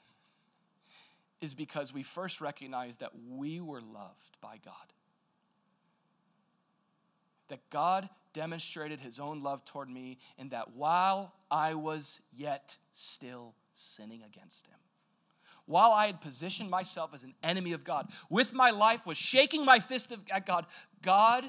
is 1.41 1.55
because 1.55 1.93
we 1.93 2.03
first 2.03 2.41
recognize 2.41 2.99
that 2.99 3.11
we 3.29 3.61
were 3.61 3.81
loved 3.81 4.39
by 4.41 4.59
God 4.65 4.93
that 7.53 7.69
God 7.69 8.09
demonstrated 8.33 8.99
his 8.99 9.21
own 9.21 9.41
love 9.41 9.63
toward 9.63 9.91
me, 9.91 10.17
and 10.39 10.51
that 10.53 10.73
while 10.75 11.35
I 11.51 11.75
was 11.75 12.23
yet 12.35 12.79
still 12.93 13.55
sinning 13.75 14.23
against 14.23 14.69
him, 14.69 14.79
while 15.67 15.91
I 15.91 16.07
had 16.07 16.23
positioned 16.23 16.71
myself 16.71 17.13
as 17.13 17.25
an 17.25 17.35
enemy 17.43 17.73
of 17.73 17.85
God, 17.85 18.09
with 18.31 18.55
my 18.55 18.71
life 18.71 19.07
was 19.07 19.19
shaking 19.19 19.67
my 19.67 19.81
fist 19.81 20.15
at 20.33 20.47
God, 20.47 20.65
God 21.03 21.45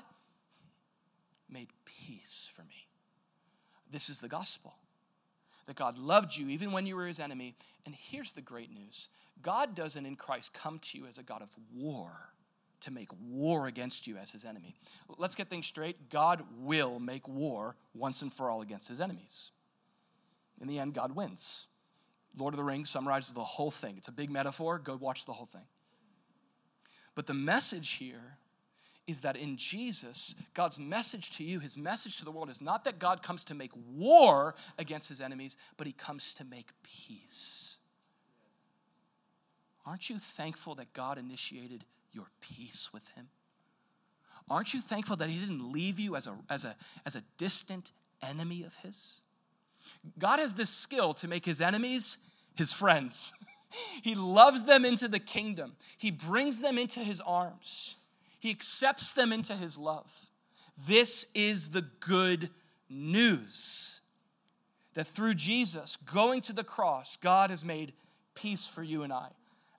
made 1.53 1.69
peace 1.85 2.51
for 2.53 2.63
me. 2.63 2.87
This 3.91 4.09
is 4.09 4.19
the 4.19 4.27
gospel. 4.27 4.73
That 5.67 5.77
God 5.77 5.97
loved 5.97 6.35
you 6.35 6.49
even 6.49 6.73
when 6.73 6.85
you 6.85 6.97
were 6.97 7.07
his 7.07 7.21
enemy. 7.21 7.55
And 7.85 7.95
here's 7.95 8.33
the 8.33 8.41
great 8.41 8.73
news 8.73 9.09
God 9.41 9.75
doesn't 9.75 10.05
in 10.05 10.15
Christ 10.15 10.53
come 10.53 10.79
to 10.79 10.97
you 10.97 11.05
as 11.05 11.17
a 11.17 11.23
God 11.23 11.41
of 11.41 11.51
war 11.73 12.11
to 12.81 12.91
make 12.91 13.09
war 13.29 13.67
against 13.67 14.07
you 14.07 14.17
as 14.17 14.31
his 14.31 14.43
enemy. 14.43 14.75
Let's 15.17 15.35
get 15.35 15.47
things 15.47 15.67
straight. 15.67 16.09
God 16.09 16.43
will 16.59 16.99
make 16.99 17.27
war 17.29 17.77
once 17.93 18.21
and 18.21 18.33
for 18.33 18.49
all 18.49 18.61
against 18.61 18.89
his 18.89 18.99
enemies. 18.99 19.51
In 20.59 20.67
the 20.67 20.79
end, 20.79 20.93
God 20.93 21.15
wins. 21.15 21.67
Lord 22.37 22.53
of 22.53 22.57
the 22.57 22.63
Rings 22.63 22.89
summarizes 22.89 23.35
the 23.35 23.41
whole 23.41 23.71
thing. 23.71 23.95
It's 23.97 24.09
a 24.09 24.13
big 24.13 24.29
metaphor. 24.29 24.79
Go 24.79 24.97
watch 24.97 25.25
the 25.25 25.33
whole 25.33 25.45
thing. 25.45 25.65
But 27.15 27.27
the 27.27 27.33
message 27.33 27.91
here 27.91 28.37
is 29.07 29.21
that 29.21 29.35
in 29.35 29.57
Jesus, 29.57 30.35
God's 30.53 30.79
message 30.79 31.31
to 31.37 31.43
you, 31.43 31.59
his 31.59 31.75
message 31.75 32.17
to 32.19 32.25
the 32.25 32.31
world, 32.31 32.49
is 32.49 32.61
not 32.61 32.85
that 32.85 32.99
God 32.99 33.21
comes 33.21 33.43
to 33.45 33.55
make 33.55 33.71
war 33.95 34.55
against 34.79 35.09
his 35.09 35.21
enemies, 35.21 35.57
but 35.77 35.87
he 35.87 35.93
comes 35.93 36.33
to 36.35 36.45
make 36.45 36.71
peace. 36.83 37.79
Aren't 39.85 40.09
you 40.09 40.17
thankful 40.19 40.75
that 40.75 40.93
God 40.93 41.17
initiated 41.17 41.83
your 42.13 42.27
peace 42.39 42.91
with 42.93 43.07
him? 43.09 43.27
Aren't 44.49 44.73
you 44.73 44.81
thankful 44.81 45.15
that 45.17 45.29
he 45.29 45.39
didn't 45.39 45.71
leave 45.71 45.99
you 45.99 46.15
as 46.15 46.27
a, 46.27 46.37
as 46.49 46.65
a, 46.65 46.75
as 47.05 47.15
a 47.15 47.21
distant 47.37 47.91
enemy 48.21 48.63
of 48.63 48.75
his? 48.77 49.19
God 50.17 50.39
has 50.39 50.53
this 50.53 50.69
skill 50.69 51.13
to 51.15 51.27
make 51.27 51.45
his 51.45 51.61
enemies 51.61 52.17
his 52.55 52.71
friends. 52.71 53.33
he 54.03 54.15
loves 54.15 54.65
them 54.65 54.85
into 54.85 55.07
the 55.07 55.19
kingdom, 55.19 55.73
he 55.97 56.11
brings 56.11 56.61
them 56.61 56.77
into 56.77 56.99
his 56.99 57.21
arms, 57.21 57.97
he 58.43 58.51
accepts 58.51 59.13
them 59.13 59.31
into 59.31 59.53
his 59.53 59.77
love. 59.77 60.29
This 60.87 61.31
is 61.33 61.69
the 61.69 61.85
good 61.99 62.49
news 62.89 64.01
that 64.93 65.07
through 65.07 65.35
Jesus 65.35 65.95
going 65.95 66.41
to 66.41 66.53
the 66.53 66.63
cross, 66.63 67.17
God 67.17 67.49
has 67.49 67.63
made 67.63 67.93
peace 68.35 68.67
for 68.67 68.83
you 68.83 69.03
and 69.03 69.13
I 69.13 69.29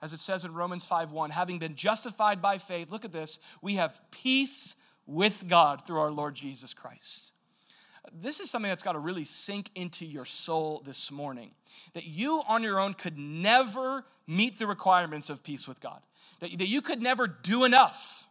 as 0.05 0.13
it 0.13 0.19
says 0.19 0.45
in 0.45 0.53
Romans 0.53 0.85
5:1, 0.85 1.31
having 1.31 1.57
been 1.57 1.75
justified 1.75 2.39
by 2.39 2.59
faith, 2.59 2.91
look 2.91 3.05
at 3.05 3.11
this, 3.11 3.39
we 3.63 3.75
have 3.75 3.99
peace 4.11 4.75
with 5.07 5.47
God 5.47 5.87
through 5.87 5.99
our 5.99 6.11
Lord 6.11 6.35
Jesus 6.35 6.75
Christ. 6.75 7.33
This 8.13 8.39
is 8.39 8.51
something 8.51 8.69
that's 8.69 8.83
got 8.83 8.91
to 8.91 8.99
really 8.99 9.25
sink 9.25 9.71
into 9.73 10.05
your 10.05 10.25
soul 10.25 10.83
this 10.85 11.11
morning. 11.11 11.51
That 11.93 12.05
you 12.05 12.43
on 12.47 12.61
your 12.61 12.79
own 12.79 12.93
could 12.93 13.17
never 13.17 14.05
meet 14.27 14.59
the 14.59 14.67
requirements 14.67 15.31
of 15.31 15.43
peace 15.43 15.67
with 15.67 15.81
God. 15.81 16.01
That, 16.39 16.55
that 16.59 16.67
you 16.67 16.81
could 16.81 17.01
never 17.01 17.25
do 17.25 17.63
enough 17.63 18.27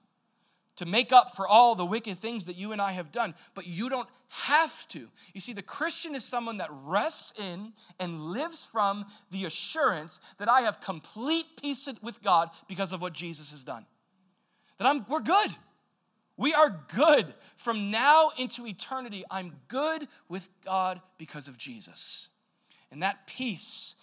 to 0.77 0.87
make 0.87 1.12
up 1.12 1.35
for 1.37 1.47
all 1.47 1.75
the 1.75 1.85
wicked 1.85 2.18
things 2.18 2.47
that 2.47 2.57
you 2.57 2.72
and 2.72 2.81
I 2.81 2.93
have 2.93 3.12
done, 3.12 3.35
but 3.55 3.66
you 3.66 3.89
don't 3.89 4.09
have 4.31 4.87
to. 4.89 5.09
You 5.33 5.41
see, 5.41 5.53
the 5.53 5.62
Christian 5.62 6.14
is 6.14 6.25
someone 6.25 6.59
that 6.59 6.70
rests 6.72 7.39
in 7.39 7.72
and 8.01 8.20
lives 8.20 8.64
from 8.64 9.05
the 9.31 9.45
assurance 9.45 10.20
that 10.39 10.51
I 10.51 10.62
have 10.62 10.81
complete 10.81 11.47
peace 11.61 11.89
with 12.03 12.22
God 12.22 12.51
because 12.68 12.93
of 12.93 13.01
what 13.01 13.12
Jesus 13.12 13.53
has 13.53 13.64
done. 13.64 13.87
That 14.79 14.89
I'm, 14.89 15.07
we're 15.09 15.20
good. 15.20 15.51
We 16.37 16.53
are 16.53 16.85
good. 16.95 17.33
From 17.55 17.93
now 17.93 18.31
into 18.37 18.66
eternity, 18.66 19.25
I'm 19.31 19.53
good 19.68 20.09
with 20.29 20.49
God 20.64 21.01
because 21.16 21.47
of 21.47 21.57
Jesus. 21.57 22.31
And 22.91 23.03
that 23.03 23.27
peace 23.27 23.95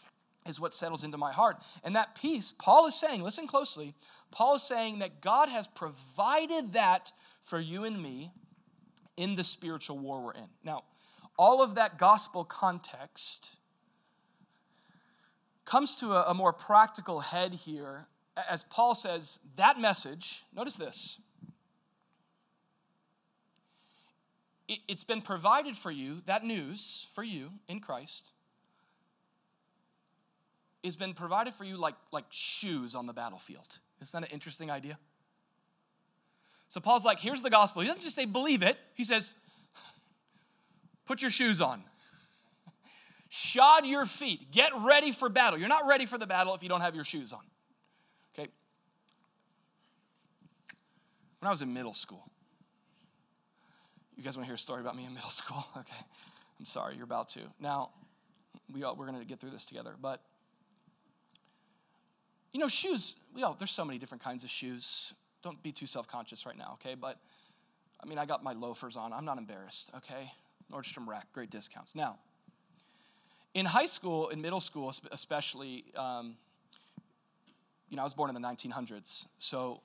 is 0.48 0.60
what 0.60 0.74
settles 0.74 1.04
into 1.04 1.18
my 1.18 1.32
heart. 1.32 1.58
And 1.84 1.96
that 1.96 2.16
peace, 2.16 2.52
Paul 2.52 2.88
is 2.88 2.96
saying, 2.96 3.22
listen 3.22 3.48
closely, 3.48 3.94
Paul 4.32 4.56
is 4.56 4.64
saying 4.64 5.00
that 5.00 5.22
God 5.22 5.50
has 5.50 5.68
provided 5.68 6.74
that 6.74 7.12
for 7.42 7.60
you 7.60 7.84
and 7.84 8.02
me 8.02 8.32
in 9.18 9.36
the 9.36 9.44
spiritual 9.44 10.00
war 10.00 10.22
we're 10.22 10.34
in. 10.34 10.48
Now, 10.64 10.84
all 11.38 11.62
of 11.62 11.76
that 11.76 11.98
gospel 11.98 12.44
context 12.44 13.58
comes 15.66 15.98
to 15.98 16.14
a, 16.14 16.32
a 16.32 16.34
more 16.34 16.54
practical 16.54 17.20
head 17.20 17.54
here 17.54 18.08
as 18.50 18.64
Paul 18.64 18.96
says, 18.96 19.40
that 19.56 19.80
message, 19.80 20.44
notice 20.56 20.76
this, 20.76 21.22
it, 24.68 24.80
it's 24.88 25.04
been 25.04 25.22
provided 25.22 25.76
for 25.76 25.92
you, 25.92 26.22
that 26.26 26.44
news 26.44 27.08
for 27.14 27.24
you 27.24 27.52
in 27.68 27.80
Christ 27.80 28.32
has 30.84 30.96
been 30.96 31.14
provided 31.14 31.54
for 31.54 31.64
you 31.64 31.78
like, 31.78 31.96
like 32.12 32.26
shoes 32.32 32.96
on 32.96 33.06
the 33.06 33.14
battlefield. 33.14 33.80
Isn't 34.02 34.20
that 34.20 34.28
an 34.28 34.34
interesting 34.34 34.72
idea? 34.72 34.98
So 36.70 36.80
Paul's 36.80 37.06
like, 37.06 37.20
here's 37.20 37.42
the 37.42 37.50
gospel. 37.50 37.82
He 37.82 37.88
doesn't 37.88 38.04
just 38.04 38.16
say 38.16 38.26
believe 38.26 38.64
it, 38.64 38.78
he 38.96 39.04
says, 39.04 39.36
put 41.06 41.22
your 41.22 41.32
shoes 41.32 41.62
on. 41.62 41.84
Shod 43.30 43.86
your 43.86 44.06
feet. 44.06 44.52
Get 44.52 44.72
ready 44.84 45.12
for 45.12 45.30
battle. 45.30 45.58
You're 45.58 45.70
not 45.70 45.88
ready 45.88 46.06
for 46.06 46.18
the 46.18 46.28
battle 46.28 46.54
if 46.54 46.64
you 46.64 46.70
don't 46.70 46.82
have 46.82 46.96
your 46.96 47.06
shoes 47.06 47.32
on. 47.32 47.40
Okay? 48.34 48.50
When 51.40 51.48
I 51.48 51.52
was 51.52 51.62
in 51.62 51.74
middle 51.74 51.94
school, 51.94 52.30
you 54.18 54.24
guys 54.24 54.36
want 54.36 54.46
to 54.46 54.48
hear 54.48 54.56
a 54.56 54.60
story 54.60 54.82
about 54.82 54.98
me 54.98 55.06
in 55.06 55.14
middle 55.14 55.30
school? 55.42 55.66
Okay. 55.78 56.06
I'm 56.60 56.66
sorry, 56.66 56.96
you're 56.96 57.06
about 57.06 57.30
to. 57.30 57.40
Now, 57.60 57.92
we 58.72 58.84
all, 58.84 58.96
we're 58.96 59.08
going 59.08 59.20
to 59.20 59.26
get 59.26 59.40
through 59.40 59.52
this 59.52 59.66
together, 59.66 59.96
but 60.02 60.22
you 62.54 62.60
know, 62.60 62.68
shoes, 62.68 63.18
you 63.36 63.42
know, 63.42 63.56
there's 63.58 63.72
so 63.72 63.86
many 63.86 63.98
different 64.00 64.24
kinds 64.24 64.44
of 64.44 64.50
shoes. 64.50 65.14
Don't 65.42 65.62
be 65.64 65.72
too 65.72 65.86
self 65.86 66.08
conscious 66.08 66.46
right 66.46 66.58
now, 66.58 66.72
okay? 66.74 66.96
But 66.96 67.18
I 68.04 68.08
mean, 68.08 68.18
I 68.18 68.26
got 68.26 68.44
my 68.44 68.54
loafers 68.54 68.98
on. 68.98 69.14
I'm 69.14 69.26
not 69.26 69.38
embarrassed, 69.38 69.92
okay? 69.98 70.32
Nordstrom 70.72 71.08
Rack, 71.08 71.28
great 71.34 71.50
discounts. 71.50 71.96
Now, 71.96 72.18
in 73.54 73.66
high 73.66 73.86
school, 73.86 74.30
in 74.30 74.42
middle 74.42 74.60
school 74.60 74.94
especially, 75.12 75.86
um, 75.96 76.36
you 77.90 77.98
know, 77.98 78.04
I 78.04 78.06
was 78.06 78.14
born 78.14 78.34
in 78.34 78.42
the 78.42 78.48
1900s. 78.48 79.28
So 79.38 79.82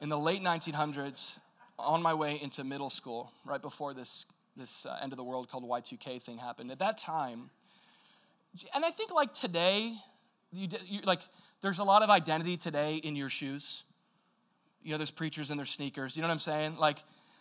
in 0.00 0.08
the 0.08 0.18
late 0.18 0.42
1900s, 0.42 1.40
on 1.78 2.02
my 2.02 2.14
way 2.14 2.38
into 2.40 2.62
middle 2.62 2.90
school, 2.90 3.32
right 3.44 3.60
before 3.60 3.94
this, 3.94 4.26
this 4.56 4.86
uh, 4.86 4.98
end 5.02 5.12
of 5.12 5.16
the 5.16 5.24
world 5.24 5.48
called 5.48 5.68
Y2K 5.68 6.22
thing 6.22 6.38
happened, 6.38 6.70
at 6.70 6.78
that 6.78 6.98
time, 6.98 7.50
and 8.74 8.84
I 8.84 8.90
think 8.90 9.12
like 9.12 9.32
today, 9.32 9.92
you, 10.52 10.68
you, 10.86 11.00
like 11.04 11.20
there's 11.62 11.78
a 11.78 11.84
lot 11.84 12.02
of 12.02 12.10
identity 12.10 12.56
today 12.56 12.96
in 12.96 13.16
your 13.16 13.28
shoes. 13.28 13.84
You 14.82 14.90
know, 14.90 14.98
there's 14.98 15.12
preachers 15.12 15.50
in 15.50 15.56
their 15.56 15.66
sneakers. 15.66 16.16
You 16.16 16.22
know 16.22 16.28
what 16.28 16.32
I'm 16.32 16.38
saying? 16.40 16.76
Like, 16.76 16.98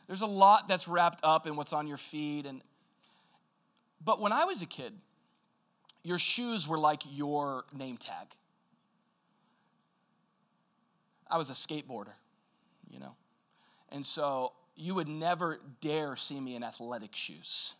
there's 0.07 0.21
a 0.21 0.27
lot 0.27 0.67
that's 0.67 0.87
wrapped 0.87 1.21
up 1.23 1.47
in 1.47 1.55
what's 1.55 1.73
on 1.73 1.87
your 1.87 1.97
feet. 1.97 2.45
And 2.45 2.61
but 4.03 4.21
when 4.21 4.31
I 4.31 4.45
was 4.45 4.61
a 4.61 4.65
kid, 4.65 4.93
your 6.03 6.19
shoes 6.19 6.67
were 6.67 6.77
like 6.77 7.01
your 7.11 7.65
name 7.73 7.97
tag. 7.97 8.27
I 11.29 11.37
was 11.37 11.49
a 11.49 11.53
skateboarder, 11.53 12.13
you 12.89 12.99
know. 12.99 13.15
And 13.89 14.05
so 14.05 14.53
you 14.75 14.95
would 14.95 15.07
never 15.07 15.59
dare 15.79 16.15
see 16.15 16.39
me 16.39 16.55
in 16.55 16.63
athletic 16.63 17.15
shoes. 17.15 17.73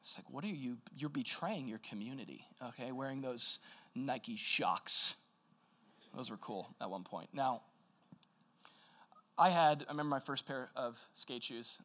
It's 0.00 0.18
like, 0.18 0.28
what 0.30 0.44
are 0.44 0.48
you? 0.48 0.78
You're 0.96 1.10
betraying 1.10 1.68
your 1.68 1.78
community, 1.78 2.44
okay? 2.68 2.92
Wearing 2.92 3.22
those 3.22 3.58
Nike 3.94 4.36
Shox. 4.36 5.16
Those 6.16 6.30
were 6.30 6.36
cool 6.36 6.74
at 6.80 6.90
one 6.90 7.02
point. 7.02 7.28
Now, 7.32 7.62
I 9.36 9.50
had, 9.50 9.84
I 9.88 9.92
remember 9.92 10.10
my 10.10 10.20
first 10.20 10.46
pair 10.46 10.70
of 10.76 11.00
skate 11.12 11.42
shoes. 11.42 11.80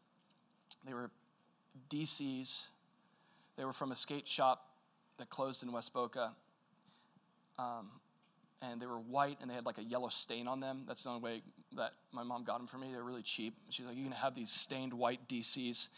They 0.86 0.94
were 0.94 1.10
DCs. 1.90 2.68
They 3.58 3.66
were 3.66 3.74
from 3.74 3.92
a 3.92 3.96
skate 3.96 4.28
shop 4.28 4.68
that 5.18 5.30
closed 5.30 5.64
in 5.64 5.72
West 5.72 5.94
Boca. 5.94 6.34
Um, 7.58 7.90
and 8.62 8.82
they 8.82 8.86
were 8.86 9.00
white 9.00 9.38
and 9.42 9.50
they 9.50 9.54
had 9.54 9.66
like 9.66 9.78
a 9.78 9.84
yellow 9.84 10.10
stain 10.10 10.48
on 10.48 10.60
them. 10.60 10.84
That's 10.88 11.04
the 11.04 11.10
only 11.10 11.22
way 11.22 11.42
that 11.76 11.94
my 12.12 12.24
mom 12.24 12.44
got 12.44 12.58
them 12.58 12.68
for 12.68 12.78
me. 12.78 12.92
They're 12.92 13.04
really 13.04 13.22
cheap. 13.22 13.56
She's 13.70 13.86
like, 13.86 13.96
You 13.96 14.04
can 14.04 14.12
have 14.12 14.36
these 14.36 14.52
stained 14.52 14.94
white 14.94 15.28
DCs. 15.28 15.90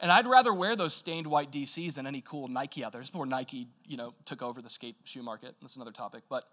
And 0.00 0.10
I'd 0.10 0.26
rather 0.26 0.52
wear 0.52 0.76
those 0.76 0.94
stained 0.94 1.26
white 1.26 1.50
DCs 1.50 1.94
than 1.94 2.06
any 2.06 2.20
cool 2.20 2.48
Nike 2.48 2.84
out 2.84 2.92
there. 2.92 3.00
It's 3.00 3.10
before 3.10 3.26
Nike, 3.26 3.68
you 3.86 3.96
know, 3.96 4.14
took 4.24 4.42
over 4.42 4.60
the 4.60 4.70
skate 4.70 4.96
shoe 5.04 5.22
market. 5.22 5.54
That's 5.60 5.76
another 5.76 5.92
topic. 5.92 6.24
But 6.28 6.44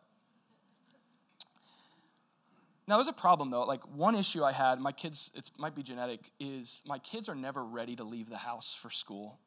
now 2.90 2.96
there's 2.96 3.08
a 3.08 3.14
problem 3.14 3.52
though. 3.52 3.64
Like 3.64 3.84
one 3.96 4.16
issue 4.16 4.44
I 4.44 4.52
had, 4.52 4.82
my 4.82 4.92
kids, 4.92 5.32
it 5.36 5.52
might 5.60 5.76
be 5.76 5.84
genetic, 5.84 6.32
is 6.40 6.84
my 6.88 6.98
kids 6.98 7.30
are 7.30 7.36
never 7.36 7.64
ready 7.64 7.96
to 7.96 8.04
leave 8.04 8.30
the 8.30 8.38
house 8.38 8.74
for 8.74 8.90
school. 8.90 9.40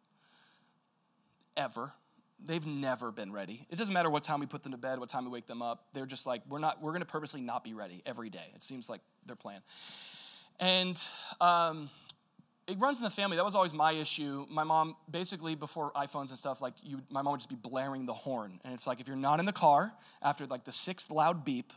Ever. 1.56 1.92
They've 2.44 2.66
never 2.66 3.10
been 3.10 3.32
ready. 3.32 3.66
It 3.68 3.76
doesn't 3.76 3.92
matter 3.92 4.10
what 4.10 4.22
time 4.22 4.38
we 4.38 4.46
put 4.46 4.62
them 4.62 4.72
to 4.72 4.78
bed, 4.78 5.00
what 5.00 5.08
time 5.08 5.24
we 5.24 5.30
wake 5.30 5.46
them 5.46 5.60
up. 5.60 5.86
They're 5.92 6.06
just 6.06 6.24
like, 6.24 6.42
we're 6.48 6.60
not, 6.60 6.80
we're 6.80 6.92
gonna 6.92 7.04
purposely 7.04 7.40
not 7.40 7.64
be 7.64 7.74
ready 7.74 8.00
every 8.06 8.30
day. 8.30 8.52
It 8.54 8.62
seems 8.62 8.88
like 8.88 9.00
their 9.26 9.36
plan. 9.36 9.60
And 10.60 11.02
um, 11.40 11.90
it 12.68 12.78
runs 12.78 12.98
in 12.98 13.04
the 13.04 13.10
family. 13.10 13.36
That 13.36 13.44
was 13.44 13.56
always 13.56 13.74
my 13.74 13.92
issue. 13.92 14.46
My 14.48 14.62
mom, 14.62 14.96
basically, 15.10 15.56
before 15.56 15.90
iPhones 15.92 16.30
and 16.30 16.38
stuff, 16.38 16.60
like 16.60 16.74
you, 16.82 17.02
my 17.10 17.22
mom 17.22 17.32
would 17.32 17.40
just 17.40 17.48
be 17.48 17.56
blaring 17.56 18.06
the 18.06 18.12
horn. 18.12 18.60
And 18.64 18.72
it's 18.72 18.86
like, 18.86 19.00
if 19.00 19.08
you're 19.08 19.16
not 19.16 19.40
in 19.40 19.46
the 19.46 19.52
car 19.52 19.92
after 20.22 20.46
like 20.46 20.64
the 20.64 20.72
sixth 20.72 21.10
loud 21.10 21.44
beep, 21.44 21.72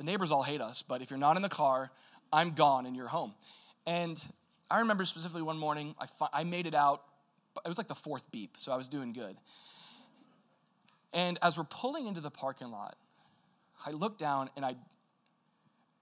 the 0.00 0.04
neighbors 0.04 0.30
all 0.30 0.42
hate 0.42 0.62
us, 0.62 0.80
but 0.80 1.02
if 1.02 1.10
you're 1.10 1.18
not 1.18 1.36
in 1.36 1.42
the 1.42 1.50
car, 1.50 1.90
I'm 2.32 2.52
gone 2.52 2.86
and 2.86 2.96
you're 2.96 3.06
home. 3.06 3.34
And 3.86 4.18
I 4.70 4.80
remember 4.80 5.04
specifically 5.04 5.42
one 5.42 5.58
morning, 5.58 5.94
I, 6.00 6.06
fi- 6.06 6.30
I 6.32 6.42
made 6.42 6.66
it 6.66 6.74
out. 6.74 7.02
It 7.62 7.68
was 7.68 7.76
like 7.76 7.86
the 7.86 7.94
fourth 7.94 8.32
beep, 8.32 8.56
so 8.56 8.72
I 8.72 8.78
was 8.78 8.88
doing 8.88 9.12
good. 9.12 9.36
And 11.12 11.38
as 11.42 11.58
we're 11.58 11.64
pulling 11.64 12.06
into 12.06 12.22
the 12.22 12.30
parking 12.30 12.70
lot, 12.70 12.96
I 13.84 13.90
looked 13.90 14.18
down 14.18 14.48
and 14.56 14.64
I, 14.64 14.74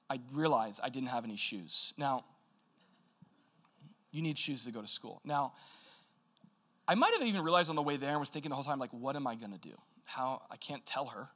I 0.09 0.21
realized 0.33 0.81
I 0.85 0.91
didn't 0.91 1.09
have 1.09 1.25
any 1.25 1.37
shoes. 1.37 1.93
Now, 1.99 2.25
you 4.13 4.23
need 4.23 4.39
shoes 4.39 4.65
to 4.67 4.71
go 4.71 4.81
to 4.81 4.87
school. 4.87 5.21
Now, 5.25 5.55
I 6.87 6.95
might 6.95 7.15
have 7.19 7.27
even 7.27 7.43
realized 7.43 7.69
on 7.69 7.75
the 7.75 7.83
way 7.83 7.97
there 7.97 8.11
and 8.11 8.21
was 8.21 8.31
thinking 8.31 8.51
the 8.51 8.55
whole 8.55 8.63
time, 8.63 8.79
like, 8.79 8.93
what 8.93 9.17
am 9.17 9.27
I 9.27 9.35
gonna 9.35 9.59
do? 9.59 9.77
How, 10.05 10.43
I 10.53 10.57
can't 10.57 10.87
tell 10.87 11.07
her. 11.07 11.31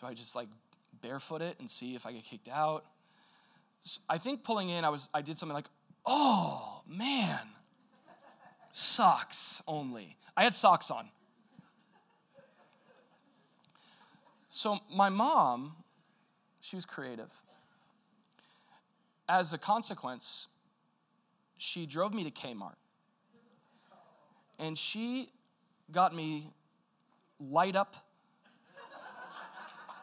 Do 0.00 0.06
I 0.06 0.14
just 0.14 0.34
like 0.34 0.48
barefoot 1.02 1.42
it 1.42 1.56
and 1.60 1.68
see 1.68 1.94
if 1.94 2.06
I 2.06 2.12
get 2.12 2.24
kicked 2.24 2.48
out? 2.48 2.84
So 3.82 4.00
I 4.08 4.18
think 4.18 4.44
pulling 4.44 4.68
in, 4.68 4.84
I 4.84 4.88
was 4.88 5.08
I 5.12 5.22
did 5.22 5.36
something 5.36 5.54
like, 5.54 5.68
oh 6.06 6.82
man, 6.86 7.40
socks 8.70 9.62
only. 9.66 10.16
I 10.36 10.44
had 10.44 10.54
socks 10.54 10.90
on. 10.90 11.08
So 14.48 14.78
my 14.92 15.08
mom, 15.08 15.76
she 16.60 16.76
was 16.76 16.84
creative. 16.84 17.32
As 19.28 19.52
a 19.52 19.58
consequence, 19.58 20.48
she 21.56 21.86
drove 21.86 22.12
me 22.12 22.24
to 22.24 22.30
Kmart. 22.30 22.74
And 24.58 24.76
she 24.76 25.28
got 25.92 26.14
me 26.14 26.48
light 27.38 27.76
up 27.76 27.96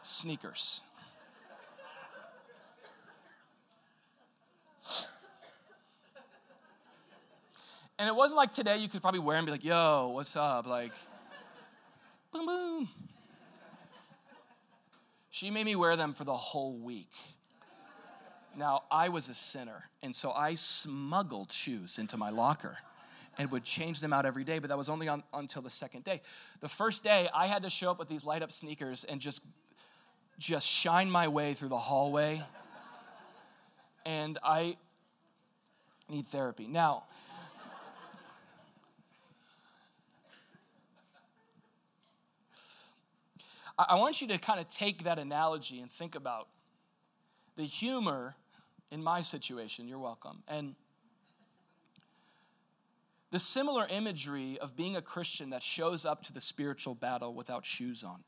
sneakers. 0.08 0.82
And 8.00 8.08
it 8.08 8.16
wasn't 8.16 8.38
like 8.38 8.52
today 8.52 8.78
you 8.78 8.88
could 8.88 9.02
probably 9.02 9.20
wear 9.20 9.38
and 9.38 9.46
be 9.46 9.52
like, 9.52 9.66
yo, 9.66 10.12
what's 10.14 10.36
up? 10.36 10.68
Like, 10.68 10.92
boom, 12.32 12.46
boom. 12.46 12.90
She 15.32 15.50
made 15.52 15.66
me 15.66 15.76
wear 15.76 15.96
them 15.96 16.14
for 16.14 16.24
the 16.24 16.34
whole 16.34 16.78
week. 16.78 17.12
Now, 18.56 18.84
I 18.90 19.10
was 19.10 19.30
a 19.30 19.36
sinner, 19.36 19.84
and 20.02 20.16
so 20.16 20.32
I 20.32 20.56
smuggled 20.56 21.52
shoes 21.52 22.00
into 22.00 22.18
my 22.18 22.32
locker 22.32 22.78
and 23.38 23.52
would 23.52 23.64
change 23.64 24.00
them 24.00 24.14
out 24.14 24.26
every 24.26 24.44
day, 24.44 24.58
but 24.58 24.70
that 24.70 24.78
was 24.78 24.90
only 24.90 25.08
on, 25.08 25.24
until 25.34 25.62
the 25.62 25.70
second 25.70 26.04
day. 26.04 26.22
The 26.60 26.70
first 26.70 27.04
day, 27.04 27.30
I 27.36 27.46
had 27.46 27.62
to 27.64 27.70
show 27.70 27.92
up 27.92 28.00
with 28.00 28.10
these 28.10 28.26
light 28.26 28.42
up 28.42 28.52
sneakers 28.52 29.04
and 29.04 29.22
just, 29.22 29.46
just 30.40 30.68
shine 30.68 31.10
my 31.10 31.28
way 31.28 31.54
through 31.54 31.70
the 31.70 31.78
hallway. 31.78 32.42
And 34.06 34.38
I 34.44 34.78
need 36.10 36.26
therapy. 36.26 36.68
Now, 36.68 37.04
I 43.78 43.96
want 43.96 44.22
you 44.22 44.28
to 44.30 44.38
kind 44.40 44.60
of 44.60 44.68
take 44.70 45.04
that 45.04 45.20
analogy 45.20 45.82
and 45.82 45.92
think 45.92 46.16
about 46.16 46.48
the 47.58 47.64
humor 47.64 48.36
in 48.92 49.04
my 49.04 49.22
situation. 49.22 49.88
You're 49.88 50.00
welcome. 50.00 50.42
And 50.48 50.76
the 53.30 53.40
similar 53.40 53.86
imagery 53.90 54.58
of 54.60 54.76
being 54.76 54.96
a 54.96 55.02
Christian 55.02 55.50
that 55.50 55.62
shows 55.62 56.06
up 56.06 56.24
to 56.24 56.34
the 56.34 56.42
spiritual 56.42 56.96
battle 56.96 57.34
without 57.34 57.66
shoes 57.66 58.04
on. 58.04 58.24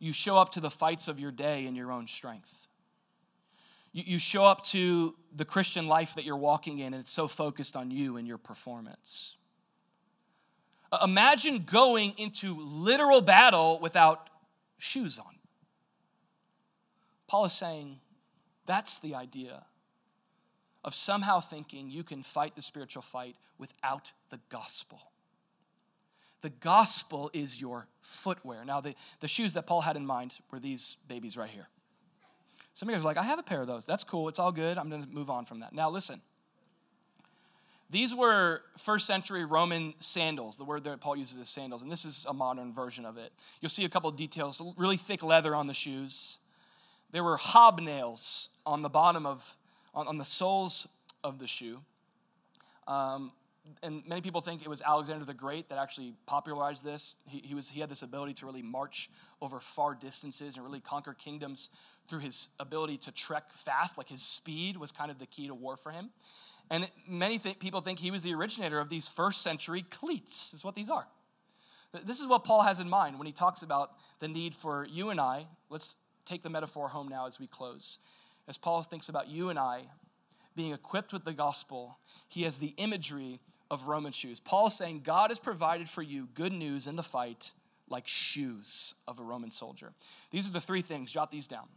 You 0.00 0.12
show 0.12 0.36
up 0.36 0.50
to 0.52 0.60
the 0.60 0.70
fights 0.70 1.06
of 1.06 1.20
your 1.20 1.30
day 1.30 1.66
in 1.66 1.76
your 1.76 1.92
own 1.92 2.08
strength. 2.08 2.66
You, 3.92 4.02
you 4.06 4.18
show 4.18 4.44
up 4.44 4.64
to 4.64 5.14
the 5.34 5.44
Christian 5.44 5.86
life 5.86 6.16
that 6.16 6.24
you're 6.24 6.36
walking 6.36 6.80
in, 6.80 6.94
and 6.94 7.02
it's 7.02 7.10
so 7.10 7.28
focused 7.28 7.76
on 7.76 7.92
you 7.92 8.16
and 8.16 8.26
your 8.26 8.38
performance. 8.38 9.36
Imagine 11.04 11.64
going 11.70 12.14
into 12.16 12.56
literal 12.60 13.20
battle 13.20 13.78
without 13.80 14.28
shoes 14.78 15.18
on. 15.18 15.36
Paul 17.28 17.44
is 17.44 17.52
saying 17.52 18.00
that's 18.66 18.98
the 18.98 19.14
idea 19.14 19.64
of 20.82 20.94
somehow 20.94 21.40
thinking 21.40 21.90
you 21.90 22.02
can 22.02 22.22
fight 22.22 22.56
the 22.56 22.62
spiritual 22.62 23.02
fight 23.02 23.36
without 23.58 24.12
the 24.30 24.40
gospel. 24.48 25.09
The 26.42 26.50
gospel 26.50 27.30
is 27.32 27.60
your 27.60 27.86
footwear. 28.00 28.64
Now, 28.64 28.80
the, 28.80 28.94
the 29.20 29.28
shoes 29.28 29.54
that 29.54 29.66
Paul 29.66 29.82
had 29.82 29.96
in 29.96 30.06
mind 30.06 30.38
were 30.50 30.58
these 30.58 30.96
babies 31.08 31.36
right 31.36 31.50
here. 31.50 31.68
Some 32.72 32.88
of 32.88 32.92
you 32.92 32.96
guys 32.96 33.04
are 33.04 33.08
like, 33.08 33.18
I 33.18 33.24
have 33.24 33.38
a 33.38 33.42
pair 33.42 33.60
of 33.60 33.66
those. 33.66 33.84
That's 33.84 34.04
cool. 34.04 34.28
It's 34.28 34.38
all 34.38 34.52
good. 34.52 34.78
I'm 34.78 34.88
going 34.88 35.02
to 35.02 35.08
move 35.08 35.28
on 35.28 35.44
from 35.44 35.60
that. 35.60 35.74
Now, 35.74 35.90
listen. 35.90 36.20
These 37.90 38.14
were 38.14 38.62
first 38.78 39.06
century 39.06 39.44
Roman 39.44 39.94
sandals, 39.98 40.56
the 40.56 40.64
word 40.64 40.84
that 40.84 41.00
Paul 41.00 41.16
uses 41.16 41.38
is 41.38 41.48
sandals, 41.48 41.82
and 41.82 41.90
this 41.90 42.04
is 42.04 42.24
a 42.24 42.32
modern 42.32 42.72
version 42.72 43.04
of 43.04 43.18
it. 43.18 43.32
You'll 43.60 43.68
see 43.68 43.84
a 43.84 43.88
couple 43.88 44.08
of 44.08 44.16
details 44.16 44.62
really 44.76 44.96
thick 44.96 45.24
leather 45.24 45.56
on 45.56 45.66
the 45.66 45.74
shoes. 45.74 46.38
There 47.10 47.24
were 47.24 47.36
hobnails 47.36 48.50
on 48.64 48.82
the 48.82 48.88
bottom 48.88 49.26
of, 49.26 49.56
on, 49.92 50.06
on 50.06 50.18
the 50.18 50.24
soles 50.24 50.86
of 51.24 51.40
the 51.40 51.48
shoe. 51.48 51.80
Um, 52.86 53.32
and 53.82 54.06
many 54.06 54.20
people 54.20 54.40
think 54.40 54.62
it 54.62 54.68
was 54.68 54.82
Alexander 54.82 55.24
the 55.24 55.34
Great 55.34 55.68
that 55.68 55.78
actually 55.78 56.14
popularized 56.26 56.84
this. 56.84 57.16
He, 57.26 57.38
he, 57.38 57.54
was, 57.54 57.68
he 57.68 57.80
had 57.80 57.90
this 57.90 58.02
ability 58.02 58.34
to 58.34 58.46
really 58.46 58.62
march 58.62 59.10
over 59.40 59.58
far 59.58 59.94
distances 59.94 60.56
and 60.56 60.64
really 60.64 60.80
conquer 60.80 61.14
kingdoms 61.14 61.70
through 62.08 62.20
his 62.20 62.54
ability 62.58 62.98
to 62.98 63.12
trek 63.12 63.52
fast. 63.52 63.98
Like 63.98 64.08
his 64.08 64.22
speed 64.22 64.76
was 64.76 64.92
kind 64.92 65.10
of 65.10 65.18
the 65.18 65.26
key 65.26 65.46
to 65.48 65.54
war 65.54 65.76
for 65.76 65.92
him. 65.92 66.10
And 66.70 66.88
many 67.08 67.38
th- 67.38 67.58
people 67.58 67.80
think 67.80 67.98
he 67.98 68.10
was 68.10 68.22
the 68.22 68.34
originator 68.34 68.78
of 68.78 68.88
these 68.88 69.08
first 69.08 69.42
century 69.42 69.82
cleats, 69.90 70.54
is 70.54 70.64
what 70.64 70.74
these 70.74 70.90
are. 70.90 71.06
This 72.04 72.20
is 72.20 72.26
what 72.28 72.44
Paul 72.44 72.62
has 72.62 72.78
in 72.78 72.88
mind 72.88 73.18
when 73.18 73.26
he 73.26 73.32
talks 73.32 73.62
about 73.62 73.90
the 74.20 74.28
need 74.28 74.54
for 74.54 74.86
you 74.88 75.10
and 75.10 75.20
I. 75.20 75.46
Let's 75.68 75.96
take 76.24 76.42
the 76.42 76.50
metaphor 76.50 76.88
home 76.88 77.08
now 77.08 77.26
as 77.26 77.40
we 77.40 77.48
close. 77.48 77.98
As 78.46 78.56
Paul 78.56 78.82
thinks 78.82 79.08
about 79.08 79.28
you 79.28 79.48
and 79.48 79.58
I 79.58 79.82
being 80.54 80.72
equipped 80.72 81.12
with 81.12 81.24
the 81.24 81.32
gospel, 81.32 81.98
he 82.28 82.42
has 82.42 82.58
the 82.58 82.74
imagery 82.76 83.40
of 83.70 83.86
Roman 83.86 84.12
shoes. 84.12 84.40
Paul 84.40 84.68
saying 84.70 85.02
God 85.04 85.30
has 85.30 85.38
provided 85.38 85.88
for 85.88 86.02
you 86.02 86.28
good 86.34 86.52
news 86.52 86.86
in 86.86 86.96
the 86.96 87.02
fight 87.02 87.52
like 87.88 88.06
shoes 88.06 88.94
of 89.06 89.18
a 89.18 89.22
Roman 89.22 89.50
soldier. 89.50 89.92
These 90.30 90.48
are 90.48 90.52
the 90.52 90.60
three 90.60 90.80
things, 90.80 91.12
jot 91.12 91.30
these 91.30 91.46
down. 91.46 91.68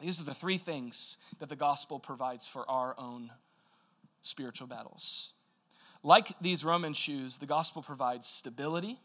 These 0.00 0.20
are 0.20 0.24
the 0.24 0.34
three 0.34 0.58
things 0.58 1.18
that 1.38 1.48
the 1.48 1.56
gospel 1.56 1.98
provides 1.98 2.46
for 2.46 2.68
our 2.70 2.94
own 2.98 3.30
spiritual 4.22 4.66
battles. 4.66 5.32
Like 6.02 6.38
these 6.40 6.64
Roman 6.64 6.92
shoes, 6.92 7.38
the 7.38 7.46
gospel 7.46 7.82
provides 7.82 8.26
stability, 8.26 8.98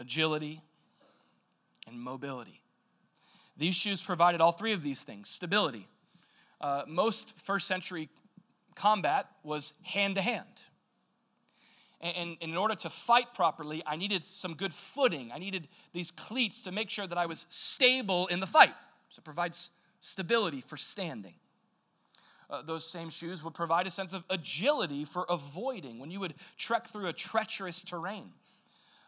agility, 0.00 0.60
and 1.86 2.00
mobility. 2.00 2.60
These 3.56 3.76
shoes 3.76 4.02
provided 4.02 4.40
all 4.40 4.52
three 4.52 4.72
of 4.72 4.82
these 4.82 5.04
things 5.04 5.28
stability. 5.28 5.86
Uh, 6.60 6.82
most 6.86 7.38
first 7.38 7.66
century 7.66 8.08
combat 8.74 9.26
was 9.42 9.74
hand 9.84 10.16
to 10.16 10.22
hand. 10.22 10.46
And 12.00 12.38
in 12.40 12.56
order 12.56 12.74
to 12.76 12.88
fight 12.88 13.34
properly, 13.34 13.82
I 13.84 13.96
needed 13.96 14.24
some 14.24 14.54
good 14.54 14.72
footing. 14.72 15.30
I 15.34 15.38
needed 15.38 15.68
these 15.92 16.10
cleats 16.10 16.62
to 16.62 16.72
make 16.72 16.88
sure 16.88 17.06
that 17.06 17.18
I 17.18 17.26
was 17.26 17.44
stable 17.50 18.26
in 18.28 18.40
the 18.40 18.46
fight. 18.46 18.72
So 19.10 19.20
it 19.20 19.24
provides 19.24 19.72
stability 20.00 20.62
for 20.62 20.78
standing 20.78 21.34
uh, 22.50 22.62
those 22.62 22.84
same 22.84 23.10
shoes 23.10 23.44
would 23.44 23.54
provide 23.54 23.86
a 23.86 23.90
sense 23.90 24.12
of 24.12 24.24
agility 24.28 25.04
for 25.04 25.24
avoiding 25.30 25.98
when 25.98 26.10
you 26.10 26.20
would 26.20 26.34
trek 26.58 26.86
through 26.86 27.06
a 27.06 27.12
treacherous 27.12 27.82
terrain. 27.82 28.32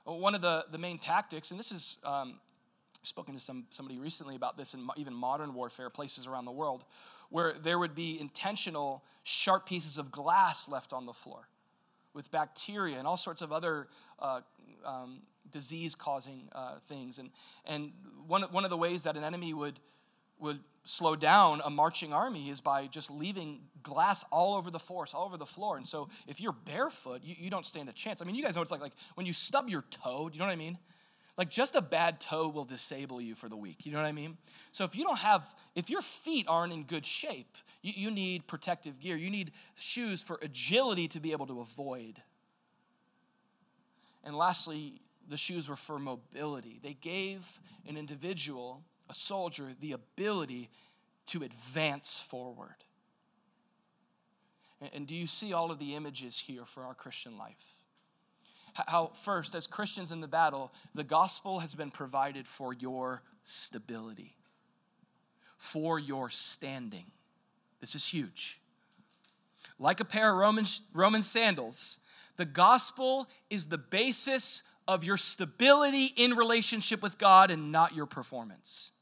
Uh, 0.06 0.12
one 0.12 0.34
of 0.34 0.40
the, 0.40 0.64
the 0.70 0.78
main 0.78 0.98
tactics, 0.98 1.50
and 1.50 1.58
this 1.58 1.72
is 1.72 1.98
um, 2.04 2.40
spoken 3.02 3.34
to 3.34 3.40
some, 3.40 3.64
somebody 3.70 3.98
recently 3.98 4.36
about 4.36 4.56
this 4.56 4.74
in 4.74 4.88
even 4.96 5.14
modern 5.14 5.54
warfare, 5.54 5.90
places 5.90 6.26
around 6.26 6.44
the 6.44 6.52
world, 6.52 6.84
where 7.30 7.52
there 7.52 7.78
would 7.78 7.94
be 7.94 8.20
intentional 8.20 9.02
sharp 9.24 9.66
pieces 9.66 9.98
of 9.98 10.10
glass 10.10 10.68
left 10.68 10.92
on 10.92 11.06
the 11.06 11.12
floor 11.12 11.48
with 12.14 12.30
bacteria 12.30 12.98
and 12.98 13.06
all 13.06 13.16
sorts 13.16 13.42
of 13.42 13.52
other 13.52 13.88
uh, 14.18 14.40
um, 14.84 15.22
disease 15.50 15.94
causing 15.94 16.48
uh, 16.52 16.76
things. 16.86 17.18
And, 17.18 17.30
and 17.66 17.92
one, 18.26 18.42
one 18.42 18.64
of 18.64 18.70
the 18.70 18.76
ways 18.76 19.04
that 19.04 19.16
an 19.16 19.24
enemy 19.24 19.54
would, 19.54 19.78
would 20.38 20.60
slow 20.84 21.16
down 21.16 21.60
a 21.64 21.70
marching 21.70 22.12
army 22.12 22.48
is 22.48 22.60
by 22.60 22.86
just 22.86 23.10
leaving 23.10 23.60
glass 23.82 24.24
all 24.30 24.54
over 24.54 24.70
the 24.70 24.78
force, 24.78 25.14
all 25.14 25.24
over 25.24 25.36
the 25.36 25.46
floor. 25.46 25.76
And 25.76 25.86
so 25.86 26.08
if 26.26 26.40
you're 26.40 26.52
barefoot, 26.52 27.20
you, 27.24 27.34
you 27.38 27.50
don't 27.50 27.66
stand 27.66 27.88
a 27.88 27.92
chance. 27.92 28.20
I 28.20 28.24
mean, 28.24 28.34
you 28.34 28.44
guys 28.44 28.56
know 28.56 28.62
it's 28.62 28.70
like, 28.70 28.80
like 28.80 28.94
when 29.14 29.26
you 29.26 29.32
stub 29.32 29.68
your 29.68 29.84
toe, 29.90 30.28
do 30.28 30.34
you 30.34 30.38
know 30.40 30.46
what 30.46 30.52
I 30.52 30.56
mean? 30.56 30.78
Like 31.38 31.48
just 31.48 31.74
a 31.74 31.80
bad 31.80 32.20
toe 32.20 32.48
will 32.48 32.64
disable 32.64 33.20
you 33.20 33.34
for 33.34 33.48
the 33.48 33.56
week. 33.56 33.86
You 33.86 33.92
know 33.92 33.98
what 33.98 34.06
I 34.06 34.12
mean? 34.12 34.36
So 34.70 34.84
if 34.84 34.94
you 34.94 35.04
don't 35.04 35.18
have, 35.18 35.44
if 35.74 35.88
your 35.88 36.02
feet 36.02 36.46
aren't 36.48 36.72
in 36.72 36.84
good 36.84 37.06
shape, 37.06 37.56
you, 37.80 37.92
you 37.96 38.10
need 38.10 38.46
protective 38.46 39.00
gear. 39.00 39.16
You 39.16 39.30
need 39.30 39.52
shoes 39.74 40.22
for 40.22 40.38
agility 40.42 41.08
to 41.08 41.20
be 41.20 41.32
able 41.32 41.46
to 41.46 41.60
avoid. 41.60 42.20
And 44.24 44.36
lastly, 44.36 45.00
the 45.28 45.38
shoes 45.38 45.68
were 45.68 45.76
for 45.76 45.98
mobility. 45.98 46.80
They 46.82 46.94
gave 46.94 47.60
an 47.88 47.96
individual 47.96 48.82
a 49.08 49.14
soldier 49.14 49.68
the 49.80 49.92
ability 49.92 50.70
to 51.26 51.42
advance 51.42 52.20
forward. 52.20 52.76
And 54.94 55.06
do 55.06 55.14
you 55.14 55.26
see 55.26 55.52
all 55.52 55.70
of 55.70 55.78
the 55.78 55.94
images 55.94 56.38
here 56.38 56.64
for 56.64 56.84
our 56.84 56.94
Christian 56.94 57.38
life? 57.38 57.81
How, 58.74 59.10
first, 59.14 59.54
as 59.54 59.66
Christians 59.66 60.12
in 60.12 60.20
the 60.20 60.28
battle, 60.28 60.72
the 60.94 61.04
gospel 61.04 61.60
has 61.60 61.74
been 61.74 61.90
provided 61.90 62.48
for 62.48 62.72
your 62.72 63.22
stability, 63.42 64.36
for 65.56 65.98
your 65.98 66.30
standing. 66.30 67.04
This 67.80 67.94
is 67.94 68.06
huge. 68.06 68.60
Like 69.78 70.00
a 70.00 70.04
pair 70.04 70.30
of 70.30 70.38
Roman, 70.38 70.64
Roman 70.94 71.22
sandals, 71.22 72.00
the 72.36 72.44
gospel 72.44 73.28
is 73.50 73.66
the 73.66 73.78
basis 73.78 74.62
of 74.88 75.04
your 75.04 75.16
stability 75.16 76.10
in 76.16 76.34
relationship 76.34 77.02
with 77.02 77.18
God 77.18 77.50
and 77.50 77.70
not 77.70 77.94
your 77.94 78.06
performance. 78.06 78.92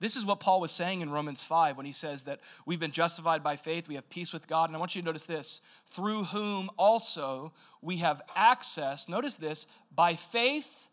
This 0.00 0.14
is 0.14 0.24
what 0.24 0.38
Paul 0.38 0.60
was 0.60 0.70
saying 0.70 1.00
in 1.00 1.10
Romans 1.10 1.42
5 1.42 1.76
when 1.76 1.86
he 1.86 1.92
says 1.92 2.24
that 2.24 2.40
we've 2.64 2.78
been 2.78 2.92
justified 2.92 3.42
by 3.42 3.56
faith, 3.56 3.88
we 3.88 3.96
have 3.96 4.08
peace 4.08 4.32
with 4.32 4.46
God. 4.46 4.68
And 4.68 4.76
I 4.76 4.78
want 4.78 4.94
you 4.94 5.02
to 5.02 5.06
notice 5.06 5.24
this 5.24 5.60
through 5.86 6.24
whom 6.24 6.70
also 6.76 7.52
we 7.82 7.98
have 7.98 8.22
access, 8.34 9.08
notice 9.08 9.36
this, 9.36 9.66
by 9.94 10.14
faith 10.14 10.88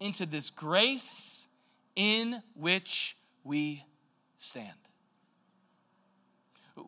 into 0.00 0.26
this 0.26 0.50
grace 0.50 1.48
in 1.96 2.40
which 2.54 3.16
we 3.44 3.84
stand. 4.36 4.68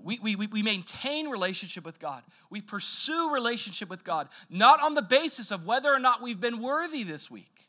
We, 0.03 0.21
we, 0.23 0.37
we 0.37 0.63
maintain 0.63 1.29
relationship 1.29 1.85
with 1.85 1.99
God. 1.99 2.23
We 2.49 2.61
pursue 2.61 3.33
relationship 3.35 3.91
with 3.91 4.05
God, 4.05 4.29
not 4.49 4.81
on 4.81 4.95
the 4.95 5.03
basis 5.03 5.51
of 5.51 5.67
whether 5.67 5.93
or 5.93 5.99
not 5.99 6.23
we've 6.23 6.41
been 6.41 6.63
worthy 6.63 7.03
this 7.03 7.31
week. 7.31 7.69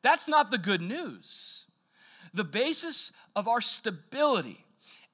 That's 0.00 0.26
not 0.26 0.50
the 0.50 0.58
good 0.58 0.80
news 0.80 1.64
the 2.34 2.44
basis 2.44 3.12
of 3.36 3.48
our 3.48 3.60
stability. 3.60 4.63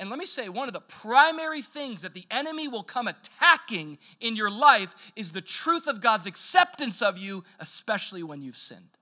And 0.00 0.08
let 0.08 0.18
me 0.18 0.24
say, 0.24 0.48
one 0.48 0.66
of 0.66 0.72
the 0.72 0.80
primary 0.80 1.60
things 1.60 2.02
that 2.02 2.14
the 2.14 2.24
enemy 2.30 2.66
will 2.66 2.82
come 2.82 3.06
attacking 3.06 3.98
in 4.20 4.34
your 4.34 4.50
life 4.50 5.12
is 5.14 5.30
the 5.30 5.42
truth 5.42 5.86
of 5.86 6.00
God's 6.00 6.26
acceptance 6.26 7.02
of 7.02 7.18
you, 7.18 7.44
especially 7.60 8.22
when 8.22 8.42
you've 8.42 8.56
sinned. 8.56 8.98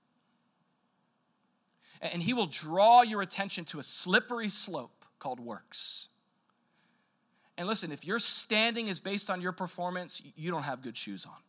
And 2.01 2.21
he 2.21 2.33
will 2.33 2.47
draw 2.47 3.01
your 3.01 3.21
attention 3.21 3.63
to 3.65 3.79
a 3.79 3.83
slippery 3.83 4.49
slope 4.49 5.05
called 5.19 5.39
works. 5.39 6.09
And 7.57 7.67
listen, 7.67 7.91
if 7.91 8.05
your 8.05 8.19
standing 8.19 8.89
is 8.89 8.99
based 8.99 9.29
on 9.29 9.41
your 9.41 9.53
performance, 9.53 10.21
you 10.35 10.51
don't 10.51 10.63
have 10.63 10.81
good 10.81 10.97
shoes 10.97 11.25
on 11.25 11.41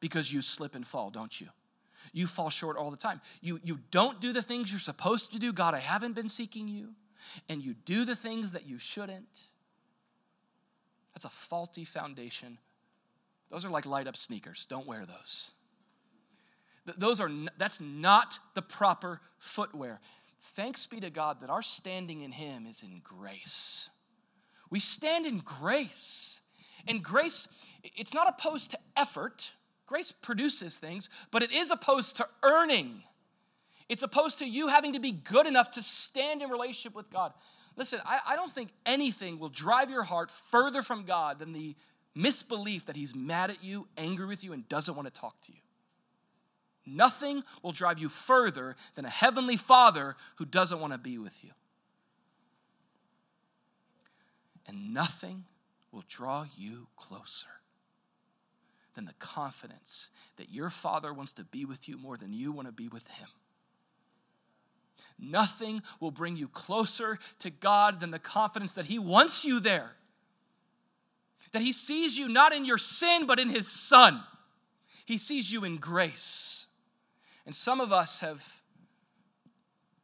because 0.00 0.32
you 0.32 0.42
slip 0.42 0.74
and 0.74 0.86
fall, 0.86 1.10
don't 1.10 1.40
you? 1.40 1.48
you 2.12 2.26
fall 2.26 2.50
short 2.50 2.76
all 2.76 2.90
the 2.90 2.96
time. 2.96 3.20
You, 3.40 3.60
you 3.62 3.80
don't 3.90 4.20
do 4.20 4.32
the 4.32 4.42
things 4.42 4.72
you're 4.72 4.80
supposed 4.80 5.32
to 5.32 5.38
do. 5.38 5.52
God, 5.52 5.74
I 5.74 5.78
haven't 5.78 6.14
been 6.14 6.28
seeking 6.28 6.68
you. 6.68 6.94
And 7.48 7.62
you 7.62 7.74
do 7.74 8.04
the 8.04 8.16
things 8.16 8.52
that 8.52 8.66
you 8.66 8.78
shouldn't. 8.78 9.46
That's 11.14 11.24
a 11.24 11.30
faulty 11.30 11.84
foundation. 11.84 12.58
Those 13.50 13.64
are 13.64 13.70
like 13.70 13.86
light 13.86 14.06
up 14.06 14.16
sneakers. 14.16 14.66
Don't 14.68 14.86
wear 14.86 15.06
those. 15.06 15.52
Those 16.98 17.20
are, 17.20 17.30
that's 17.58 17.80
not 17.80 18.38
the 18.54 18.62
proper 18.62 19.20
footwear. 19.38 20.00
thanks 20.40 20.86
be 20.86 21.00
to 21.00 21.10
God 21.10 21.40
that 21.40 21.50
our 21.50 21.62
standing 21.62 22.20
in 22.20 22.32
Him 22.32 22.66
is 22.66 22.82
in 22.82 23.00
grace. 23.02 23.90
We 24.70 24.78
stand 24.78 25.26
in 25.26 25.38
grace. 25.38 26.42
And 26.86 27.02
grace, 27.02 27.48
it's 27.82 28.14
not 28.14 28.28
opposed 28.28 28.70
to 28.72 28.78
effort. 28.96 29.50
Grace 29.86 30.12
produces 30.12 30.78
things, 30.78 31.10
but 31.30 31.42
it 31.42 31.52
is 31.52 31.70
opposed 31.70 32.16
to 32.18 32.26
earning. 32.42 33.02
It's 33.88 34.02
opposed 34.02 34.40
to 34.40 34.48
you 34.48 34.68
having 34.68 34.94
to 34.94 35.00
be 35.00 35.12
good 35.12 35.46
enough 35.46 35.72
to 35.72 35.82
stand 35.82 36.42
in 36.42 36.50
relationship 36.50 36.94
with 36.94 37.10
God. 37.10 37.32
Listen, 37.76 38.00
I, 38.04 38.20
I 38.30 38.36
don't 38.36 38.50
think 38.50 38.70
anything 38.84 39.38
will 39.38 39.48
drive 39.48 39.90
your 39.90 40.02
heart 40.02 40.30
further 40.30 40.82
from 40.82 41.04
God 41.04 41.38
than 41.38 41.52
the 41.52 41.76
misbelief 42.14 42.86
that 42.86 42.96
He's 42.96 43.14
mad 43.14 43.50
at 43.50 43.62
you, 43.62 43.86
angry 43.96 44.26
with 44.26 44.42
you, 44.42 44.52
and 44.52 44.68
doesn't 44.68 44.96
want 44.96 45.06
to 45.06 45.20
talk 45.20 45.40
to 45.42 45.52
you. 45.52 45.58
Nothing 46.86 47.42
will 47.62 47.72
drive 47.72 47.98
you 47.98 48.08
further 48.08 48.76
than 48.94 49.04
a 49.04 49.10
heavenly 49.10 49.56
Father 49.56 50.16
who 50.36 50.44
doesn't 50.44 50.80
want 50.80 50.92
to 50.92 50.98
be 50.98 51.18
with 51.18 51.44
you. 51.44 51.50
And 54.66 54.94
nothing 54.94 55.44
will 55.92 56.04
draw 56.08 56.46
you 56.56 56.88
closer 56.96 57.48
than 58.94 59.04
the 59.04 59.14
confidence 59.14 60.10
that 60.36 60.50
your 60.50 60.70
Father 60.70 61.12
wants 61.12 61.32
to 61.34 61.44
be 61.44 61.64
with 61.64 61.88
you 61.88 61.98
more 61.98 62.16
than 62.16 62.32
you 62.32 62.52
want 62.52 62.66
to 62.66 62.72
be 62.72 62.88
with 62.88 63.06
Him. 63.08 63.28
Nothing 65.18 65.82
will 66.00 66.10
bring 66.10 66.36
you 66.36 66.48
closer 66.48 67.18
to 67.38 67.50
God 67.50 68.00
than 68.00 68.10
the 68.10 68.18
confidence 68.18 68.74
that 68.74 68.84
He 68.84 68.98
wants 68.98 69.44
you 69.44 69.60
there. 69.60 69.92
That 71.52 71.62
He 71.62 71.72
sees 71.72 72.18
you 72.18 72.28
not 72.28 72.52
in 72.54 72.64
your 72.64 72.78
sin, 72.78 73.26
but 73.26 73.40
in 73.40 73.48
His 73.48 73.66
Son. 73.66 74.20
He 75.06 75.18
sees 75.18 75.52
you 75.52 75.64
in 75.64 75.76
grace. 75.76 76.66
And 77.46 77.54
some 77.54 77.80
of 77.80 77.92
us 77.92 78.20
have 78.20 78.62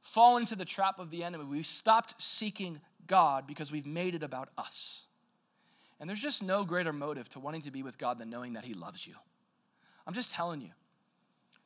fallen 0.00 0.42
into 0.42 0.56
the 0.56 0.64
trap 0.64 0.98
of 0.98 1.10
the 1.10 1.24
enemy. 1.24 1.44
We've 1.44 1.66
stopped 1.66 2.20
seeking 2.22 2.80
God 3.06 3.46
because 3.46 3.72
we've 3.72 3.86
made 3.86 4.14
it 4.14 4.22
about 4.22 4.48
us. 4.56 5.06
And 6.00 6.08
there's 6.08 6.20
just 6.20 6.42
no 6.42 6.64
greater 6.64 6.92
motive 6.92 7.28
to 7.30 7.40
wanting 7.40 7.60
to 7.62 7.70
be 7.70 7.82
with 7.82 7.98
God 7.98 8.18
than 8.18 8.30
knowing 8.30 8.54
that 8.54 8.64
He 8.64 8.74
loves 8.74 9.06
you. 9.06 9.14
I'm 10.06 10.14
just 10.14 10.30
telling 10.30 10.60
you. 10.60 10.70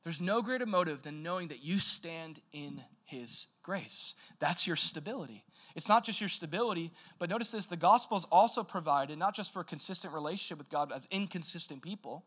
There's 0.06 0.20
no 0.20 0.40
greater 0.40 0.66
motive 0.66 1.02
than 1.02 1.24
knowing 1.24 1.48
that 1.48 1.64
you 1.64 1.78
stand 1.78 2.38
in 2.52 2.80
His 3.06 3.48
grace. 3.64 4.14
That's 4.38 4.64
your 4.64 4.76
stability. 4.76 5.42
It's 5.74 5.88
not 5.88 6.04
just 6.04 6.20
your 6.20 6.28
stability, 6.28 6.92
but 7.18 7.28
notice 7.28 7.50
this 7.50 7.66
the 7.66 7.76
gospel 7.76 8.16
is 8.16 8.24
also 8.30 8.62
provided 8.62 9.18
not 9.18 9.34
just 9.34 9.52
for 9.52 9.62
a 9.62 9.64
consistent 9.64 10.14
relationship 10.14 10.58
with 10.58 10.70
God 10.70 10.92
as 10.92 11.08
inconsistent 11.10 11.82
people. 11.82 12.24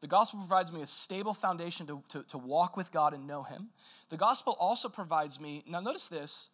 The 0.00 0.06
gospel 0.06 0.38
provides 0.38 0.72
me 0.72 0.80
a 0.80 0.86
stable 0.86 1.34
foundation 1.34 1.88
to, 1.88 2.04
to, 2.10 2.22
to 2.22 2.38
walk 2.38 2.76
with 2.76 2.92
God 2.92 3.14
and 3.14 3.26
know 3.26 3.42
Him. 3.42 3.70
The 4.10 4.16
gospel 4.16 4.56
also 4.60 4.88
provides 4.88 5.40
me, 5.40 5.64
now 5.66 5.80
notice 5.80 6.06
this, 6.06 6.50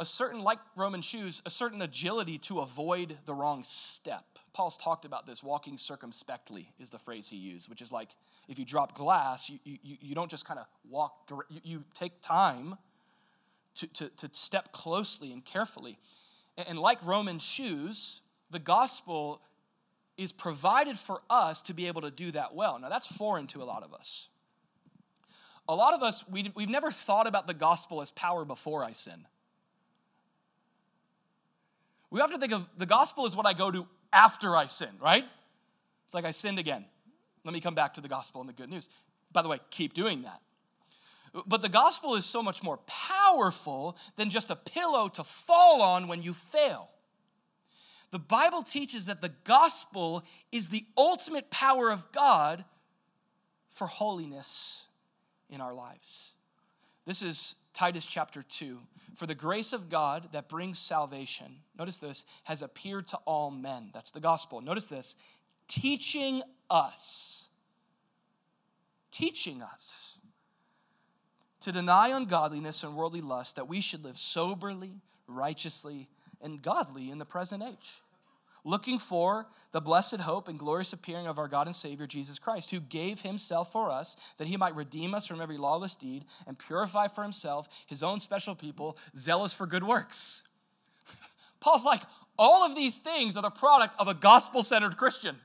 a 0.00 0.04
certain, 0.04 0.42
like 0.42 0.58
Roman 0.74 1.02
shoes, 1.02 1.42
a 1.44 1.50
certain 1.50 1.82
agility 1.82 2.38
to 2.38 2.60
avoid 2.60 3.18
the 3.26 3.34
wrong 3.34 3.62
step. 3.64 4.24
Paul's 4.54 4.78
talked 4.78 5.04
about 5.04 5.26
this, 5.26 5.44
walking 5.44 5.76
circumspectly 5.76 6.72
is 6.80 6.88
the 6.88 6.98
phrase 6.98 7.28
he 7.28 7.36
used, 7.36 7.68
which 7.68 7.82
is 7.82 7.92
like 7.92 8.08
if 8.48 8.58
you 8.58 8.64
drop 8.64 8.94
glass, 8.94 9.50
you, 9.50 9.58
you, 9.64 9.96
you 10.00 10.14
don't 10.14 10.30
just 10.30 10.46
kind 10.46 10.58
of 10.58 10.66
walk, 10.88 11.30
you, 11.50 11.60
you 11.62 11.84
take 11.92 12.20
time 12.22 12.78
to, 13.76 13.86
to, 13.92 14.08
to 14.16 14.30
step 14.32 14.72
closely 14.72 15.32
and 15.32 15.44
carefully. 15.44 15.98
And, 16.56 16.70
and 16.70 16.78
like 16.78 17.04
Roman 17.06 17.38
shoes, 17.38 18.22
the 18.50 18.58
gospel 18.58 19.42
is 20.16 20.32
provided 20.32 20.96
for 20.96 21.20
us 21.28 21.62
to 21.62 21.74
be 21.74 21.86
able 21.86 22.00
to 22.00 22.10
do 22.10 22.30
that 22.30 22.54
well. 22.54 22.78
Now, 22.78 22.88
that's 22.88 23.06
foreign 23.06 23.46
to 23.48 23.62
a 23.62 23.64
lot 23.64 23.82
of 23.82 23.92
us. 23.92 24.28
A 25.68 25.74
lot 25.74 25.92
of 25.92 26.02
us, 26.02 26.28
we, 26.28 26.50
we've 26.54 26.70
never 26.70 26.90
thought 26.90 27.26
about 27.26 27.46
the 27.46 27.54
gospel 27.54 28.00
as 28.00 28.10
power 28.10 28.46
before 28.46 28.82
I 28.82 28.92
sin. 28.92 29.26
We 32.10 32.20
to 32.20 32.38
think 32.38 32.52
of 32.52 32.68
the 32.76 32.86
gospel 32.86 33.26
as 33.26 33.36
what 33.36 33.46
I 33.46 33.52
go 33.52 33.70
to 33.70 33.86
after 34.12 34.56
I 34.56 34.66
sin, 34.66 34.88
right? 35.00 35.24
It's 36.06 36.14
like 36.14 36.24
I 36.24 36.32
sinned 36.32 36.58
again. 36.58 36.84
Let 37.44 37.54
me 37.54 37.60
come 37.60 37.74
back 37.74 37.94
to 37.94 38.00
the 38.00 38.08
gospel 38.08 38.40
and 38.40 38.48
the 38.48 38.54
good 38.54 38.68
news. 38.68 38.88
By 39.32 39.42
the 39.42 39.48
way, 39.48 39.58
keep 39.70 39.94
doing 39.94 40.22
that. 40.22 40.40
But 41.46 41.62
the 41.62 41.68
gospel 41.68 42.16
is 42.16 42.24
so 42.24 42.42
much 42.42 42.62
more 42.62 42.78
powerful 42.86 43.96
than 44.16 44.30
just 44.30 44.50
a 44.50 44.56
pillow 44.56 45.08
to 45.08 45.22
fall 45.22 45.80
on 45.80 46.08
when 46.08 46.22
you 46.22 46.32
fail. 46.32 46.88
The 48.10 48.18
Bible 48.18 48.62
teaches 48.62 49.06
that 49.06 49.22
the 49.22 49.32
gospel 49.44 50.24
is 50.50 50.68
the 50.68 50.82
ultimate 50.98 51.48
power 51.50 51.90
of 51.90 52.10
God 52.10 52.64
for 53.68 53.86
holiness 53.86 54.88
in 55.48 55.60
our 55.60 55.72
lives. 55.72 56.32
This 57.06 57.22
is 57.22 57.54
Titus 57.72 58.06
chapter 58.06 58.42
2. 58.42 58.78
For 59.14 59.26
the 59.26 59.34
grace 59.34 59.72
of 59.72 59.88
God 59.88 60.28
that 60.32 60.48
brings 60.48 60.78
salvation, 60.78 61.56
notice 61.78 61.98
this, 61.98 62.24
has 62.44 62.62
appeared 62.62 63.08
to 63.08 63.18
all 63.24 63.50
men. 63.50 63.90
That's 63.92 64.10
the 64.10 64.20
gospel. 64.20 64.60
Notice 64.60 64.88
this, 64.88 65.16
teaching 65.68 66.42
us, 66.68 67.48
teaching 69.10 69.62
us 69.62 70.18
to 71.60 71.72
deny 71.72 72.08
ungodliness 72.08 72.84
and 72.84 72.94
worldly 72.94 73.20
lust, 73.20 73.56
that 73.56 73.68
we 73.68 73.80
should 73.80 74.02
live 74.02 74.16
soberly, 74.16 74.92
righteously, 75.26 76.08
and 76.40 76.62
godly 76.62 77.10
in 77.10 77.18
the 77.18 77.26
present 77.26 77.62
age 77.62 78.00
looking 78.64 78.98
for 78.98 79.46
the 79.72 79.80
blessed 79.80 80.20
hope 80.20 80.48
and 80.48 80.58
glorious 80.58 80.92
appearing 80.92 81.26
of 81.26 81.38
our 81.38 81.48
God 81.48 81.66
and 81.66 81.74
Savior 81.74 82.06
Jesus 82.06 82.38
Christ, 82.38 82.70
who 82.70 82.80
gave 82.80 83.20
himself 83.22 83.72
for 83.72 83.90
us 83.90 84.16
that 84.38 84.48
he 84.48 84.56
might 84.56 84.74
redeem 84.74 85.14
us 85.14 85.26
from 85.26 85.40
every 85.40 85.56
lawless 85.56 85.96
deed 85.96 86.24
and 86.46 86.58
purify 86.58 87.08
for 87.08 87.22
himself 87.22 87.84
his 87.86 88.02
own 88.02 88.20
special 88.20 88.54
people, 88.54 88.98
zealous 89.16 89.54
for 89.54 89.66
good 89.66 89.84
works. 89.84 90.44
Paul's 91.60 91.84
like, 91.84 92.02
all 92.38 92.64
of 92.64 92.74
these 92.74 92.98
things 92.98 93.36
are 93.36 93.42
the 93.42 93.50
product 93.50 93.94
of 93.98 94.08
a 94.08 94.14
gospel 94.14 94.62
centered 94.62 94.96
Christian 94.96 95.36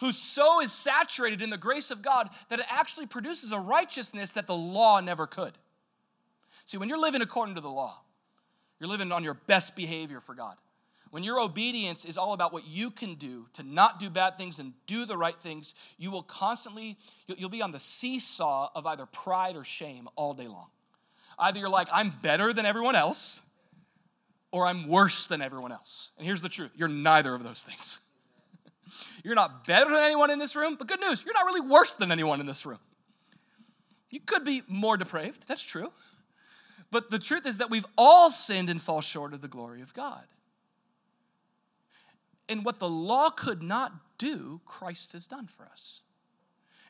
who 0.00 0.10
so 0.10 0.60
is 0.60 0.72
saturated 0.72 1.40
in 1.40 1.50
the 1.50 1.56
grace 1.56 1.92
of 1.92 2.02
God 2.02 2.28
that 2.48 2.58
it 2.58 2.66
actually 2.68 3.06
produces 3.06 3.52
a 3.52 3.60
righteousness 3.60 4.32
that 4.32 4.48
the 4.48 4.54
law 4.54 5.00
never 5.00 5.26
could. 5.28 5.52
See, 6.64 6.76
when 6.76 6.88
you're 6.88 7.00
living 7.00 7.22
according 7.22 7.54
to 7.54 7.60
the 7.60 7.68
law, 7.68 8.00
you're 8.80 8.90
living 8.90 9.12
on 9.12 9.22
your 9.22 9.34
best 9.34 9.76
behavior 9.76 10.18
for 10.18 10.34
God. 10.34 10.56
When 11.12 11.22
your 11.22 11.38
obedience 11.38 12.06
is 12.06 12.16
all 12.16 12.32
about 12.32 12.54
what 12.54 12.66
you 12.66 12.90
can 12.90 13.16
do 13.16 13.46
to 13.52 13.62
not 13.62 14.00
do 14.00 14.08
bad 14.08 14.38
things 14.38 14.58
and 14.58 14.72
do 14.86 15.04
the 15.04 15.18
right 15.18 15.36
things, 15.36 15.74
you 15.98 16.10
will 16.10 16.22
constantly, 16.22 16.96
you'll 17.26 17.50
be 17.50 17.60
on 17.60 17.70
the 17.70 17.78
seesaw 17.78 18.70
of 18.74 18.86
either 18.86 19.04
pride 19.04 19.54
or 19.54 19.62
shame 19.62 20.08
all 20.16 20.32
day 20.32 20.48
long. 20.48 20.68
Either 21.38 21.60
you're 21.60 21.68
like, 21.68 21.88
I'm 21.92 22.14
better 22.22 22.54
than 22.54 22.64
everyone 22.64 22.96
else, 22.96 23.54
or 24.52 24.64
I'm 24.64 24.88
worse 24.88 25.26
than 25.26 25.42
everyone 25.42 25.70
else. 25.70 26.12
And 26.16 26.26
here's 26.26 26.40
the 26.40 26.48
truth 26.48 26.72
you're 26.76 26.88
neither 26.88 27.34
of 27.34 27.44
those 27.44 27.62
things. 27.62 28.08
you're 29.22 29.34
not 29.34 29.66
better 29.66 29.90
than 29.90 30.04
anyone 30.04 30.30
in 30.30 30.38
this 30.38 30.56
room, 30.56 30.76
but 30.78 30.88
good 30.88 31.00
news, 31.00 31.22
you're 31.26 31.34
not 31.34 31.44
really 31.44 31.68
worse 31.68 31.94
than 31.94 32.10
anyone 32.10 32.40
in 32.40 32.46
this 32.46 32.64
room. 32.64 32.80
You 34.08 34.20
could 34.20 34.46
be 34.46 34.62
more 34.66 34.96
depraved, 34.96 35.46
that's 35.46 35.64
true. 35.64 35.92
But 36.90 37.10
the 37.10 37.18
truth 37.18 37.46
is 37.46 37.58
that 37.58 37.68
we've 37.68 37.86
all 37.98 38.30
sinned 38.30 38.70
and 38.70 38.80
fall 38.80 39.02
short 39.02 39.34
of 39.34 39.42
the 39.42 39.48
glory 39.48 39.82
of 39.82 39.92
God. 39.92 40.24
And 42.52 42.66
what 42.66 42.78
the 42.78 42.88
law 42.88 43.30
could 43.30 43.62
not 43.62 43.92
do, 44.18 44.60
Christ 44.66 45.14
has 45.14 45.26
done 45.26 45.46
for 45.46 45.64
us. 45.64 46.02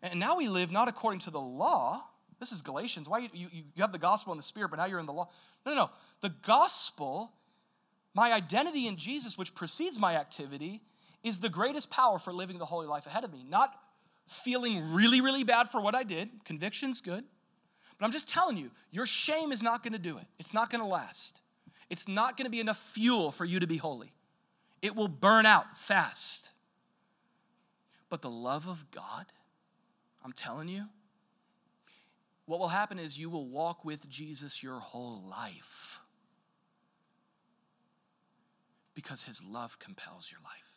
And 0.02 0.18
now 0.18 0.36
we 0.36 0.48
live 0.48 0.72
not 0.72 0.88
according 0.88 1.20
to 1.20 1.30
the 1.30 1.40
law. 1.40 2.02
This 2.40 2.50
is 2.50 2.62
Galatians. 2.62 3.08
Why 3.08 3.18
you, 3.18 3.28
you, 3.32 3.48
you 3.52 3.82
have 3.82 3.92
the 3.92 3.98
gospel 3.98 4.32
and 4.32 4.40
the 4.40 4.42
spirit, 4.42 4.70
but 4.70 4.80
now 4.80 4.86
you're 4.86 4.98
in 4.98 5.06
the 5.06 5.12
law. 5.12 5.28
No, 5.64 5.72
no, 5.72 5.78
no. 5.82 5.90
The 6.20 6.30
gospel, 6.42 7.32
my 8.12 8.32
identity 8.32 8.88
in 8.88 8.96
Jesus, 8.96 9.38
which 9.38 9.54
precedes 9.54 10.00
my 10.00 10.16
activity, 10.16 10.80
is 11.22 11.38
the 11.38 11.48
greatest 11.48 11.92
power 11.92 12.18
for 12.18 12.32
living 12.32 12.58
the 12.58 12.64
holy 12.64 12.88
life 12.88 13.06
ahead 13.06 13.22
of 13.22 13.32
me. 13.32 13.44
Not 13.48 13.72
feeling 14.26 14.92
really, 14.92 15.20
really 15.20 15.44
bad 15.44 15.68
for 15.68 15.80
what 15.80 15.94
I 15.94 16.02
did. 16.02 16.28
Conviction's 16.44 17.00
good. 17.00 17.22
But 18.00 18.04
I'm 18.04 18.12
just 18.12 18.28
telling 18.28 18.56
you, 18.56 18.72
your 18.90 19.06
shame 19.06 19.52
is 19.52 19.62
not 19.62 19.84
going 19.84 19.92
to 19.92 20.00
do 20.00 20.18
it. 20.18 20.24
It's 20.40 20.52
not 20.52 20.70
going 20.70 20.82
to 20.82 20.88
last. 20.88 21.40
It's 21.88 22.08
not 22.08 22.36
going 22.36 22.46
to 22.46 22.50
be 22.50 22.58
enough 22.58 22.78
fuel 22.78 23.30
for 23.30 23.44
you 23.44 23.60
to 23.60 23.68
be 23.68 23.76
holy 23.76 24.12
it 24.82 24.96
will 24.96 25.08
burn 25.08 25.46
out 25.46 25.78
fast. 25.78 26.50
But 28.10 28.20
the 28.20 28.30
love 28.30 28.68
of 28.68 28.90
God, 28.90 29.26
I'm 30.24 30.32
telling 30.32 30.68
you, 30.68 30.84
what 32.44 32.60
will 32.60 32.68
happen 32.68 32.98
is 32.98 33.18
you 33.18 33.30
will 33.30 33.46
walk 33.46 33.84
with 33.84 34.10
Jesus 34.10 34.62
your 34.62 34.80
whole 34.80 35.22
life 35.22 36.00
because 38.94 39.22
his 39.22 39.42
love 39.44 39.78
compels 39.78 40.30
your 40.30 40.40
life. 40.42 40.76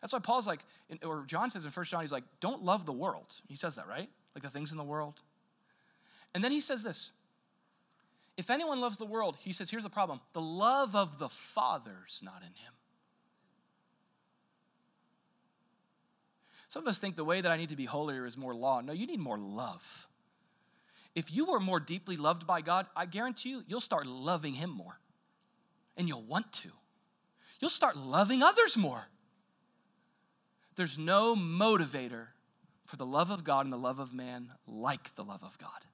That's 0.00 0.12
why 0.12 0.20
Paul's 0.20 0.46
like, 0.46 0.60
or 1.04 1.24
John 1.26 1.50
says 1.50 1.64
in 1.64 1.72
First 1.72 1.90
John, 1.90 2.00
he's 2.00 2.12
like, 2.12 2.24
don't 2.40 2.62
love 2.62 2.86
the 2.86 2.92
world. 2.92 3.34
He 3.48 3.56
says 3.56 3.74
that, 3.76 3.88
right? 3.88 4.08
Like 4.34 4.42
the 4.42 4.48
things 4.48 4.70
in 4.70 4.78
the 4.78 4.84
world. 4.84 5.22
And 6.34 6.44
then 6.44 6.52
he 6.52 6.60
says 6.60 6.82
this 6.82 7.10
if 8.38 8.48
anyone 8.48 8.80
loves 8.80 8.96
the 8.96 9.04
world, 9.04 9.36
he 9.40 9.52
says, 9.52 9.68
here's 9.68 9.82
the 9.82 9.90
problem 9.90 10.20
the 10.32 10.40
love 10.40 10.94
of 10.94 11.18
the 11.18 11.28
Father's 11.28 12.22
not 12.24 12.40
in 12.40 12.54
him. 12.54 12.72
Some 16.68 16.84
of 16.84 16.88
us 16.88 16.98
think 16.98 17.16
the 17.16 17.24
way 17.24 17.40
that 17.40 17.50
I 17.50 17.56
need 17.56 17.70
to 17.70 17.76
be 17.76 17.86
holier 17.86 18.24
is 18.24 18.36
more 18.38 18.54
law. 18.54 18.80
No, 18.80 18.92
you 18.92 19.06
need 19.06 19.20
more 19.20 19.38
love. 19.38 20.06
If 21.14 21.34
you 21.34 21.50
are 21.50 21.60
more 21.60 21.80
deeply 21.80 22.16
loved 22.16 22.46
by 22.46 22.60
God, 22.60 22.86
I 22.94 23.06
guarantee 23.06 23.50
you, 23.50 23.62
you'll 23.66 23.80
start 23.80 24.06
loving 24.06 24.52
Him 24.52 24.70
more. 24.70 25.00
And 25.96 26.06
you'll 26.06 26.22
want 26.22 26.52
to. 26.52 26.68
You'll 27.58 27.70
start 27.70 27.96
loving 27.96 28.42
others 28.42 28.76
more. 28.76 29.08
There's 30.76 30.98
no 30.98 31.34
motivator 31.34 32.28
for 32.84 32.96
the 32.96 33.06
love 33.06 33.30
of 33.30 33.42
God 33.42 33.64
and 33.64 33.72
the 33.72 33.78
love 33.78 33.98
of 33.98 34.14
man 34.14 34.50
like 34.66 35.14
the 35.16 35.24
love 35.24 35.42
of 35.42 35.58
God, 35.58 35.86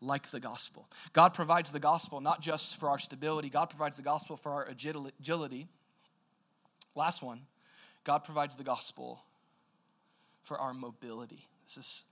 like 0.00 0.28
the 0.30 0.40
gospel. 0.40 0.88
God 1.12 1.34
provides 1.34 1.70
the 1.70 1.80
gospel 1.80 2.20
not 2.20 2.40
just 2.40 2.78
for 2.78 2.88
our 2.88 2.98
stability, 2.98 3.48
God 3.48 3.66
provides 3.66 3.96
the 3.96 4.02
gospel 4.02 4.36
for 4.36 4.52
our 4.52 4.68
agility. 4.68 5.66
Last 6.94 7.22
one, 7.22 7.40
God 8.04 8.24
provides 8.24 8.56
the 8.56 8.64
gospel 8.64 9.20
for 10.42 10.58
our 10.58 10.72
mobility. 10.72 11.44
This 11.64 11.76
is 11.76 12.04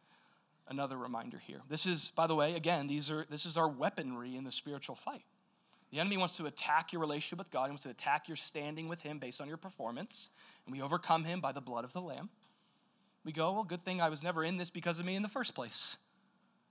another 0.68 0.97
reminder 0.97 1.39
here. 1.39 1.61
This 1.68 1.87
is, 1.87 2.11
by 2.11 2.26
the 2.26 2.34
way, 2.34 2.55
again, 2.55 2.87
these 2.87 3.11
are 3.11 3.24
this 3.30 3.47
is 3.47 3.57
our 3.57 3.68
weaponry 3.68 4.37
in 4.37 4.45
the 4.45 4.53
spiritual 4.53 4.97
fight. 4.97 5.22
The 5.93 6.01
enemy 6.01 6.16
wants 6.16 6.37
to 6.39 6.47
attack 6.47 6.93
your 6.93 7.01
relationship 7.01 7.39
with 7.39 7.51
God. 7.51 7.66
He 7.66 7.70
wants 7.70 7.84
to 7.84 7.91
attack 7.91 8.28
your 8.28 8.37
standing 8.37 8.89
with 8.89 9.03
Him 9.03 9.18
based 9.18 9.41
on 9.41 9.49
your 9.49 9.57
performance. 9.57 10.30
And 10.66 10.74
we 10.74 10.82
overcome 10.82 11.24
Him 11.24 11.41
by 11.41 11.53
the 11.53 11.61
blood 11.61 11.84
of 11.84 11.93
the 11.93 12.01
Lamb. 12.01 12.28
We 13.24 13.32
go, 13.32 13.53
well, 13.53 13.64
good 13.64 13.84
thing 13.84 14.01
I 14.01 14.09
was 14.09 14.22
never 14.22 14.45
in 14.45 14.57
this 14.57 14.70
because 14.70 14.99
of 14.99 15.07
me 15.07 15.16
in 15.16 15.22
the 15.22 15.28
first 15.28 15.55
place. 15.55 15.97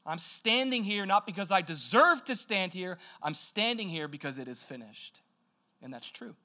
I'm 0.05 0.17
standing 0.19 0.83
here 0.83 1.05
not 1.05 1.25
because 1.25 1.51
I 1.51 1.61
deserve 1.61 2.23
to 2.25 2.35
stand 2.35 2.73
here. 2.73 2.97
I'm 3.23 3.33
standing 3.33 3.89
here 3.89 4.07
because 4.07 4.37
it 4.37 4.47
is 4.47 4.63
finished. 4.63 5.21
And 5.81 5.93
that's 5.93 6.11
true. 6.11 6.35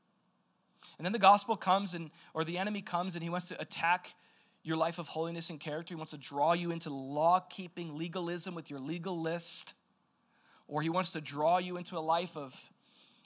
And 0.98 1.04
then 1.04 1.12
the 1.12 1.18
gospel 1.18 1.56
comes 1.56 1.94
and 1.94 2.10
or 2.34 2.44
the 2.44 2.58
enemy 2.58 2.80
comes 2.80 3.14
and 3.14 3.22
he 3.22 3.30
wants 3.30 3.48
to 3.48 3.60
attack 3.60 4.14
your 4.62 4.76
life 4.76 4.98
of 4.98 5.08
holiness 5.08 5.50
and 5.50 5.60
character. 5.60 5.94
He 5.94 5.96
wants 5.96 6.12
to 6.12 6.18
draw 6.18 6.52
you 6.52 6.70
into 6.70 6.90
law 6.90 7.40
keeping 7.40 7.96
legalism 7.96 8.54
with 8.54 8.70
your 8.70 8.80
legal 8.80 9.20
list. 9.20 9.74
Or 10.68 10.82
he 10.82 10.88
wants 10.88 11.12
to 11.12 11.20
draw 11.20 11.58
you 11.58 11.76
into 11.76 11.96
a 11.96 12.00
life 12.00 12.36
of, 12.36 12.70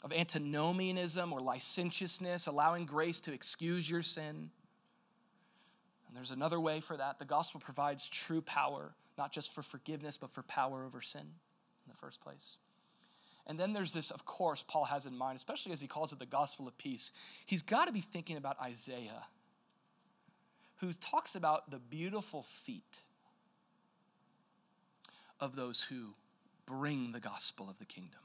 of 0.03 0.13
antinomianism 0.13 1.33
or 1.33 1.41
licentiousness, 1.41 2.47
allowing 2.47 2.87
grace 2.87 3.21
to 3.21 3.33
excuse 3.33 3.89
your 3.91 4.03
sin. 4.03 4.51
And 6.07 6.17
there's 6.17 6.31
another 6.31 6.59
way 6.61 6.81
for 6.81 6.97
that. 6.97 7.19
The 7.19 7.25
gospel 7.25 7.61
provides 7.61 8.09
true 8.09 8.41
power, 8.41 8.95
not 9.17 9.33
just 9.33 9.55
for 9.55 9.63
forgiveness, 9.63 10.17
but 10.17 10.31
for 10.31 10.43
power 10.43 10.85
over 10.85 11.01
sin 11.01 11.21
in 11.21 11.91
the 11.91 11.97
first 11.97 12.21
place. 12.21 12.57
And 13.47 13.59
then 13.59 13.73
there's 13.73 13.93
this, 13.93 14.11
of 14.11 14.25
course, 14.25 14.63
Paul 14.63 14.85
has 14.85 15.07
in 15.07 15.17
mind, 15.17 15.37
especially 15.37 15.73
as 15.73 15.81
he 15.81 15.87
calls 15.87 16.13
it 16.13 16.19
the 16.19 16.27
gospel 16.27 16.67
of 16.67 16.77
peace. 16.79 17.13
He's 17.45 17.63
got 17.63 17.87
to 17.87 17.93
be 17.93 18.01
thinking 18.01 18.37
about 18.37 18.61
Isaiah 18.61 19.27
who 20.77 20.93
talks 20.93 21.35
about 21.35 21.71
the 21.71 21.79
beautiful 21.79 22.43
feet 22.43 23.01
of 25.41 25.57
those 25.57 25.83
who 25.83 26.15
bring 26.67 27.13
the 27.13 27.21
gospel 27.21 27.69
of 27.69 27.79
the 27.79 27.85
kingdom. 27.85 28.21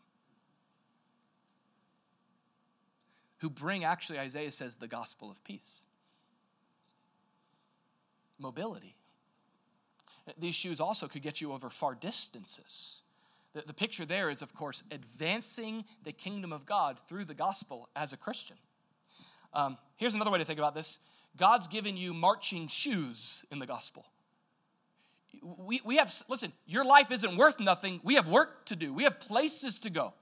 Who 3.39 3.49
bring, 3.49 3.83
actually, 3.83 4.19
Isaiah 4.19 4.51
says, 4.51 4.77
the 4.77 4.87
gospel 4.87 5.29
of 5.29 5.43
peace. 5.43 5.83
Mobility. 8.37 8.95
These 10.37 10.55
shoes 10.55 10.79
also 10.79 11.07
could 11.07 11.21
get 11.21 11.41
you 11.41 11.53
over 11.53 11.69
far 11.69 11.95
distances. 11.95 13.01
The, 13.53 13.61
the 13.61 13.73
picture 13.73 14.05
there 14.05 14.29
is, 14.29 14.41
of 14.41 14.53
course, 14.53 14.83
advancing 14.91 15.85
the 16.03 16.11
kingdom 16.11 16.53
of 16.53 16.65
God 16.65 16.97
through 17.07 17.25
the 17.25 17.33
gospel 17.33 17.89
as 17.95 18.13
a 18.13 18.17
Christian. 18.17 18.57
Um, 19.53 19.77
here's 19.97 20.13
another 20.13 20.31
way 20.31 20.39
to 20.39 20.45
think 20.45 20.59
about 20.59 20.75
this 20.75 20.99
God's 21.37 21.67
given 21.67 21.97
you 21.97 22.13
marching 22.13 22.67
shoes 22.67 23.45
in 23.51 23.59
the 23.59 23.65
gospel. 23.65 24.05
We, 25.57 25.79
we 25.85 25.97
have, 25.97 26.13
listen, 26.27 26.51
your 26.65 26.83
life 26.83 27.11
isn't 27.11 27.37
worth 27.37 27.59
nothing. 27.59 28.01
We 28.03 28.15
have 28.15 28.27
work 28.27 28.65
to 28.65 28.75
do, 28.75 28.93
we 28.93 29.03
have 29.03 29.19
places 29.19 29.79
to 29.79 29.89
go, 29.89 30.13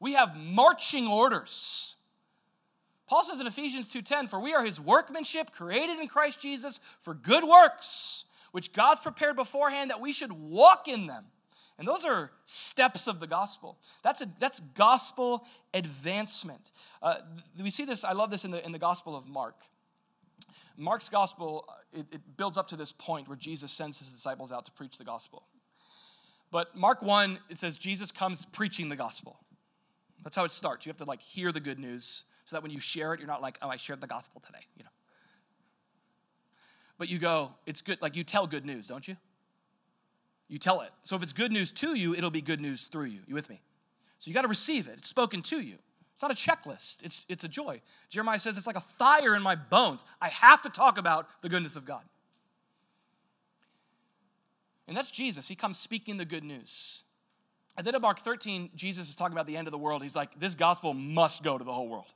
we 0.00 0.14
have 0.14 0.36
marching 0.36 1.06
orders. 1.06 1.96
Paul 3.06 3.24
says 3.24 3.40
in 3.40 3.46
Ephesians 3.46 3.88
2:10, 3.88 4.28
"For 4.28 4.38
we 4.38 4.52
are 4.52 4.62
his 4.62 4.78
workmanship, 4.78 5.50
created 5.50 5.98
in 5.98 6.08
Christ 6.08 6.40
Jesus 6.40 6.78
for 7.00 7.14
good 7.14 7.42
works, 7.42 8.26
which 8.52 8.72
God's 8.72 9.00
prepared 9.00 9.36
beforehand 9.36 9.90
that 9.90 10.00
we 10.00 10.12
should 10.12 10.32
walk 10.32 10.88
in 10.88 11.06
them." 11.06 11.24
And 11.78 11.86
those 11.86 12.04
are 12.04 12.32
steps 12.44 13.06
of 13.06 13.20
the 13.20 13.28
gospel. 13.28 13.78
That's, 14.02 14.20
a, 14.20 14.26
that's 14.40 14.58
gospel 14.58 15.46
advancement. 15.72 16.72
Uh, 17.00 17.14
we 17.62 17.70
see 17.70 17.84
this, 17.84 18.04
I 18.04 18.12
love 18.12 18.30
this 18.30 18.44
in 18.44 18.50
the, 18.50 18.64
in 18.66 18.72
the 18.72 18.80
gospel 18.80 19.14
of 19.14 19.28
Mark. 19.28 19.54
Mark's 20.76 21.08
gospel, 21.08 21.64
it, 21.92 22.12
it 22.12 22.36
builds 22.36 22.58
up 22.58 22.68
to 22.68 22.76
this 22.76 22.90
point 22.90 23.28
where 23.28 23.36
Jesus 23.36 23.70
sends 23.70 23.98
his 23.98 24.12
disciples 24.12 24.50
out 24.50 24.64
to 24.64 24.72
preach 24.72 24.98
the 24.98 25.04
gospel. 25.04 25.44
But 26.50 26.76
Mark 26.76 27.02
1, 27.02 27.38
it 27.48 27.58
says 27.58 27.78
Jesus 27.78 28.10
comes 28.10 28.44
preaching 28.44 28.88
the 28.88 28.96
gospel. 28.96 29.38
That's 30.24 30.34
how 30.34 30.44
it 30.44 30.52
starts. 30.52 30.84
You 30.84 30.90
have 30.90 30.96
to 30.98 31.04
like 31.04 31.22
hear 31.22 31.52
the 31.52 31.60
good 31.60 31.78
news 31.78 32.24
so 32.44 32.56
that 32.56 32.62
when 32.62 32.72
you 32.72 32.80
share 32.80 33.14
it, 33.14 33.20
you're 33.20 33.28
not 33.28 33.42
like, 33.42 33.58
oh, 33.62 33.68
I 33.68 33.76
shared 33.76 34.00
the 34.00 34.06
gospel 34.06 34.42
today, 34.44 34.66
you 34.76 34.82
know. 34.82 34.90
But 36.98 37.08
you 37.08 37.18
go, 37.18 37.52
it's 37.64 37.80
good, 37.80 38.02
like 38.02 38.16
you 38.16 38.24
tell 38.24 38.46
good 38.46 38.66
news, 38.66 38.88
don't 38.88 39.06
you? 39.06 39.16
You 40.48 40.58
tell 40.58 40.80
it. 40.80 40.90
So 41.04 41.14
if 41.14 41.22
it's 41.22 41.32
good 41.32 41.52
news 41.52 41.72
to 41.72 41.96
you, 41.96 42.14
it'll 42.14 42.30
be 42.30 42.40
good 42.40 42.60
news 42.60 42.86
through 42.86 43.06
you. 43.06 43.20
You 43.26 43.34
with 43.34 43.48
me? 43.48 43.60
So 44.18 44.28
you 44.28 44.34
got 44.34 44.42
to 44.42 44.48
receive 44.48 44.88
it. 44.88 44.94
It's 44.98 45.08
spoken 45.08 45.42
to 45.42 45.60
you. 45.60 45.76
It's 46.14 46.22
not 46.22 46.32
a 46.32 46.34
checklist, 46.34 47.04
it's, 47.04 47.24
it's 47.28 47.44
a 47.44 47.48
joy. 47.48 47.80
Jeremiah 48.10 48.40
says, 48.40 48.58
It's 48.58 48.66
like 48.66 48.74
a 48.74 48.80
fire 48.80 49.36
in 49.36 49.42
my 49.42 49.54
bones. 49.54 50.04
I 50.20 50.26
have 50.28 50.60
to 50.62 50.68
talk 50.68 50.98
about 50.98 51.28
the 51.42 51.48
goodness 51.48 51.76
of 51.76 51.84
God. 51.84 52.02
And 54.88 54.96
that's 54.96 55.12
Jesus. 55.12 55.46
He 55.46 55.54
comes 55.54 55.78
speaking 55.78 56.16
the 56.16 56.24
good 56.24 56.42
news. 56.42 57.04
And 57.76 57.86
then 57.86 57.94
in 57.94 58.02
Mark 58.02 58.18
13, 58.18 58.70
Jesus 58.74 59.08
is 59.08 59.14
talking 59.14 59.32
about 59.32 59.46
the 59.46 59.56
end 59.56 59.68
of 59.68 59.70
the 59.70 59.78
world. 59.78 60.02
He's 60.02 60.16
like, 60.16 60.40
This 60.40 60.56
gospel 60.56 60.92
must 60.92 61.44
go 61.44 61.56
to 61.56 61.62
the 61.62 61.72
whole 61.72 61.88
world. 61.88 62.12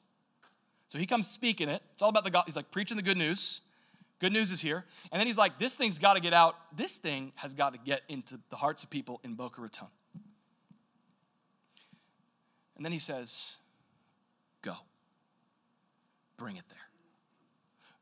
So 0.88 0.98
he 0.98 1.06
comes 1.06 1.28
speaking 1.28 1.68
it. 1.68 1.80
It's 1.92 2.02
all 2.02 2.08
about 2.08 2.24
the 2.24 2.30
gospel. 2.32 2.46
He's 2.48 2.56
like 2.56 2.72
preaching 2.72 2.96
the 2.96 3.04
good 3.04 3.16
news. 3.16 3.60
Good 4.22 4.32
news 4.32 4.52
is 4.52 4.60
here. 4.60 4.84
And 5.10 5.18
then 5.18 5.26
he's 5.26 5.36
like, 5.36 5.58
This 5.58 5.74
thing's 5.74 5.98
got 5.98 6.14
to 6.14 6.20
get 6.20 6.32
out. 6.32 6.54
This 6.76 6.96
thing 6.96 7.32
has 7.34 7.54
got 7.54 7.72
to 7.72 7.80
get 7.80 8.02
into 8.08 8.38
the 8.50 8.56
hearts 8.56 8.84
of 8.84 8.90
people 8.90 9.20
in 9.24 9.34
Boca 9.34 9.60
Raton. 9.60 9.88
And 12.76 12.84
then 12.84 12.92
he 12.92 13.00
says, 13.00 13.58
Go. 14.62 14.74
Bring 16.36 16.56
it 16.56 16.62
there. 16.68 16.78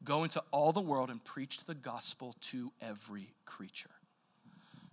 Go 0.05 0.23
into 0.25 0.43
all 0.51 0.73
the 0.73 0.81
world 0.83 1.09
and 1.09 1.25
preach 1.25 1.65
the 1.65 1.75
gospel 1.75 2.37
to 2.43 2.71
every 2.83 3.33
creature. 3.47 3.89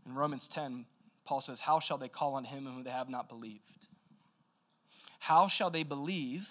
In 0.05 0.15
Romans 0.15 0.47
10, 0.47 0.85
Paul 1.25 1.41
says, 1.41 1.59
How 1.59 1.81
shall 1.81 1.97
they 1.97 2.07
call 2.07 2.35
on 2.35 2.45
him 2.45 2.65
whom 2.65 2.85
they 2.85 2.89
have 2.89 3.09
not 3.09 3.27
believed? 3.27 3.87
How 5.19 5.49
shall 5.49 5.71
they 5.71 5.83
believe? 5.83 6.47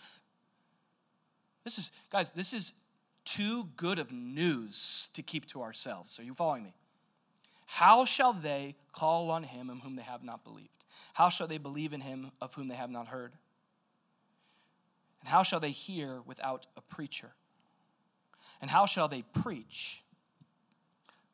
This 1.64 1.79
is, 1.79 1.93
guys, 2.11 2.33
this 2.33 2.53
is 2.53 2.74
too 3.27 3.68
good 3.77 3.99
of 3.99 4.11
news 4.11 5.11
to 5.12 5.20
keep 5.20 5.45
to 5.47 5.61
ourselves. 5.61 6.18
Are 6.18 6.22
you 6.22 6.33
following 6.33 6.64
me? 6.64 6.72
How 7.66 8.05
shall 8.07 8.33
they 8.33 8.77
call 8.93 9.31
on 9.31 9.43
him 9.43 9.68
in 9.68 9.81
whom 9.81 9.97
they 9.97 10.03
have 10.03 10.24
not 10.24 10.45
believed? 10.45 10.70
How 11.12 11.29
shall 11.29 11.47
they 11.47 11.59
believe 11.59 11.93
in 11.93 12.01
him 12.01 12.31
of 12.41 12.55
whom 12.55 12.68
they 12.68 12.77
have 12.77 12.91
not 12.91 13.09
heard? 13.09 13.33
And 15.20 15.29
how 15.29 15.43
shall 15.43 15.61
they 15.61 15.72
hear 15.72 16.20
without 16.24 16.66
a 16.77 16.81
preacher? 16.81 17.33
And 18.62 18.70
how 18.70 18.87
shall 18.87 19.09
they 19.09 19.22
preach 19.22 20.03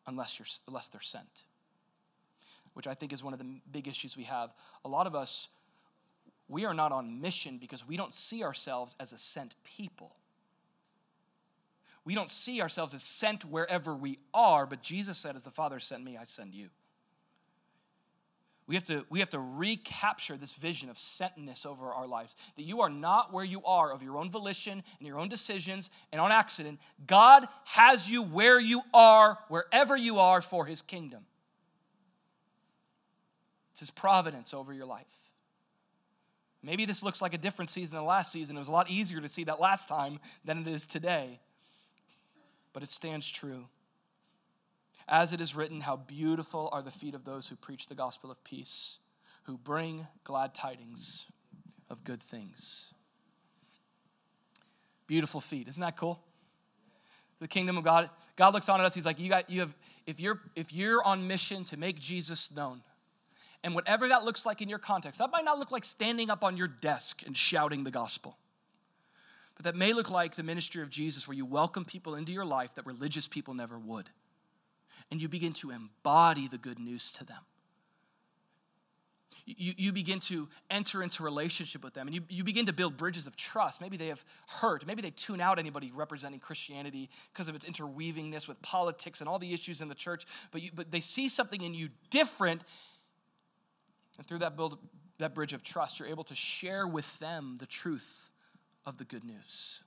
unless, 0.06 0.38
you're, 0.38 0.46
unless 0.66 0.88
they're 0.88 1.00
sent? 1.00 1.44
Which 2.72 2.86
I 2.86 2.94
think 2.94 3.12
is 3.12 3.22
one 3.22 3.34
of 3.34 3.38
the 3.38 3.60
big 3.70 3.86
issues 3.86 4.16
we 4.16 4.24
have. 4.24 4.54
A 4.84 4.88
lot 4.88 5.06
of 5.06 5.14
us, 5.14 5.48
we 6.48 6.64
are 6.64 6.74
not 6.74 6.90
on 6.90 7.20
mission 7.20 7.58
because 7.58 7.86
we 7.86 7.96
don't 7.98 8.14
see 8.14 8.42
ourselves 8.42 8.96
as 8.98 9.12
a 9.12 9.18
sent 9.18 9.54
people. 9.64 10.16
We 12.04 12.14
don't 12.14 12.30
see 12.30 12.60
ourselves 12.60 12.94
as 12.94 13.02
sent 13.02 13.44
wherever 13.44 13.94
we 13.94 14.18
are, 14.34 14.66
but 14.66 14.82
Jesus 14.82 15.18
said, 15.18 15.36
As 15.36 15.44
the 15.44 15.50
Father 15.50 15.78
sent 15.78 16.02
me, 16.02 16.16
I 16.16 16.24
send 16.24 16.54
you. 16.54 16.68
We 18.66 18.76
have, 18.76 18.84
to, 18.84 19.04
we 19.10 19.18
have 19.18 19.30
to 19.30 19.40
recapture 19.40 20.36
this 20.36 20.54
vision 20.54 20.88
of 20.88 20.96
sentness 20.96 21.66
over 21.66 21.92
our 21.92 22.06
lives. 22.06 22.36
That 22.56 22.62
you 22.62 22.80
are 22.80 22.88
not 22.88 23.32
where 23.32 23.44
you 23.44 23.62
are 23.64 23.92
of 23.92 24.02
your 24.02 24.16
own 24.16 24.30
volition 24.30 24.82
and 24.98 25.06
your 25.06 25.18
own 25.18 25.28
decisions 25.28 25.90
and 26.12 26.20
on 26.20 26.30
accident. 26.32 26.80
God 27.06 27.44
has 27.64 28.10
you 28.10 28.22
where 28.22 28.60
you 28.60 28.80
are, 28.94 29.36
wherever 29.48 29.96
you 29.96 30.18
are, 30.20 30.40
for 30.40 30.64
his 30.64 30.80
kingdom. 30.80 31.26
It's 33.72 33.80
his 33.80 33.90
providence 33.90 34.54
over 34.54 34.72
your 34.72 34.86
life. 34.86 35.18
Maybe 36.62 36.84
this 36.84 37.02
looks 37.02 37.20
like 37.20 37.34
a 37.34 37.38
different 37.38 37.68
season 37.68 37.96
than 37.96 38.06
last 38.06 38.30
season. 38.30 38.56
It 38.56 38.60
was 38.60 38.68
a 38.68 38.72
lot 38.72 38.88
easier 38.88 39.20
to 39.20 39.28
see 39.28 39.44
that 39.44 39.60
last 39.60 39.88
time 39.88 40.20
than 40.44 40.58
it 40.58 40.68
is 40.68 40.86
today. 40.86 41.40
But 42.72 42.82
it 42.82 42.90
stands 42.90 43.30
true. 43.30 43.66
As 45.08 45.32
it 45.32 45.40
is 45.40 45.54
written, 45.54 45.82
how 45.82 45.96
beautiful 45.96 46.68
are 46.72 46.82
the 46.82 46.90
feet 46.90 47.14
of 47.14 47.24
those 47.24 47.48
who 47.48 47.56
preach 47.56 47.88
the 47.88 47.94
gospel 47.94 48.30
of 48.30 48.42
peace, 48.44 48.98
who 49.44 49.58
bring 49.58 50.06
glad 50.24 50.54
tidings 50.54 51.26
of 51.90 52.04
good 52.04 52.22
things. 52.22 52.94
Beautiful 55.06 55.40
feet. 55.40 55.68
Isn't 55.68 55.80
that 55.82 55.96
cool? 55.96 56.22
the 57.42 57.48
kingdom 57.48 57.76
of 57.76 57.84
God. 57.84 58.08
God 58.36 58.54
looks 58.54 58.68
on 58.68 58.80
at 58.80 58.86
us, 58.86 58.94
he's 58.94 59.04
like, 59.04 59.18
you 59.18 59.28
got 59.28 59.50
you 59.50 59.60
have 59.60 59.74
if 60.06 60.20
you're 60.20 60.40
if 60.56 60.72
you're 60.72 61.04
on 61.04 61.26
mission 61.26 61.64
to 61.64 61.76
make 61.76 61.98
Jesus 61.98 62.54
known, 62.54 62.82
and 63.62 63.74
whatever 63.74 64.08
that 64.08 64.24
looks 64.24 64.46
like 64.46 64.62
in 64.62 64.68
your 64.68 64.78
context, 64.78 65.18
that 65.20 65.30
might 65.30 65.44
not 65.44 65.58
look 65.58 65.70
like 65.70 65.84
standing 65.84 66.30
up 66.30 66.42
on 66.42 66.56
your 66.56 66.68
desk 66.68 67.26
and 67.26 67.36
shouting 67.36 67.84
the 67.84 67.90
gospel. 67.90 68.38
But 69.62 69.74
that 69.74 69.78
may 69.78 69.92
look 69.92 70.10
like 70.10 70.34
the 70.34 70.42
ministry 70.42 70.82
of 70.82 70.90
Jesus, 70.90 71.28
where 71.28 71.36
you 71.36 71.44
welcome 71.44 71.84
people 71.84 72.16
into 72.16 72.32
your 72.32 72.44
life 72.44 72.74
that 72.74 72.84
religious 72.84 73.28
people 73.28 73.54
never 73.54 73.78
would. 73.78 74.10
And 75.10 75.22
you 75.22 75.28
begin 75.28 75.52
to 75.54 75.70
embody 75.70 76.48
the 76.48 76.58
good 76.58 76.80
news 76.80 77.12
to 77.14 77.24
them. 77.24 77.38
You, 79.44 79.72
you 79.76 79.92
begin 79.92 80.18
to 80.20 80.48
enter 80.70 81.02
into 81.02 81.22
relationship 81.22 81.82
with 81.82 81.94
them 81.94 82.06
and 82.06 82.14
you, 82.14 82.22
you 82.28 82.44
begin 82.44 82.66
to 82.66 82.72
build 82.72 82.96
bridges 82.96 83.26
of 83.26 83.34
trust. 83.34 83.80
Maybe 83.80 83.96
they 83.96 84.06
have 84.06 84.24
hurt. 84.46 84.86
Maybe 84.86 85.02
they 85.02 85.10
tune 85.10 85.40
out 85.40 85.58
anybody 85.58 85.90
representing 85.92 86.38
Christianity 86.38 87.10
because 87.32 87.48
of 87.48 87.56
its 87.56 87.64
interweavingness 87.64 88.46
with 88.46 88.62
politics 88.62 89.20
and 89.20 89.28
all 89.28 89.40
the 89.40 89.52
issues 89.52 89.80
in 89.80 89.88
the 89.88 89.96
church. 89.96 90.26
But, 90.52 90.62
you, 90.62 90.70
but 90.74 90.92
they 90.92 91.00
see 91.00 91.28
something 91.28 91.60
in 91.60 91.74
you 91.74 91.88
different. 92.10 92.62
And 94.18 94.26
through 94.26 94.38
that, 94.38 94.56
build, 94.56 94.78
that 95.18 95.34
bridge 95.34 95.52
of 95.52 95.64
trust, 95.64 95.98
you're 95.98 96.08
able 96.08 96.24
to 96.24 96.36
share 96.36 96.86
with 96.86 97.18
them 97.18 97.56
the 97.58 97.66
truth 97.66 98.31
of 98.86 98.98
the 98.98 99.04
good 99.04 99.24
news, 99.24 99.82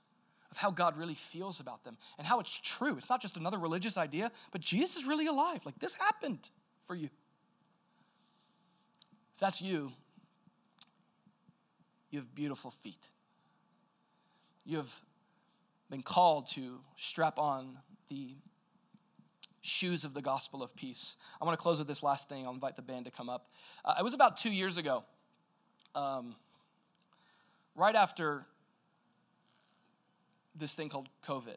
of 0.50 0.56
how 0.56 0.70
God 0.70 0.96
really 0.96 1.14
feels 1.14 1.60
about 1.60 1.84
them 1.84 1.96
and 2.18 2.26
how 2.26 2.40
it's 2.40 2.58
true. 2.58 2.96
It's 2.96 3.10
not 3.10 3.20
just 3.20 3.36
another 3.36 3.58
religious 3.58 3.98
idea, 3.98 4.30
but 4.52 4.60
Jesus 4.60 4.96
is 4.96 5.06
really 5.06 5.26
alive. 5.26 5.64
Like 5.64 5.78
this 5.78 5.94
happened 5.94 6.50
for 6.84 6.94
you. 6.94 7.10
If 9.34 9.40
that's 9.40 9.60
you, 9.60 9.92
you 12.10 12.18
have 12.20 12.34
beautiful 12.34 12.70
feet. 12.70 13.10
You 14.64 14.78
have 14.78 15.00
been 15.90 16.02
called 16.02 16.46
to 16.48 16.80
strap 16.96 17.38
on 17.38 17.78
the 18.08 18.34
shoes 19.60 20.04
of 20.04 20.14
the 20.14 20.22
gospel 20.22 20.62
of 20.62 20.74
peace. 20.76 21.16
I 21.40 21.44
want 21.44 21.58
to 21.58 21.62
close 21.62 21.78
with 21.78 21.88
this 21.88 22.02
last 22.02 22.28
thing. 22.28 22.46
I'll 22.46 22.54
invite 22.54 22.76
the 22.76 22.82
band 22.82 23.04
to 23.04 23.10
come 23.10 23.28
up. 23.28 23.50
Uh, 23.84 23.94
it 23.98 24.02
was 24.02 24.14
about 24.14 24.36
two 24.36 24.52
years 24.52 24.78
ago, 24.78 25.04
um, 25.94 26.34
right 27.74 27.94
after 27.94 28.46
this 30.58 30.74
thing 30.74 30.88
called 30.88 31.08
COVID, 31.26 31.56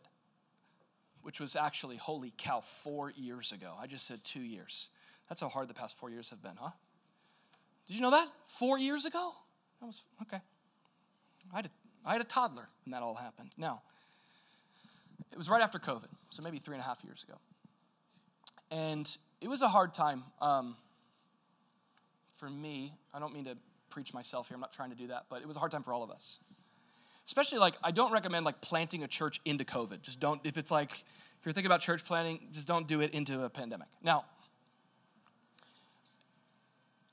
which 1.21 1.39
was 1.39 1.55
actually, 1.55 1.97
holy 1.97 2.33
cow, 2.37 2.59
four 2.59 3.11
years 3.15 3.51
ago. 3.51 3.73
I 3.79 3.87
just 3.87 4.07
said 4.07 4.23
two 4.23 4.41
years. 4.41 4.89
That's 5.27 5.41
how 5.41 5.47
hard 5.47 5.67
the 5.67 5.73
past 5.73 5.97
four 5.97 6.09
years 6.09 6.29
have 6.31 6.41
been, 6.41 6.55
huh? 6.59 6.71
Did 7.87 7.95
you 7.95 8.01
know 8.01 8.11
that? 8.11 8.27
Four 8.45 8.77
years 8.77 9.05
ago? 9.05 9.31
That 9.79 9.87
was, 9.87 10.03
okay. 10.21 10.39
I 11.53 11.55
had 11.55 11.65
a, 11.65 11.69
I 12.05 12.11
had 12.13 12.21
a 12.21 12.25
toddler 12.25 12.67
when 12.85 12.91
that 12.91 13.01
all 13.01 13.15
happened. 13.15 13.51
Now, 13.57 13.81
it 15.31 15.37
was 15.37 15.49
right 15.49 15.61
after 15.61 15.79
COVID, 15.79 16.07
so 16.29 16.43
maybe 16.43 16.57
three 16.57 16.75
and 16.75 16.83
a 16.83 16.85
half 16.85 17.03
years 17.03 17.23
ago. 17.23 17.37
And 18.71 19.09
it 19.41 19.47
was 19.47 19.61
a 19.61 19.67
hard 19.67 19.93
time 19.93 20.23
um, 20.41 20.75
for 22.33 22.49
me. 22.49 22.93
I 23.13 23.19
don't 23.19 23.33
mean 23.33 23.45
to 23.45 23.57
preach 23.89 24.13
myself 24.13 24.49
here, 24.49 24.55
I'm 24.55 24.61
not 24.61 24.73
trying 24.73 24.91
to 24.91 24.95
do 24.95 25.07
that, 25.07 25.25
but 25.29 25.41
it 25.41 25.47
was 25.47 25.55
a 25.55 25.59
hard 25.59 25.71
time 25.71 25.81
for 25.81 25.93
all 25.93 26.03
of 26.03 26.11
us 26.11 26.39
especially 27.29 27.59
like 27.59 27.75
I 27.83 27.91
don't 27.91 28.11
recommend 28.11 28.43
like 28.43 28.59
planting 28.59 29.03
a 29.03 29.07
church 29.07 29.39
into 29.45 29.63
COVID. 29.63 30.01
Just 30.01 30.19
don't 30.19 30.41
if 30.43 30.57
it's 30.57 30.71
like 30.71 30.91
if 30.91 31.45
you're 31.45 31.53
thinking 31.53 31.67
about 31.67 31.79
church 31.79 32.03
planting, 32.03 32.39
just 32.51 32.67
don't 32.67 32.87
do 32.87 33.01
it 33.01 33.13
into 33.13 33.43
a 33.43 33.49
pandemic. 33.49 33.87
Now, 34.01 34.25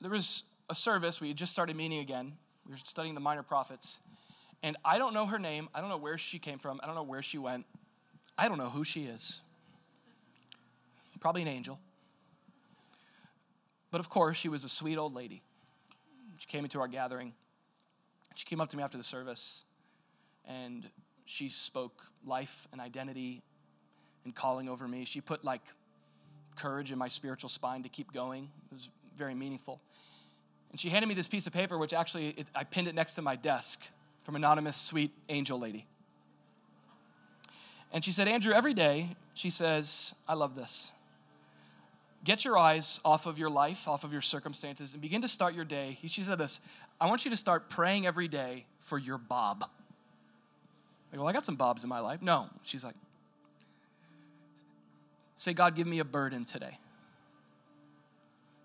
there 0.01 0.09
was 0.09 0.49
a 0.71 0.75
service 0.75 1.21
we 1.21 1.27
had 1.27 1.37
just 1.37 1.51
started 1.51 1.75
meeting 1.75 1.99
again. 1.99 2.33
We 2.65 2.71
were 2.71 2.77
studying 2.77 3.13
the 3.13 3.21
minor 3.21 3.43
prophets, 3.43 4.01
and 4.63 4.75
I 4.83 4.97
don't 4.97 5.13
know 5.13 5.27
her 5.27 5.37
name. 5.37 5.69
I 5.75 5.81
don't 5.81 5.89
know 5.89 5.97
where 5.97 6.17
she 6.17 6.39
came 6.39 6.57
from. 6.57 6.79
I 6.81 6.87
don't 6.87 6.95
know 6.95 7.03
where 7.03 7.21
she 7.21 7.37
went. 7.37 7.65
I 8.39 8.47
don't 8.47 8.57
know 8.57 8.69
who 8.69 8.83
she 8.83 9.03
is. 9.03 9.41
Probably 11.19 11.43
an 11.43 11.47
angel. 11.47 11.79
But 13.91 13.99
of 13.99 14.09
course, 14.09 14.35
she 14.35 14.49
was 14.49 14.63
a 14.63 14.69
sweet 14.69 14.97
old 14.97 15.13
lady. 15.13 15.43
She 16.39 16.47
came 16.47 16.63
into 16.63 16.79
our 16.79 16.87
gathering. 16.87 17.33
She 18.33 18.45
came 18.45 18.59
up 18.59 18.69
to 18.69 18.77
me 18.77 18.83
after 18.83 18.97
the 18.97 19.03
service 19.03 19.63
and 20.47 20.89
she 21.25 21.49
spoke 21.49 22.03
life 22.25 22.67
and 22.71 22.81
identity 22.81 23.41
and 24.23 24.33
calling 24.33 24.69
over 24.69 24.87
me. 24.87 25.05
She 25.05 25.21
put 25.21 25.43
like 25.43 25.61
courage 26.55 26.91
in 26.91 26.97
my 26.97 27.07
spiritual 27.07 27.49
spine 27.49 27.83
to 27.83 27.89
keep 27.89 28.11
going. 28.11 28.49
It 28.71 28.73
was 28.73 28.89
very 29.15 29.35
meaningful. 29.35 29.81
And 30.71 30.79
she 30.79 30.89
handed 30.89 31.07
me 31.07 31.13
this 31.13 31.27
piece 31.27 31.47
of 31.47 31.53
paper, 31.53 31.77
which 31.77 31.93
actually 31.93 32.29
it, 32.29 32.49
I 32.55 32.63
pinned 32.63 32.87
it 32.87 32.95
next 32.95 33.15
to 33.15 33.21
my 33.21 33.35
desk 33.35 33.87
from 34.23 34.35
anonymous 34.35 34.77
sweet 34.77 35.11
angel 35.29 35.59
lady. 35.59 35.85
And 37.93 38.03
she 38.03 38.11
said, 38.11 38.27
Andrew, 38.27 38.53
every 38.53 38.73
day, 38.73 39.09
she 39.33 39.49
says, 39.49 40.13
I 40.27 40.33
love 40.33 40.55
this. 40.55 40.91
Get 42.23 42.43
your 42.43 42.57
eyes 42.57 42.99
off 43.05 43.25
of 43.25 43.39
your 43.39 43.49
life, 43.49 43.87
off 43.87 44.03
of 44.03 44.11
your 44.11 44.21
circumstances, 44.21 44.91
and 44.91 45.01
begin 45.01 45.21
to 45.21 45.29
start 45.29 45.53
your 45.53 45.63
day. 45.63 45.97
She 46.05 46.23
said 46.23 46.37
this 46.37 46.59
I 46.99 47.07
want 47.07 47.23
you 47.23 47.31
to 47.31 47.37
start 47.37 47.69
praying 47.69 48.05
every 48.05 48.27
day 48.27 48.65
for 48.79 48.97
your 48.97 49.17
Bob. 49.17 49.63
Go, 51.13 51.21
well, 51.21 51.27
I 51.27 51.33
got 51.33 51.45
some 51.45 51.55
Bobs 51.55 51.83
in 51.83 51.89
my 51.89 51.99
life. 51.99 52.21
No. 52.21 52.47
She's 52.63 52.83
like, 52.83 52.95
say, 55.35 55.53
God, 55.53 55.75
give 55.75 55.87
me 55.87 55.99
a 55.99 56.05
burden 56.05 56.45
today. 56.45 56.77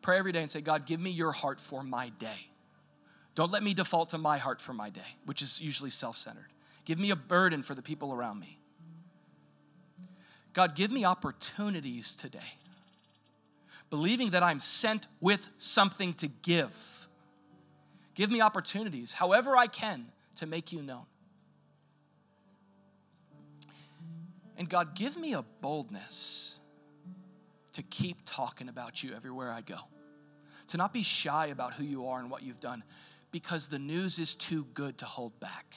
Pray 0.03 0.19
every 0.19 0.33
day 0.33 0.41
and 0.41 0.51
say, 0.51 0.61
God, 0.61 0.85
give 0.87 1.01
me 1.01 1.11
your 1.11 1.33
heart 1.33 1.61
for 1.61 1.83
my 1.83 2.11
day. 2.19 2.49
Don't 3.35 3.53
let 3.53 3.63
me 3.63 3.73
default 3.73 4.11
to 4.11 4.19
my 4.19 4.39
heart 4.39 4.61
for 4.61 4.75
my 4.75 4.91
day, 4.91 5.01
which 5.25 5.41
is 5.41 5.61
usually 5.61 5.91
self 5.91 6.17
centered. 6.17 6.49
Give 6.85 6.99
me 6.99 7.11
a 7.11 7.17
burden 7.17 7.63
for 7.63 7.75
the 7.75 7.83
people 7.83 8.13
around 8.13 8.41
me. 8.41 8.59
God, 10.53 10.75
give 10.75 10.91
me 10.91 11.05
opportunities 11.05 12.15
today, 12.15 12.41
believing 13.89 14.31
that 14.31 14.43
I'm 14.43 14.61
sent 14.61 15.07
with 15.21 15.49
something 15.57 16.13
to 16.15 16.27
give. 16.27 17.09
Give 18.15 18.31
me 18.31 18.43
opportunities, 18.43 19.13
however 19.13 19.57
I 19.57 19.67
can, 19.67 20.07
to 20.37 20.47
make 20.47 20.73
you 20.73 20.83
known. 20.83 21.05
And 24.63 24.71
God, 24.71 24.95
give 24.95 25.17
me 25.17 25.33
a 25.35 25.43
boldness 25.61 26.61
to 27.73 27.83
keep 27.83 28.19
talking 28.25 28.69
about 28.69 29.03
you 29.03 29.13
everywhere 29.13 29.51
I 29.51 29.61
go, 29.61 29.79
to 30.69 30.77
not 30.77 30.93
be 30.93 31.03
shy 31.03 31.47
about 31.47 31.73
who 31.73 31.83
you 31.83 32.07
are 32.07 32.21
and 32.21 32.31
what 32.31 32.45
you've 32.45 32.61
done, 32.61 32.85
because 33.33 33.67
the 33.67 33.81
news 33.81 34.21
is 34.21 34.37
too 34.37 34.65
good 34.73 34.99
to 34.99 35.05
hold 35.05 35.41
back. 35.41 35.75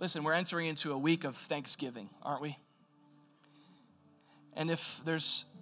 Listen, 0.00 0.24
we're 0.24 0.32
entering 0.32 0.66
into 0.66 0.90
a 0.90 0.98
week 0.98 1.22
of 1.22 1.36
Thanksgiving, 1.36 2.10
aren't 2.24 2.42
we? 2.42 2.58
And 4.56 4.72
if 4.72 5.00
there's 5.04 5.56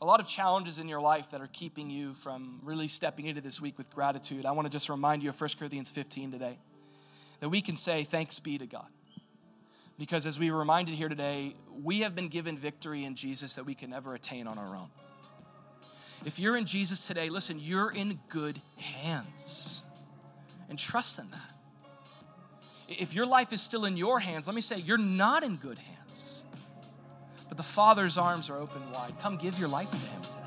a 0.00 0.06
lot 0.06 0.20
of 0.20 0.28
challenges 0.28 0.78
in 0.78 0.88
your 0.88 1.00
life 1.00 1.30
that 1.30 1.40
are 1.40 1.48
keeping 1.52 1.90
you 1.90 2.12
from 2.12 2.60
really 2.62 2.88
stepping 2.88 3.26
into 3.26 3.40
this 3.40 3.60
week 3.60 3.76
with 3.76 3.90
gratitude, 3.92 4.46
I 4.46 4.52
want 4.52 4.66
to 4.66 4.72
just 4.72 4.88
remind 4.88 5.22
you 5.22 5.30
of 5.30 5.40
1 5.40 5.50
Corinthians 5.58 5.90
15 5.90 6.32
today. 6.32 6.58
That 7.40 7.48
we 7.48 7.60
can 7.60 7.76
say, 7.76 8.04
Thanks 8.04 8.38
be 8.38 8.58
to 8.58 8.66
God. 8.66 8.86
Because 9.98 10.26
as 10.26 10.38
we 10.38 10.50
were 10.52 10.58
reminded 10.58 10.94
here 10.94 11.08
today, 11.08 11.54
we 11.82 12.00
have 12.00 12.14
been 12.14 12.28
given 12.28 12.56
victory 12.56 13.04
in 13.04 13.16
Jesus 13.16 13.54
that 13.54 13.64
we 13.64 13.74
can 13.74 13.90
never 13.90 14.14
attain 14.14 14.46
on 14.46 14.56
our 14.56 14.76
own. 14.76 14.88
If 16.24 16.38
you're 16.38 16.56
in 16.56 16.64
Jesus 16.64 17.06
today, 17.06 17.28
listen, 17.28 17.58
you're 17.60 17.90
in 17.90 18.20
good 18.28 18.60
hands. 18.76 19.82
And 20.68 20.78
trust 20.78 21.18
in 21.18 21.28
that. 21.30 21.50
If 22.88 23.14
your 23.14 23.26
life 23.26 23.52
is 23.52 23.60
still 23.60 23.84
in 23.84 23.96
your 23.96 24.20
hands, 24.20 24.46
let 24.46 24.54
me 24.54 24.60
say, 24.60 24.78
you're 24.78 24.98
not 24.98 25.42
in 25.42 25.56
good 25.56 25.78
hands 25.78 26.44
the 27.58 27.64
Father's 27.64 28.16
arms 28.16 28.48
are 28.48 28.56
open 28.56 28.80
wide. 28.92 29.12
Come 29.20 29.36
give 29.36 29.58
your 29.58 29.68
life 29.68 29.90
to 29.90 30.06
Him 30.06 30.22
today. 30.22 30.37